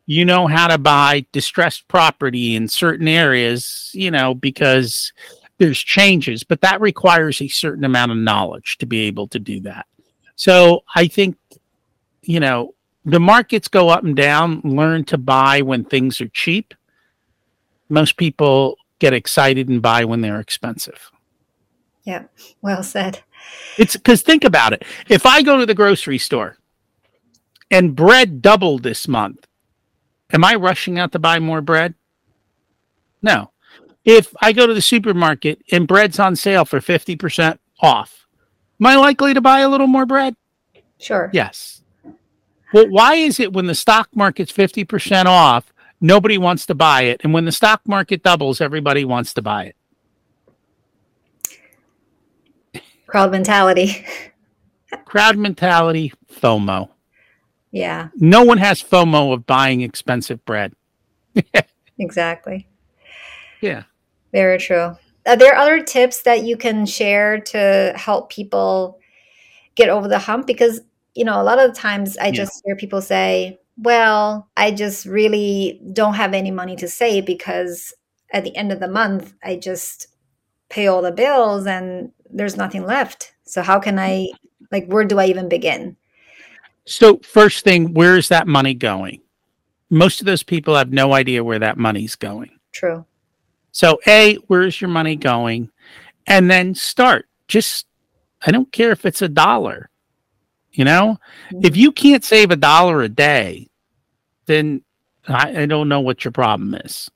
you 0.05 0.25
know 0.25 0.47
how 0.47 0.67
to 0.67 0.77
buy 0.77 1.25
distressed 1.31 1.87
property 1.87 2.55
in 2.55 2.67
certain 2.67 3.07
areas, 3.07 3.89
you 3.93 4.11
know, 4.11 4.33
because 4.33 5.11
there's 5.57 5.79
changes, 5.79 6.43
but 6.43 6.61
that 6.61 6.81
requires 6.81 7.41
a 7.41 7.47
certain 7.47 7.83
amount 7.83 8.11
of 8.11 8.17
knowledge 8.17 8.77
to 8.77 8.85
be 8.85 9.01
able 9.01 9.27
to 9.29 9.39
do 9.39 9.59
that. 9.61 9.85
So 10.35 10.83
I 10.95 11.07
think, 11.07 11.37
you 12.21 12.39
know, 12.39 12.75
the 13.05 13.19
markets 13.19 13.67
go 13.67 13.89
up 13.89 14.03
and 14.03 14.15
down. 14.15 14.61
Learn 14.63 15.03
to 15.05 15.17
buy 15.17 15.61
when 15.61 15.83
things 15.83 16.21
are 16.21 16.27
cheap. 16.29 16.73
Most 17.89 18.17
people 18.17 18.77
get 18.99 19.13
excited 19.13 19.69
and 19.69 19.81
buy 19.81 20.05
when 20.05 20.21
they're 20.21 20.39
expensive. 20.39 21.11
Yeah, 22.03 22.23
well 22.61 22.83
said. 22.83 23.21
It's 23.77 23.95
because 23.95 24.21
think 24.21 24.43
about 24.43 24.73
it. 24.73 24.83
If 25.09 25.25
I 25.25 25.41
go 25.41 25.57
to 25.57 25.65
the 25.65 25.73
grocery 25.73 26.17
store 26.17 26.57
and 27.71 27.95
bread 27.95 28.41
doubled 28.41 28.83
this 28.83 29.07
month, 29.07 29.47
am 30.31 30.43
I 30.43 30.55
rushing 30.55 30.99
out 30.99 31.11
to 31.13 31.19
buy 31.19 31.39
more 31.39 31.61
bread? 31.61 31.93
No. 33.21 33.51
If 34.05 34.33
I 34.41 34.51
go 34.51 34.67
to 34.67 34.73
the 34.73 34.81
supermarket 34.81 35.61
and 35.71 35.87
bread's 35.87 36.19
on 36.19 36.35
sale 36.35 36.65
for 36.65 36.79
50% 36.79 37.57
off, 37.79 38.27
am 38.79 38.85
I 38.85 38.95
likely 38.95 39.33
to 39.33 39.41
buy 39.41 39.59
a 39.61 39.69
little 39.69 39.87
more 39.87 40.05
bread? 40.05 40.35
Sure. 40.97 41.29
Yes. 41.33 41.82
Well, 42.73 42.89
why 42.89 43.15
is 43.15 43.39
it 43.39 43.53
when 43.53 43.67
the 43.67 43.75
stock 43.75 44.09
market's 44.15 44.51
50% 44.51 45.25
off, 45.25 45.71
nobody 46.01 46.37
wants 46.37 46.65
to 46.65 46.75
buy 46.75 47.03
it? 47.03 47.21
And 47.23 47.33
when 47.33 47.45
the 47.45 47.51
stock 47.51 47.81
market 47.87 48.23
doubles, 48.23 48.59
everybody 48.59 49.05
wants 49.05 49.33
to 49.35 49.41
buy 49.41 49.73
it? 52.73 52.81
Crowd 53.05 53.31
mentality. 53.31 54.03
crowd 55.05 55.37
mentality, 55.37 56.11
FOMO. 56.33 56.89
Yeah, 57.71 58.09
No 58.17 58.43
one 58.43 58.59
has 58.59 58.83
FOMO 58.83 59.33
of 59.33 59.47
buying 59.47 59.81
expensive 59.81 60.43
bread. 60.45 60.73
exactly. 61.97 62.67
Yeah. 63.61 63.83
Very 64.31 64.59
true. 64.59 64.95
Are 65.25 65.35
there 65.35 65.55
other 65.55 65.81
tips 65.81 66.21
that 66.23 66.43
you 66.43 66.55
can 66.55 66.85
share 66.85 67.39
to 67.39 67.93
help 67.95 68.29
people 68.31 68.99
get 69.73 69.89
over 69.89 70.07
the 70.07 70.19
hump? 70.19 70.45
Because, 70.45 70.81
you 71.15 71.25
know, 71.25 71.41
a 71.41 71.43
lot 71.43 71.59
of 71.59 71.73
the 71.73 71.79
times 71.79 72.17
I 72.17 72.27
Yeah. 72.27 72.33
just 72.33 72.61
hear 72.65 72.75
people 72.75 73.01
say, 73.01 73.59
well, 73.77 74.49
I 74.57 74.71
just 74.71 75.05
really 75.05 75.81
don't 75.93 76.13
have 76.15 76.33
any 76.33 76.51
money 76.51 76.75
to 76.77 76.87
save 76.87 77.25
because 77.25 77.93
at 78.31 78.43
the 78.43 78.55
end 78.55 78.71
of 78.71 78.79
the 78.79 78.87
month, 78.87 79.33
I 79.43 79.55
just 79.55 80.07
pay 80.69 80.87
all 80.87 81.01
the 81.01 81.11
bills 81.11 81.67
and 81.67 82.11
there's 82.29 82.57
nothing 82.57 82.85
left. 82.85 83.33
So, 83.45 83.61
how 83.61 83.79
can 83.79 83.99
I, 83.99 84.29
like, 84.71 84.87
where 84.87 85.05
do 85.05 85.19
I 85.19 85.25
even 85.25 85.49
begin? 85.49 85.95
So, 86.85 87.19
first 87.19 87.63
thing, 87.63 87.93
where 87.93 88.17
is 88.17 88.29
that 88.29 88.47
money 88.47 88.73
going? 88.73 89.21
Most 89.89 90.19
of 90.19 90.25
those 90.25 90.43
people 90.43 90.75
have 90.75 90.91
no 90.91 91.13
idea 91.13 91.43
where 91.43 91.59
that 91.59 91.77
money's 91.77 92.15
going. 92.15 92.51
True. 92.71 93.05
So, 93.71 93.99
A, 94.07 94.35
where's 94.47 94.81
your 94.81 94.89
money 94.89 95.15
going? 95.15 95.69
And 96.27 96.49
then 96.49 96.73
start. 96.73 97.27
Just, 97.47 97.85
I 98.45 98.51
don't 98.51 98.71
care 98.71 98.91
if 98.91 99.05
it's 99.05 99.21
a 99.21 99.29
dollar. 99.29 99.89
You 100.73 100.85
know, 100.85 101.19
mm-hmm. 101.51 101.65
if 101.65 101.77
you 101.77 101.91
can't 101.91 102.23
save 102.23 102.51
a 102.51 102.55
dollar 102.55 103.01
a 103.01 103.09
day, 103.09 103.69
then 104.45 104.83
I, 105.27 105.61
I 105.61 105.65
don't 105.65 105.89
know 105.89 106.01
what 106.01 106.25
your 106.25 106.31
problem 106.31 106.73
is. 106.75 107.09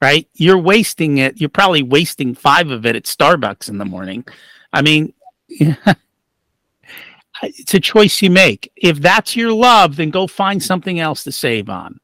Right? 0.00 0.28
You're 0.34 0.58
wasting 0.58 1.18
it. 1.18 1.40
You're 1.40 1.48
probably 1.48 1.82
wasting 1.82 2.34
five 2.34 2.70
of 2.70 2.84
it 2.84 2.96
at 2.96 3.04
Starbucks 3.04 3.70
in 3.70 3.78
the 3.78 3.86
morning. 3.86 4.26
I 4.72 4.82
mean, 4.82 5.14
it's 5.48 5.94
a 7.74 7.80
choice 7.80 8.20
you 8.20 8.30
make. 8.30 8.70
If 8.76 9.00
that's 9.00 9.34
your 9.34 9.52
love, 9.52 9.96
then 9.96 10.10
go 10.10 10.26
find 10.26 10.62
something 10.62 11.00
else 11.00 11.24
to 11.24 11.32
save 11.32 11.70
on. 11.70 11.98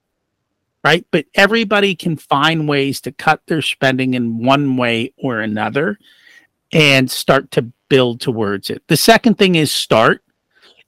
Right? 0.82 1.06
But 1.10 1.26
everybody 1.34 1.94
can 1.94 2.16
find 2.16 2.66
ways 2.66 3.02
to 3.02 3.12
cut 3.12 3.42
their 3.46 3.62
spending 3.62 4.14
in 4.14 4.42
one 4.42 4.76
way 4.78 5.12
or 5.18 5.40
another 5.40 5.98
and 6.72 7.10
start 7.10 7.50
to 7.52 7.70
build 7.88 8.20
towards 8.20 8.70
it. 8.70 8.82
The 8.88 8.96
second 8.96 9.36
thing 9.36 9.54
is 9.56 9.70
start. 9.70 10.24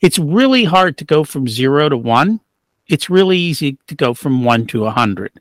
It's 0.01 0.19
really 0.19 0.65
hard 0.65 0.99
to 0.99 1.05
go 1.05 1.25
from 1.25 1.49
zero 1.49 1.89
to 1.89 1.97
one. 1.97 2.41
It's 2.87 3.09
really 3.09 3.39
easy 3.39 3.79
to 3.87 3.95
go 3.95 4.15
from 4.15 4.45
one 4.45 4.67
to 4.67 4.87
a 4.87 4.91
hundred. 4.91 5.33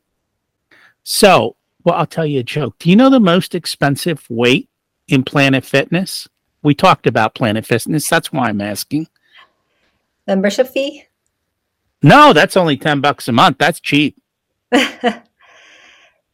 So, 1.02 1.56
well, 1.84 1.96
I'll 1.96 2.06
tell 2.06 2.26
you 2.26 2.40
a 2.40 2.44
joke. 2.44 2.78
Do 2.78 2.88
you 2.88 2.96
know 2.96 3.10
the 3.10 3.20
most 3.20 3.54
expensive 3.54 4.24
weight 4.30 4.68
in 5.08 5.22
Planet 5.22 5.64
Fitness? 5.64 6.28
We 6.62 6.74
talked 6.74 7.06
about 7.06 7.34
Planet 7.34 7.66
Fitness. 7.66 8.08
That's 8.08 8.32
why 8.32 8.48
I'm 8.48 8.62
asking. 8.62 9.08
Membership 10.26 10.68
fee? 10.68 11.04
No, 12.02 12.32
that's 12.32 12.56
only 12.56 12.76
10 12.76 13.00
bucks 13.00 13.28
a 13.28 13.32
month. 13.32 13.58
That's 13.58 13.80
cheap. 13.80 14.20
the 14.70 15.22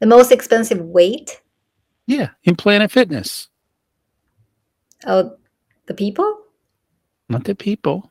most 0.03 0.31
expensive 0.31 0.81
weight? 0.81 1.41
Yeah, 2.07 2.31
in 2.45 2.57
Planet 2.57 2.91
Fitness. 2.91 3.49
Oh, 5.07 5.37
the 5.87 5.95
people? 5.95 6.40
Not 7.31 7.45
the 7.45 7.55
people. 7.55 8.11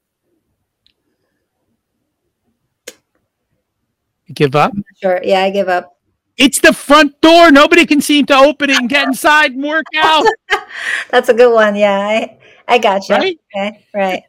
You 4.26 4.34
give 4.34 4.56
up? 4.56 4.72
Sure. 5.02 5.20
Yeah, 5.24 5.42
I 5.44 5.50
give 5.50 5.68
up. 5.68 5.98
It's 6.38 6.62
the 6.62 6.72
front 6.72 7.20
door. 7.20 7.52
Nobody 7.52 7.86
can 7.86 8.00
seem 8.00 8.26
to 8.28 8.36
open 8.38 8.70
it 8.70 8.78
and 8.78 8.88
get 8.90 9.06
inside 9.06 9.52
and 9.52 9.64
work 9.64 9.84
out. 9.98 10.26
That's 11.12 11.28
a 11.28 11.34
good 11.34 11.54
one. 11.54 11.76
Yeah, 11.76 12.00
I, 12.00 12.38
I 12.68 12.78
got 12.78 13.10
you. 13.10 13.16
Right? 13.16 13.40
Okay, 13.54 13.86
right. 13.94 14.24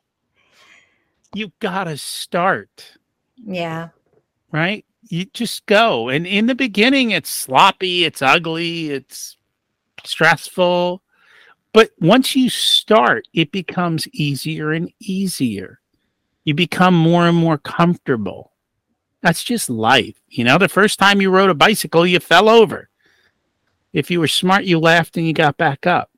You 1.35 1.53
gotta 1.61 1.97
start, 1.97 2.99
Yeah. 3.37 3.91
right? 4.51 4.85
You 5.09 5.27
just 5.27 5.67
go. 5.67 6.09
And 6.09 6.27
in 6.27 6.47
the 6.47 6.57
beginning, 6.57 7.13
it's 7.13 7.31
sloppy, 7.31 8.05
it's 8.05 8.23
ugly, 8.23 8.91
it's 8.91 9.37
stressful. 10.05 11.01
But 11.73 11.91
once 12.01 12.35
you 12.35 12.51
start, 12.51 13.29
it 13.33 13.53
becomes 13.53 14.09
easier 14.09 14.73
and 14.73 14.93
easier. 14.99 15.81
You 16.45 16.55
become 16.55 16.95
more 16.95 17.29
and 17.29 17.37
more 17.37 17.59
comfortable. 17.59 18.53
That's 19.23 19.45
just 19.45 19.71
life. 19.71 20.21
You 20.29 20.45
know, 20.45 20.59
the 20.59 20.69
first 20.69 20.99
time 20.99 21.21
you 21.21 21.31
rode 21.31 21.51
a 21.51 21.55
bicycle, 21.55 22.07
you 22.07 22.19
fell 22.19 22.49
over. 22.49 22.89
If 23.93 24.11
you 24.11 24.21
were 24.21 24.29
smart, 24.29 24.65
you 24.65 24.79
laughed 24.79 25.17
and 25.17 25.27
you 25.27 25.33
got 25.33 25.57
back 25.57 25.87
up. 25.87 26.11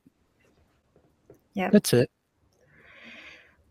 Yeah. 1.53 1.69
That's 1.69 1.93
it. 1.93 2.09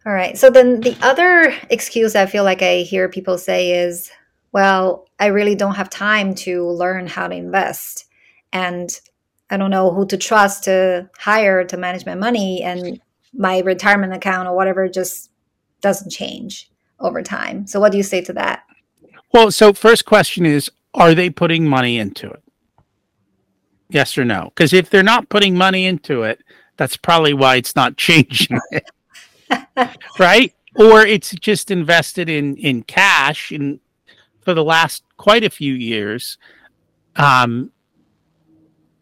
All 0.05 0.13
right. 0.13 0.37
So 0.37 0.51
then 0.51 0.81
the 0.81 0.97
other 1.01 1.55
excuse 1.71 2.17
I 2.17 2.27
feel 2.27 2.45
like 2.45 2.63
I 2.63 2.79
hear 2.79 3.09
people 3.09 3.39
say 3.39 3.73
is, 3.73 4.11
well, 4.53 5.09
I 5.19 5.27
really 5.27 5.55
don't 5.55 5.77
have 5.77 5.89
time 5.89 6.35
to 6.37 6.69
learn 6.69 7.07
how 7.07 7.29
to 7.29 7.35
invest. 7.35 8.07
And 8.53 8.91
I 9.53 9.59
don't 9.59 9.71
know 9.71 9.93
who 9.93 10.07
to 10.07 10.17
trust 10.17 10.65
to 10.65 11.11
hire 11.19 11.63
to 11.63 11.77
manage 11.77 12.07
my 12.07 12.15
money. 12.15 12.63
And 12.63 12.99
my 13.35 13.59
retirement 13.59 14.15
account 14.15 14.49
or 14.49 14.57
whatever 14.57 14.89
just 14.89 15.31
doesn't 15.83 16.11
change 16.11 16.71
over 16.99 17.23
time. 17.23 17.67
So, 17.67 17.79
what 17.79 17.93
do 17.93 17.99
you 17.99 18.03
say 18.03 18.23
to 18.23 18.33
that? 18.33 18.65
Well, 19.33 19.51
so 19.51 19.75
first 19.75 20.07
question 20.07 20.47
is 20.47 20.71
are 20.95 21.15
they 21.15 21.29
putting 21.29 21.69
money 21.69 21.99
into 21.99 22.31
it? 22.31 22.43
Yes 23.91 24.17
or 24.17 24.25
no? 24.25 24.45
Because 24.55 24.73
if 24.73 24.89
they're 24.89 25.03
not 25.03 25.29
putting 25.29 25.55
money 25.55 25.85
into 25.85 26.23
it, 26.23 26.43
that's 26.79 26.97
probably 26.97 27.35
why 27.35 27.57
it's 27.57 27.77
not 27.77 27.97
changing 27.99 28.59
it. 28.71 28.91
right? 30.19 30.55
Or 30.77 31.05
it's 31.05 31.33
just 31.33 31.71
invested 31.71 32.31
in 32.31 32.57
in 32.57 32.85
cash 32.85 33.51
and 33.51 33.81
for 34.41 34.55
the 34.55 34.65
last 34.65 35.05
quite 35.19 35.45
a 35.45 35.51
few 35.51 35.75
years 35.75 36.39
um 37.17 37.71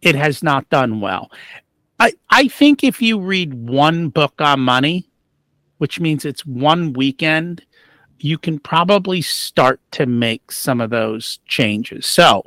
it 0.02 0.14
has 0.14 0.42
not 0.42 0.68
done 0.70 1.00
well. 1.00 1.30
I 1.98 2.12
I 2.30 2.48
think 2.48 2.82
if 2.82 3.02
you 3.02 3.20
read 3.20 3.54
one 3.54 4.08
book 4.08 4.34
on 4.40 4.60
money, 4.60 5.08
which 5.78 6.00
means 6.00 6.24
it's 6.24 6.46
one 6.46 6.92
weekend, 6.92 7.62
you 8.18 8.38
can 8.38 8.58
probably 8.58 9.22
start 9.22 9.80
to 9.92 10.06
make 10.06 10.52
some 10.52 10.80
of 10.80 10.90
those 10.90 11.40
changes. 11.46 12.06
So, 12.06 12.44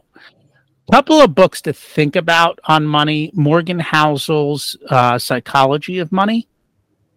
a 0.87 0.91
couple 0.91 1.21
of 1.21 1.35
books 1.35 1.61
to 1.61 1.73
think 1.73 2.15
about 2.15 2.59
on 2.65 2.85
money: 2.85 3.31
Morgan 3.33 3.79
Housel's 3.79 4.75
uh, 4.89 5.19
Psychology 5.19 5.99
of 5.99 6.11
Money. 6.11 6.47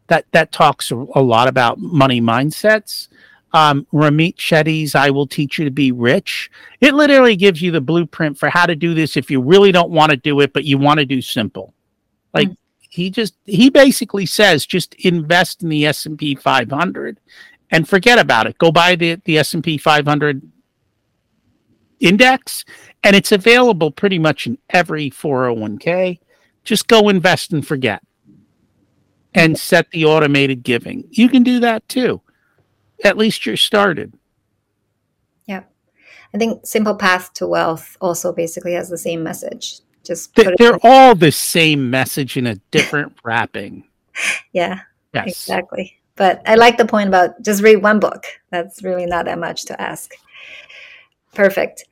That 0.09 0.27
that 0.33 0.53
talks 0.53 0.91
a 0.91 0.97
a 1.15 1.23
lot 1.23 1.49
about 1.49 1.79
money 1.79 2.21
mindsets. 2.21 3.09
Um, 3.57 3.87
Ramit 3.91 4.37
Sethi's 4.37 4.95
"I 4.95 5.09
Will 5.09 5.27
Teach 5.27 5.59
You 5.59 5.65
to 5.65 5.71
Be 5.71 5.91
Rich." 5.91 6.51
It 6.83 6.93
literally 6.93 7.37
gives 7.37 7.63
you 7.63 7.71
the 7.71 7.81
blueprint 7.81 8.37
for 8.37 8.51
how 8.51 8.67
to 8.67 8.77
do 8.77 8.93
this 8.93 9.17
if 9.17 9.31
you 9.31 9.41
really 9.41 9.73
don't 9.73 9.91
want 9.91 10.11
to 10.11 10.17
do 10.19 10.41
it, 10.41 10.53
but 10.53 10.65
you 10.65 10.77
want 10.77 11.01
to 11.01 11.07
do 11.07 11.23
simple. 11.23 11.73
Like 12.35 12.51
he 12.91 13.09
just 13.09 13.35
he 13.47 13.71
basically 13.71 14.27
says, 14.27 14.67
just 14.67 14.95
invest 14.97 15.63
in 15.63 15.71
the 15.71 15.87
S 15.87 16.05
and 16.05 16.19
P 16.19 16.35
500 16.35 17.19
and 17.71 17.89
forget 17.89 18.19
about 18.19 18.47
it. 18.47 18.59
Go 18.59 18.71
buy 18.71 18.95
the 18.95 19.21
the 19.25 19.39
S 19.39 19.55
and 19.55 19.65
P 19.65 19.79
500 19.79 20.43
index, 22.01 22.63
and 23.05 23.17
it's 23.17 23.33
available 23.33 23.91
pretty 23.91 24.19
much 24.19 24.47
in 24.47 24.59
every 24.69 25.11
401k. 25.11 26.19
Just 26.63 26.89
go 26.89 27.09
invest 27.09 27.55
and 27.55 27.67
forget, 27.67 28.03
and 29.33 29.59
set 29.59 29.91
the 29.93 30.05
automated 30.05 30.63
giving. 30.63 31.09
You 31.11 31.31
can 31.31 31.43
do 31.43 31.61
that 31.61 31.89
too. 31.89 32.21
At 33.05 33.17
least 33.19 33.47
you're 33.47 33.57
started. 33.57 34.13
Yeah. 35.47 35.63
I 36.35 36.39
think 36.39 36.67
Simple 36.67 36.95
Path 36.97 37.33
to 37.35 37.47
Wealth 37.47 37.97
also 38.01 38.33
basically 38.33 38.73
has 38.75 38.89
the 38.89 38.99
same 38.99 39.23
message. 39.23 39.81
Just 40.05 40.35
Th- 40.35 40.49
they're 40.59 40.79
all 40.83 41.15
the 41.15 41.33
same 41.33 41.91
message 41.91 42.37
in 42.37 42.47
a 42.47 42.57
different 42.71 43.13
wrapping. 43.25 43.85
yeah, 44.53 44.81
Yes. 45.15 45.27
exactly. 45.29 45.99
But 46.17 46.41
I 46.47 46.55
like 46.55 46.79
the 46.79 46.87
point 46.87 47.09
about 47.09 47.43
just 47.43 47.63
read 47.63 47.83
one 47.83 48.01
book. 48.01 48.25
That's 48.51 48.83
really 48.83 49.05
not 49.07 49.27
that 49.27 49.39
much 49.39 49.67
to 49.67 49.81
ask. 49.81 50.13
Perfect. 51.35 51.85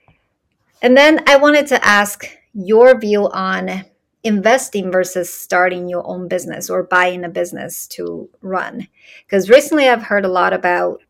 And 0.80 0.96
then 0.96 1.22
I 1.28 1.36
wanted 1.36 1.66
to 1.68 1.84
ask 1.84 2.26
your 2.54 2.98
view 2.98 3.28
on 3.30 3.84
investing 4.24 4.90
versus 4.90 5.32
starting 5.32 5.88
your 5.88 6.04
own 6.06 6.26
business 6.26 6.70
or 6.70 6.82
buying 6.82 7.24
a 7.24 7.28
business 7.28 7.86
to 7.88 8.28
run. 8.40 8.88
Because 9.24 9.50
recently 9.50 9.88
I've 9.88 10.02
heard 10.02 10.24
a 10.24 10.28
lot 10.28 10.54
about 10.54 11.02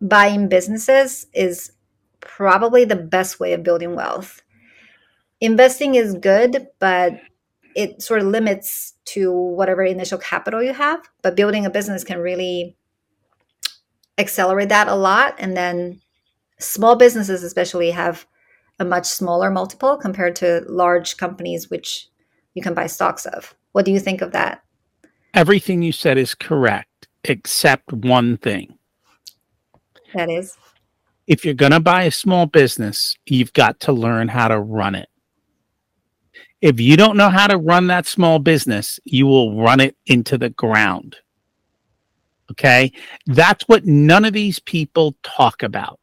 buying 0.00 0.48
businesses 0.48 1.26
is 1.32 1.72
probably 2.20 2.84
the 2.84 2.96
best 2.96 3.40
way 3.40 3.54
of 3.54 3.62
building 3.62 3.96
wealth. 3.96 4.42
Investing 5.40 5.94
is 5.94 6.14
good, 6.14 6.68
but 6.78 7.14
it 7.74 8.02
sort 8.02 8.20
of 8.20 8.28
limits 8.28 8.94
to 9.06 9.32
whatever 9.32 9.82
initial 9.82 10.18
capital 10.18 10.62
you 10.62 10.74
have. 10.74 11.08
But 11.22 11.36
building 11.36 11.64
a 11.64 11.70
business 11.70 12.04
can 12.04 12.18
really 12.18 12.76
accelerate 14.18 14.68
that 14.68 14.88
a 14.88 14.94
lot. 14.94 15.34
And 15.38 15.56
then 15.56 16.00
small 16.58 16.96
businesses, 16.96 17.42
especially, 17.42 17.90
have 17.90 18.26
a 18.78 18.84
much 18.84 19.06
smaller 19.06 19.50
multiple 19.50 19.96
compared 19.96 20.36
to 20.36 20.64
large 20.68 21.16
companies, 21.16 21.70
which 21.70 22.08
you 22.54 22.62
can 22.62 22.74
buy 22.74 22.86
stocks 22.86 23.26
of. 23.26 23.54
What 23.72 23.84
do 23.84 23.92
you 23.92 24.00
think 24.00 24.20
of 24.20 24.32
that? 24.32 24.64
everything 25.34 25.82
you 25.82 25.92
said 25.92 26.16
is 26.16 26.34
correct. 26.34 26.88
except 27.26 27.90
one 27.90 28.36
thing. 28.36 28.78
That 30.14 30.28
is? 30.28 30.58
If 31.26 31.42
you're 31.42 31.54
going 31.54 31.72
to 31.72 31.80
buy 31.80 32.02
a 32.02 32.10
small 32.10 32.44
business, 32.44 33.16
you've 33.24 33.54
got 33.54 33.80
to 33.80 33.92
learn 33.92 34.28
how 34.28 34.48
to 34.48 34.60
run 34.60 34.94
it. 34.94 35.08
If 36.60 36.78
you 36.78 36.98
don't 36.98 37.16
know 37.16 37.30
how 37.30 37.46
to 37.46 37.56
run 37.56 37.86
that 37.86 38.04
small 38.04 38.38
business, 38.38 39.00
you 39.04 39.26
will 39.26 39.58
run 39.58 39.80
it 39.80 39.96
into 40.04 40.36
the 40.36 40.50
ground. 40.50 41.16
Okay. 42.50 42.92
That's 43.24 43.66
what 43.68 43.86
none 43.86 44.26
of 44.26 44.34
these 44.34 44.58
people 44.58 45.16
talk 45.22 45.62
about, 45.62 45.98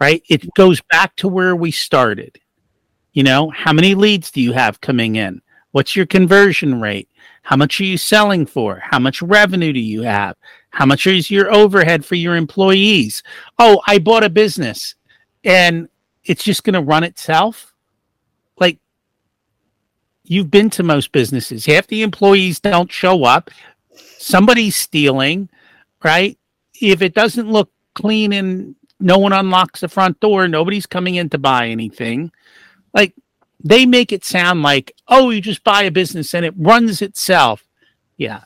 right? 0.00 0.22
It 0.28 0.52
goes 0.54 0.80
back 0.90 1.16
to 1.16 1.28
where 1.28 1.56
we 1.56 1.70
started. 1.70 2.38
You 3.12 3.22
know, 3.24 3.50
how 3.50 3.72
many 3.72 3.94
leads 3.94 4.30
do 4.30 4.40
you 4.40 4.52
have 4.52 4.80
coming 4.80 5.16
in? 5.16 5.42
What's 5.72 5.96
your 5.96 6.06
conversion 6.06 6.80
rate? 6.80 7.08
How 7.42 7.56
much 7.56 7.80
are 7.80 7.84
you 7.84 7.98
selling 7.98 8.46
for? 8.46 8.82
How 8.84 8.98
much 8.98 9.22
revenue 9.22 9.72
do 9.72 9.80
you 9.80 10.02
have? 10.02 10.36
How 10.70 10.86
much 10.86 11.06
is 11.06 11.30
your 11.30 11.52
overhead 11.52 12.04
for 12.04 12.14
your 12.14 12.36
employees? 12.36 13.22
Oh, 13.58 13.80
I 13.86 13.98
bought 13.98 14.24
a 14.24 14.30
business 14.30 14.94
and 15.44 15.88
it's 16.24 16.44
just 16.44 16.64
going 16.64 16.74
to 16.74 16.82
run 16.82 17.04
itself. 17.04 17.74
Like 18.58 18.78
you've 20.24 20.50
been 20.50 20.70
to 20.70 20.82
most 20.82 21.10
businesses, 21.10 21.66
half 21.66 21.86
the 21.86 22.02
employees 22.02 22.60
don't 22.60 22.92
show 22.92 23.24
up. 23.24 23.50
Somebody's 24.18 24.76
stealing, 24.76 25.48
right? 26.04 26.38
If 26.80 27.02
it 27.02 27.14
doesn't 27.14 27.50
look 27.50 27.72
clean 27.94 28.32
and 28.32 28.76
no 29.00 29.18
one 29.18 29.32
unlocks 29.32 29.80
the 29.80 29.88
front 29.88 30.20
door, 30.20 30.48
nobody's 30.48 30.86
coming 30.86 31.16
in 31.16 31.28
to 31.30 31.38
buy 31.38 31.68
anything. 31.68 32.32
Like 32.94 33.14
they 33.62 33.86
make 33.86 34.12
it 34.12 34.24
sound 34.24 34.62
like, 34.62 34.92
oh, 35.08 35.30
you 35.30 35.40
just 35.40 35.64
buy 35.64 35.82
a 35.82 35.90
business 35.90 36.34
and 36.34 36.44
it 36.44 36.54
runs 36.56 37.02
itself. 37.02 37.64
Yeah. 38.16 38.42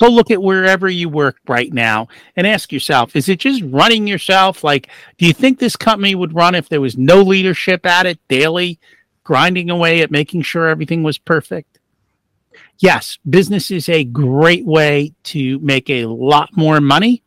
Go 0.00 0.08
look 0.08 0.30
at 0.30 0.42
wherever 0.42 0.88
you 0.88 1.08
work 1.08 1.36
right 1.46 1.72
now 1.72 2.08
and 2.34 2.46
ask 2.46 2.72
yourself, 2.72 3.14
is 3.14 3.28
it 3.28 3.38
just 3.38 3.62
running 3.66 4.06
yourself? 4.06 4.64
Like, 4.64 4.88
do 5.16 5.26
you 5.26 5.32
think 5.32 5.58
this 5.58 5.76
company 5.76 6.14
would 6.14 6.34
run 6.34 6.56
if 6.56 6.68
there 6.68 6.80
was 6.80 6.98
no 6.98 7.22
leadership 7.22 7.86
at 7.86 8.06
it 8.06 8.18
daily, 8.26 8.80
grinding 9.22 9.70
away 9.70 10.00
at 10.02 10.10
making 10.10 10.42
sure 10.42 10.68
everything 10.68 11.04
was 11.04 11.18
perfect? 11.18 11.78
Yes, 12.78 13.18
business 13.28 13.70
is 13.70 13.88
a 13.88 14.02
great 14.02 14.66
way 14.66 15.14
to 15.24 15.60
make 15.60 15.88
a 15.88 16.06
lot 16.06 16.50
more 16.56 16.80
money. 16.80 17.22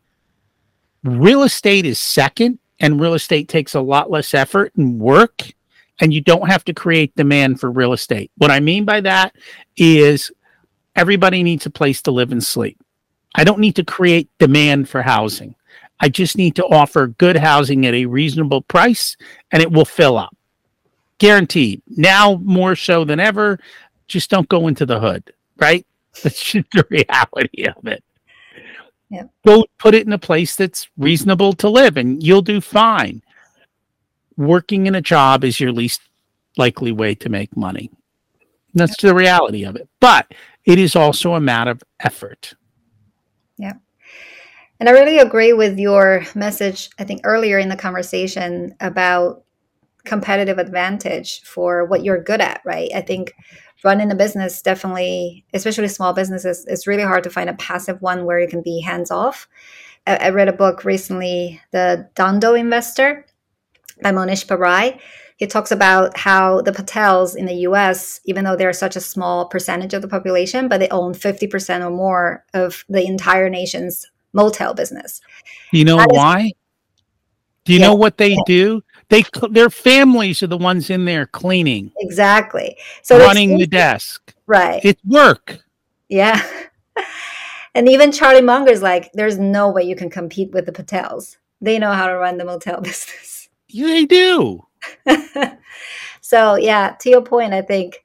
Real 1.06 1.43
estate 1.43 1.86
is 1.86 1.99
second, 1.99 2.60
and 2.80 2.99
real 2.99 3.14
estate 3.14 3.47
takes 3.47 3.76
a 3.76 3.82
lot 3.82 4.12
less 4.12 4.34
effort 4.34 4.74
and 4.76 4.99
work 4.99 5.53
and 5.99 6.14
you 6.14 6.22
don't 6.22 6.49
have 6.49 6.66
to 6.66 6.74
create 6.74 7.16
demand 7.16 7.60
for 7.60 7.72
real 7.72 7.93
estate. 7.93 8.32
What 8.38 8.51
I 8.51 8.60
mean 8.60 8.86
by 8.86 9.01
that 9.01 9.36
is 9.78 10.32
everybody 10.95 11.43
needs 11.43 11.66
a 11.66 11.70
place 11.70 12.01
to 12.03 12.12
live 12.12 12.32
and 12.32 12.43
sleep. 12.43 12.78
I 13.36 13.43
don't 13.43 13.60
need 13.60 13.76
to 13.78 13.84
create 13.84 14.30
demand 14.39 14.89
for 14.89 15.01
housing. 15.01 15.56
I 15.99 16.10
just 16.10 16.38
need 16.38 16.56
to 16.58 16.66
offer 16.66 17.08
good 17.08 17.38
housing 17.38 17.86
at 17.86 17.93
a 17.93 18.06
reasonable 18.06 18.62
price 18.62 19.16
and 19.51 19.62
it 19.62 19.72
will 19.72 19.86
fill 19.86 20.18
up. 20.18 20.36
Guaranteed. 21.18 21.82
Now 21.88 22.39
more 22.43 22.76
so 22.76 23.06
than 23.06 23.20
ever, 23.20 23.60
just 24.08 24.30
don't 24.30 24.49
go 24.49 24.68
into 24.68 24.86
the 24.86 24.99
hood, 24.99 25.34
right? 25.58 25.86
That's 26.24 26.43
just 26.43 26.70
the 26.72 26.86
reality 26.89 27.66
of 27.66 27.88
it. 27.88 28.03
Yep. 29.10 29.30
Go 29.45 29.66
put 29.78 29.95
it 29.95 30.08
in 30.08 30.14
a 30.14 30.18
place 30.18 30.56
that's 30.56 30.88
reasonable 30.97 31.53
to 31.53 31.70
live 31.70 31.97
and 31.97 32.22
you'll 32.24 32.41
do 32.41 32.60
fine 32.60 33.22
working 34.38 34.88
in 34.88 34.95
a 34.95 35.01
job 35.01 35.43
is 35.43 35.60
your 35.60 35.72
least 35.72 36.01
likely 36.58 36.91
way 36.91 37.16
to 37.16 37.30
make 37.30 37.56
money. 37.56 37.89
That's 38.74 39.01
the 39.01 39.16
reality 39.16 39.64
of 39.64 39.76
it. 39.76 39.88
But 39.99 40.34
it 40.66 40.80
is 40.80 40.95
also 40.95 41.34
a 41.34 41.39
matter 41.39 41.72
of 41.72 41.84
effort. 42.01 42.53
Yeah. 43.58 43.74
And 44.80 44.89
I 44.89 44.91
really 44.91 45.20
agree 45.20 45.53
with 45.53 45.80
your 45.80 46.26
message, 46.36 46.89
I 46.99 47.06
think 47.06 47.22
earlier 47.24 47.60
in 47.60 47.70
the 47.70 47.78
conversation 47.78 48.76
about 48.82 49.43
competitive 50.03 50.58
advantage 50.58 51.41
for 51.43 51.86
what 51.86 52.03
you're 52.03 52.22
good 52.22 52.41
at, 52.41 52.62
right? 52.66 52.89
I 52.93 53.01
think 53.01 53.34
running 53.86 54.12
a 54.12 54.16
business 54.16 54.62
definitely, 54.62 55.46
especially 55.54 55.88
small 55.88 56.12
businesses, 56.12 56.66
it's 56.68 56.88
really 56.88 57.04
hard 57.04 57.24
to 57.24 57.30
find 57.30 57.50
a 57.50 57.54
passive 57.54 58.02
one 58.02 58.26
where 58.26 58.40
you 58.40 58.48
can 58.48 58.62
be 58.62 58.82
hands 58.82 59.12
off. 59.12 59.48
I, 60.08 60.16
I 60.18 60.30
read 60.30 60.50
a 60.50 60.54
book 60.54 60.84
recently, 60.84 61.62
The 61.72 62.10
Dhandho 62.16 62.60
Investor 62.60 63.26
by 64.02 64.12
Mohnish 64.12 64.46
Pabrai. 64.48 65.00
He 65.38 65.48
talks 65.48 65.72
about 65.72 66.18
how 66.18 66.62
the 66.62 66.72
Patels 66.72 67.36
in 67.36 67.46
the 67.46 67.68
US, 67.68 68.20
even 68.26 68.44
though 68.44 68.56
they're 68.56 68.74
such 68.74 68.96
a 68.96 69.02
small 69.02 69.48
percentage 69.48 69.94
of 69.94 70.02
the 70.02 70.08
population, 70.08 70.68
but 70.68 70.80
they 70.80 70.90
own 70.90 71.14
50% 71.14 71.86
or 71.86 71.92
more 71.92 72.44
of 72.54 72.86
the 72.90 73.06
entire 73.06 73.50
nation's 73.50 74.06
motel 74.34 74.74
business. 74.74 75.22
You 75.72 75.86
know 75.86 76.04
why? 76.10 76.54
Do 77.66 77.74
you 77.74 77.80
yeah, 77.80 77.88
know 77.88 77.96
what 77.96 78.18
they 78.18 78.38
do? 78.46 78.82
They 79.16 79.47
their 79.49 79.70
families 79.70 80.43
are 80.43 80.47
the 80.47 80.57
ones 80.57 80.89
in 80.89 81.05
there 81.05 81.26
cleaning. 81.26 81.93
Exactly. 81.99 82.76
So 83.01 83.18
running 83.18 83.57
the 83.57 83.66
desk. 83.66 84.34
Right. 84.45 84.84
It's 84.84 85.01
work. 85.05 85.59
Yeah. 86.09 86.45
and 87.76 87.88
even 87.88 88.11
Charlie 88.11 88.41
Munger's 88.41 88.82
like, 88.82 89.09
there's 89.13 89.38
no 89.38 89.70
way 89.70 89.84
you 89.84 89.95
can 89.95 90.09
compete 90.09 90.51
with 90.51 90.66
the 90.66 90.74
Patels. 90.74 91.38
They 91.61 91.80
know 91.80 91.93
how 91.93 92.07
to 92.07 92.18
run 92.18 92.38
the 92.38 92.43
motel 92.43 92.82
business. 92.82 93.47
They 93.74 94.05
do. 94.05 94.66
so 96.22 96.55
yeah, 96.55 96.95
to 96.99 97.09
your 97.09 97.22
point, 97.22 97.53
I 97.53 97.61
think 97.61 98.03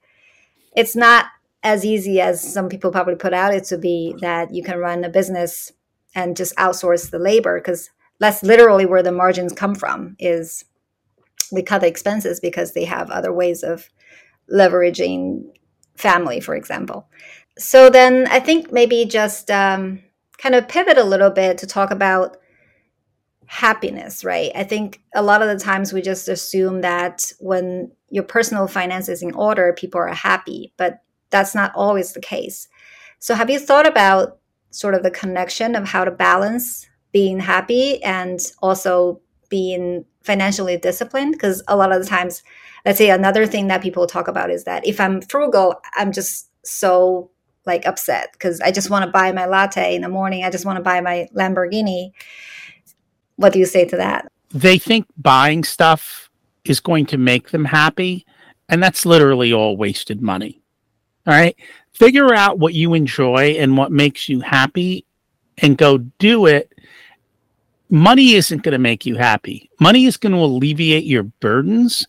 it's 0.77 0.95
not 0.95 1.27
as 1.65 1.85
easy 1.85 2.21
as 2.21 2.41
some 2.41 2.69
people 2.69 2.93
probably 2.93 3.17
put 3.17 3.35
out 3.35 3.53
it 3.53 3.65
to 3.65 3.79
be 3.79 4.15
that 4.21 4.55
you 4.55 4.63
can 4.63 4.79
run 4.79 5.03
a 5.03 5.09
business 5.09 5.73
and 6.15 6.37
just 6.37 6.55
outsource 6.55 7.11
the 7.11 7.19
labor 7.19 7.59
because 7.59 7.91
that's 8.21 8.45
literally 8.45 8.87
where 8.87 9.03
the 9.03 9.11
margins 9.11 9.53
come 9.53 9.75
from 9.75 10.15
is 10.21 10.65
they 11.53 11.63
cut 11.63 11.81
the 11.81 11.87
expenses 11.87 12.41
because 12.41 12.73
they 12.73 12.85
have 12.85 13.11
other 13.11 13.33
ways 13.33 13.63
of 13.63 13.89
leveraging 14.53 15.43
family 15.97 16.41
for 16.41 16.55
example 16.55 17.09
so 17.59 17.91
then 17.91 18.27
i 18.31 18.41
think 18.41 18.73
maybe 18.73 19.05
just 19.05 19.51
um, 19.51 20.01
kind 20.39 20.55
of 20.55 20.69
pivot 20.69 20.99
a 20.99 21.05
little 21.05 21.31
bit 21.31 21.59
to 21.59 21.67
talk 21.67 21.91
about 21.91 22.37
happiness, 23.51 24.25
right? 24.25 24.53
I 24.55 24.63
think 24.63 25.03
a 25.13 25.23
lot 25.23 25.43
of 25.43 25.49
the 25.49 25.63
times 25.63 25.93
we 25.93 26.03
just 26.03 26.29
assume 26.29 26.83
that 26.83 27.33
when 27.41 27.91
your 28.09 28.23
personal 28.23 28.69
finance 28.69 29.09
is 29.09 29.25
in 29.25 29.35
order, 29.35 29.75
people 29.77 30.01
are 30.01 30.07
happy, 30.07 30.73
but 30.77 31.01
that's 31.31 31.53
not 31.53 31.73
always 31.75 32.13
the 32.13 32.21
case. 32.21 32.69
So, 33.19 33.35
have 33.35 33.51
you 33.51 33.59
thought 33.59 33.89
about 33.89 34.39
sort 34.71 34.95
of 34.95 35.03
the 35.03 35.11
connection 35.11 35.75
of 35.75 35.89
how 35.89 36.05
to 36.05 36.13
balance 36.13 36.89
being 37.11 37.41
happy 37.41 38.01
and 38.05 38.39
also 38.63 39.21
being 39.51 40.07
financially 40.23 40.79
disciplined? 40.79 41.33
Because 41.33 41.63
a 41.69 41.77
lot 41.77 41.93
of 41.93 42.01
the 42.03 42.09
times, 42.09 42.43
let's 42.87 42.97
say 42.97 43.11
another 43.11 43.47
thing 43.47 43.69
that 43.69 43.83
people 43.83 44.07
talk 44.07 44.29
about 44.29 44.51
is 44.51 44.65
that 44.65 44.87
if 44.87 44.99
I'm 44.99 45.21
frugal, 45.21 45.75
I'm 45.95 46.13
just 46.13 46.49
so 46.65 47.31
like 47.67 47.85
upset 47.85 48.33
because 48.33 48.59
I 48.63 48.73
just 48.73 48.89
want 48.89 49.05
to 49.05 49.11
buy 49.11 49.33
my 49.33 49.45
latte 49.45 49.95
in 49.95 50.01
the 50.01 50.09
morning. 50.09 50.45
I 50.45 50.51
just 50.51 50.65
want 50.65 50.79
to 50.79 50.83
buy 50.83 51.03
my 51.03 51.29
Lamborghini 51.35 52.13
what 53.41 53.55
do 53.55 53.59
you 53.59 53.65
say 53.65 53.87
to 53.87 53.97
that? 53.97 54.31
They 54.51 54.79
think 54.79 55.07
buying 55.17 55.65
stuff 55.65 56.29
is 56.65 56.79
going 56.79 57.07
to 57.07 57.17
make 57.17 57.51
them 57.51 57.65
happy, 57.65 58.27
and 58.69 58.83
that's 58.83 59.07
literally 59.07 59.51
all 59.51 59.79
wasted 59.79 60.21
money. 60.21 60.61
All 61.27 61.33
right. 61.33 61.57
Figure 61.93 62.35
out 62.35 62.59
what 62.59 62.75
you 62.75 62.93
enjoy 62.93 63.57
and 63.59 63.79
what 63.79 63.93
makes 63.93 64.29
you 64.29 64.41
happy 64.41 65.07
and 65.59 65.79
go 65.79 65.99
do 65.99 66.47
it. 66.47 66.71
Money 67.91 68.35
isn't 68.35 68.63
going 68.63 68.73
to 68.73 68.79
make 68.79 69.05
you 69.05 69.17
happy. 69.17 69.69
Money 69.81 70.07
is 70.07 70.17
going 70.17 70.33
to 70.33 70.39
alleviate 70.39 71.05
your 71.05 71.25
burdens, 71.25 72.07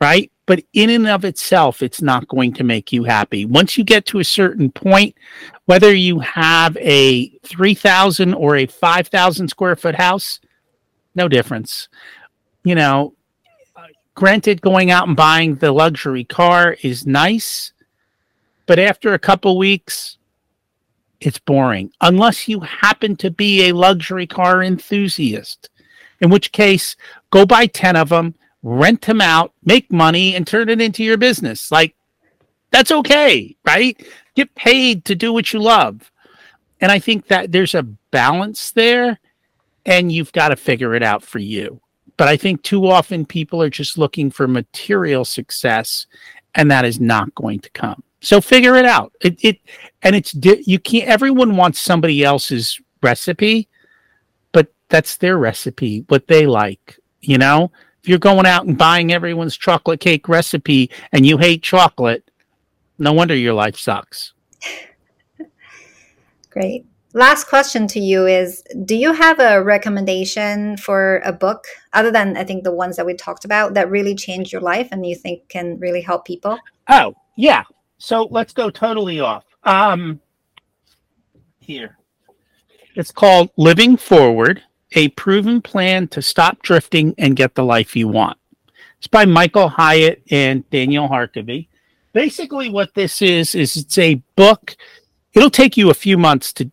right? 0.00 0.30
But 0.46 0.64
in 0.72 0.90
and 0.90 1.06
of 1.06 1.24
itself, 1.24 1.82
it's 1.82 2.02
not 2.02 2.28
going 2.28 2.52
to 2.54 2.64
make 2.64 2.92
you 2.92 3.04
happy. 3.04 3.44
Once 3.44 3.78
you 3.78 3.84
get 3.84 4.04
to 4.06 4.18
a 4.18 4.24
certain 4.24 4.70
point, 4.70 5.14
whether 5.66 5.94
you 5.94 6.18
have 6.20 6.76
a 6.78 7.28
3,000 7.44 8.34
or 8.34 8.56
a 8.56 8.66
5,000 8.66 9.48
square 9.48 9.76
foot 9.76 9.94
house, 9.94 10.40
no 11.14 11.28
difference. 11.28 11.88
You 12.64 12.74
know, 12.74 13.14
granted, 14.14 14.60
going 14.60 14.90
out 14.90 15.08
and 15.08 15.16
buying 15.16 15.56
the 15.56 15.72
luxury 15.72 16.24
car 16.24 16.76
is 16.82 17.06
nice, 17.06 17.72
but 18.66 18.78
after 18.78 19.14
a 19.14 19.18
couple 19.18 19.56
weeks, 19.58 20.15
it's 21.20 21.38
boring 21.38 21.90
unless 22.00 22.48
you 22.48 22.60
happen 22.60 23.16
to 23.16 23.30
be 23.30 23.68
a 23.68 23.74
luxury 23.74 24.26
car 24.26 24.62
enthusiast, 24.62 25.70
in 26.20 26.30
which 26.30 26.52
case, 26.52 26.96
go 27.30 27.46
buy 27.46 27.66
10 27.66 27.96
of 27.96 28.08
them, 28.08 28.34
rent 28.62 29.02
them 29.02 29.20
out, 29.20 29.52
make 29.64 29.92
money, 29.92 30.34
and 30.34 30.46
turn 30.46 30.68
it 30.68 30.80
into 30.80 31.04
your 31.04 31.16
business. 31.16 31.70
Like, 31.70 31.94
that's 32.70 32.90
okay, 32.90 33.56
right? 33.64 34.00
Get 34.34 34.54
paid 34.54 35.04
to 35.06 35.14
do 35.14 35.32
what 35.32 35.52
you 35.52 35.60
love. 35.60 36.10
And 36.80 36.92
I 36.92 36.98
think 36.98 37.28
that 37.28 37.52
there's 37.52 37.74
a 37.74 37.82
balance 37.82 38.72
there 38.72 39.18
and 39.86 40.10
you've 40.10 40.32
got 40.32 40.48
to 40.48 40.56
figure 40.56 40.94
it 40.94 41.02
out 41.02 41.22
for 41.22 41.38
you. 41.38 41.80
But 42.16 42.28
I 42.28 42.36
think 42.36 42.62
too 42.62 42.88
often 42.88 43.24
people 43.24 43.62
are 43.62 43.70
just 43.70 43.98
looking 43.98 44.30
for 44.30 44.48
material 44.48 45.24
success, 45.24 46.06
and 46.54 46.70
that 46.70 46.84
is 46.84 46.98
not 46.98 47.34
going 47.34 47.60
to 47.60 47.70
come. 47.70 48.02
So 48.26 48.40
figure 48.40 48.74
it 48.74 48.84
out. 48.84 49.12
It, 49.20 49.38
it 49.44 49.60
and 50.02 50.16
it's 50.16 50.34
you 50.34 50.80
can't. 50.80 51.08
Everyone 51.08 51.56
wants 51.56 51.78
somebody 51.78 52.24
else's 52.24 52.80
recipe, 53.00 53.68
but 54.50 54.66
that's 54.88 55.18
their 55.18 55.38
recipe, 55.38 56.04
what 56.08 56.26
they 56.26 56.44
like. 56.48 56.98
You 57.20 57.38
know, 57.38 57.70
if 58.02 58.08
you're 58.08 58.18
going 58.18 58.44
out 58.44 58.66
and 58.66 58.76
buying 58.76 59.12
everyone's 59.12 59.56
chocolate 59.56 60.00
cake 60.00 60.28
recipe 60.28 60.90
and 61.12 61.24
you 61.24 61.38
hate 61.38 61.62
chocolate, 61.62 62.28
no 62.98 63.12
wonder 63.12 63.36
your 63.36 63.54
life 63.54 63.76
sucks. 63.76 64.32
Great. 66.50 66.84
Last 67.12 67.44
question 67.44 67.86
to 67.86 68.00
you 68.00 68.26
is 68.26 68.64
Do 68.84 68.96
you 68.96 69.12
have 69.12 69.38
a 69.38 69.62
recommendation 69.62 70.78
for 70.78 71.22
a 71.24 71.32
book, 71.32 71.64
other 71.92 72.10
than 72.10 72.36
I 72.36 72.42
think 72.42 72.64
the 72.64 72.72
ones 72.74 72.96
that 72.96 73.06
we 73.06 73.14
talked 73.14 73.44
about, 73.44 73.74
that 73.74 73.88
really 73.88 74.16
changed 74.16 74.52
your 74.52 74.62
life 74.62 74.88
and 74.90 75.06
you 75.06 75.14
think 75.14 75.48
can 75.48 75.78
really 75.78 76.00
help 76.00 76.24
people? 76.24 76.58
Oh, 76.88 77.14
yeah. 77.36 77.62
So 77.98 78.28
let's 78.30 78.52
go 78.52 78.70
totally 78.70 79.20
off. 79.20 79.44
Um, 79.64 80.20
here. 81.60 81.98
It's 82.94 83.10
called 83.10 83.50
Living 83.56 83.96
Forward 83.96 84.62
A 84.92 85.08
Proven 85.08 85.60
Plan 85.60 86.08
to 86.08 86.22
Stop 86.22 86.62
Drifting 86.62 87.14
and 87.18 87.36
Get 87.36 87.54
the 87.54 87.64
Life 87.64 87.96
You 87.96 88.08
Want. 88.08 88.38
It's 88.98 89.06
by 89.06 89.24
Michael 89.24 89.68
Hyatt 89.68 90.22
and 90.30 90.68
Daniel 90.70 91.08
Harkavy. 91.08 91.68
Basically, 92.12 92.70
what 92.70 92.94
this 92.94 93.20
is, 93.20 93.54
is 93.54 93.76
it's 93.76 93.98
a 93.98 94.22
book. 94.36 94.76
It'll 95.34 95.50
take 95.50 95.76
you 95.76 95.90
a 95.90 95.94
few 95.94 96.16
months 96.16 96.52
to 96.54 96.70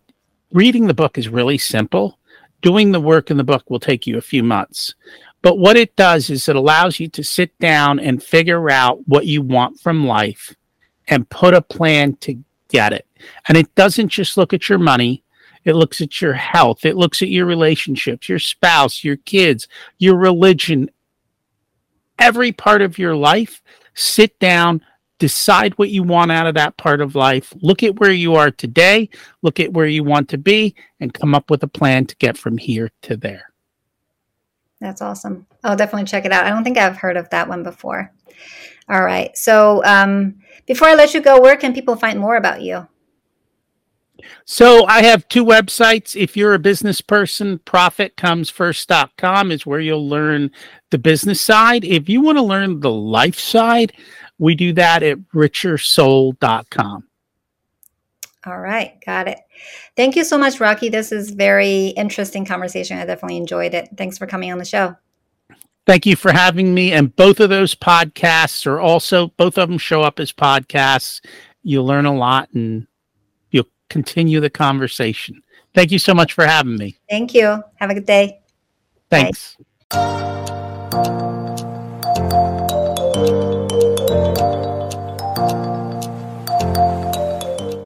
reading 0.52 0.88
the 0.88 0.94
book 0.94 1.18
is 1.18 1.28
really 1.28 1.58
simple. 1.58 2.18
Doing 2.62 2.94
the 2.94 3.02
work 3.02 3.30
in 3.30 3.36
the 3.36 3.44
book 3.44 3.70
will 3.70 3.80
take 3.80 4.08
you 4.08 4.18
a 4.18 4.22
few 4.22 4.44
months. 4.44 4.94
But 5.42 5.58
what 5.58 5.76
it 5.76 5.94
does 5.98 6.30
is 6.30 6.48
it 6.48 6.56
allows 6.56 7.00
you 7.02 7.10
to 7.10 7.24
sit 7.24 7.58
down 7.60 8.00
and 8.00 8.24
figure 8.24 8.70
out 8.70 9.06
what 9.08 9.26
you 9.26 9.42
want 9.42 9.82
from 9.82 10.08
life 10.08 10.56
and 11.08 11.30
put 11.30 11.54
a 11.54 11.62
plan 11.62 12.16
to 12.18 12.38
get 12.70 12.94
it. 12.94 13.08
And 13.48 13.58
it 13.58 13.74
doesn't 13.76 14.10
just 14.10 14.38
look 14.38 14.54
at 14.54 14.70
your 14.70 14.80
money, 14.80 15.24
it 15.64 15.74
looks 15.76 16.02
at 16.02 16.22
your 16.22 16.34
health, 16.34 16.86
it 16.86 16.98
looks 16.98 17.22
at 17.22 17.30
your 17.30 17.46
relationships, 17.46 18.28
your 18.28 18.40
spouse, 18.40 19.04
your 19.04 19.18
kids, 19.18 19.68
your 19.98 20.18
religion, 20.18 20.90
every 22.20 22.52
part 22.52 22.82
of 22.82 22.98
your 22.98 23.16
life. 23.16 23.62
Sit 23.96 24.38
down, 24.40 24.84
decide 25.20 25.74
what 25.78 25.90
you 25.90 26.04
want 26.04 26.32
out 26.32 26.48
of 26.48 26.56
that 26.56 26.76
part 26.78 27.00
of 27.00 27.16
life, 27.16 27.54
look 27.62 27.84
at 27.84 28.00
where 28.00 28.12
you 28.12 28.36
are 28.36 28.52
today, 28.52 29.10
look 29.42 29.60
at 29.60 29.72
where 29.72 29.86
you 29.86 30.04
want 30.04 30.28
to 30.30 30.38
be, 30.38 30.76
and 31.00 31.14
come 31.14 31.34
up 31.36 31.50
with 31.50 31.64
a 31.64 31.68
plan 31.68 32.06
to 32.06 32.16
get 32.18 32.38
from 32.38 32.58
here 32.58 32.92
to 33.04 33.16
there. 33.16 33.54
That's 34.82 35.02
awesome. 35.02 35.48
I'll 35.64 35.78
definitely 35.78 36.06
check 36.08 36.26
it 36.26 36.34
out. 36.34 36.46
I 36.46 36.50
don't 36.50 36.64
think 36.66 36.78
I've 36.78 36.98
heard 36.98 37.16
of 37.16 37.30
that 37.30 37.48
one 37.48 37.64
before. 37.64 38.12
All 38.90 39.02
right. 39.02 39.36
So 39.38 39.82
um, 39.86 40.36
before 40.66 40.88
I 40.88 40.96
let 40.96 41.14
you 41.14 41.22
go, 41.22 41.40
where 41.40 41.58
can 41.58 41.74
people 41.74 41.96
find 41.96 42.20
more 42.20 42.36
about 42.36 42.62
you? 42.62 42.88
So 44.46 44.86
I 44.86 45.04
have 45.04 45.28
two 45.28 45.44
websites. 45.44 46.16
If 46.16 46.38
you're 46.38 46.54
a 46.54 46.60
business 46.60 47.02
person, 47.02 47.60
profitcomesfirst.com 47.60 49.52
is 49.52 49.66
where 49.66 49.80
you'll 49.80 50.08
learn 50.08 50.52
the 50.92 50.98
business 50.98 51.42
side. 51.42 51.84
If 51.84 52.10
you 52.10 52.22
want 52.22 52.38
to 52.38 52.44
learn 52.44 52.80
the 52.80 52.92
life 52.92 53.40
side, 53.40 53.94
we 54.38 54.56
do 54.56 54.74
that 54.74 55.04
at 55.04 55.18
richersoul.com. 55.34 57.08
All 58.46 58.60
right, 58.60 59.00
got 59.06 59.30
it. 59.30 59.40
Thank 59.96 60.18
you 60.18 60.26
so 60.26 60.38
much, 60.38 60.60
Rocky. 60.60 60.90
This 60.90 61.14
is 61.14 61.32
very 61.32 61.88
interesting 61.88 62.44
conversation. 62.44 62.98
I 62.98 63.06
definitely 63.06 63.38
enjoyed 63.38 63.74
it. 63.74 63.88
Thanks 63.96 64.18
for 64.18 64.28
coming 64.28 64.52
on 64.52 64.58
the 64.58 64.66
show. 64.66 64.98
Thank 65.86 66.06
you 66.06 66.16
for 66.16 66.32
having 66.32 66.74
me. 66.74 66.94
And 66.94 67.16
both 67.16 67.40
of 67.40 67.50
those 67.50 67.76
podcasts 67.76 68.66
are 68.66 68.80
also 68.80 69.28
both 69.38 69.58
of 69.58 69.70
them 69.70 69.78
show 69.78 70.02
up 70.02 70.20
as 70.20 70.32
podcasts. 70.32 71.22
You'll 71.64 71.86
learn 71.86 72.06
a 72.06 72.16
lot 72.16 72.50
and 72.54 72.88
you'll 73.52 73.70
continue 73.90 74.40
the 74.40 74.50
conversation. 74.50 75.42
Thank 75.74 75.92
you 75.92 76.00
so 76.00 76.14
much 76.14 76.34
for 76.34 76.46
having 76.46 76.78
me. 76.78 76.98
Thank 77.10 77.34
you. 77.34 77.64
Have 77.76 77.90
a 77.90 77.94
good 77.96 78.06
day. 78.06 78.40
Thanks. 79.10 79.58
Bye. 79.90 80.44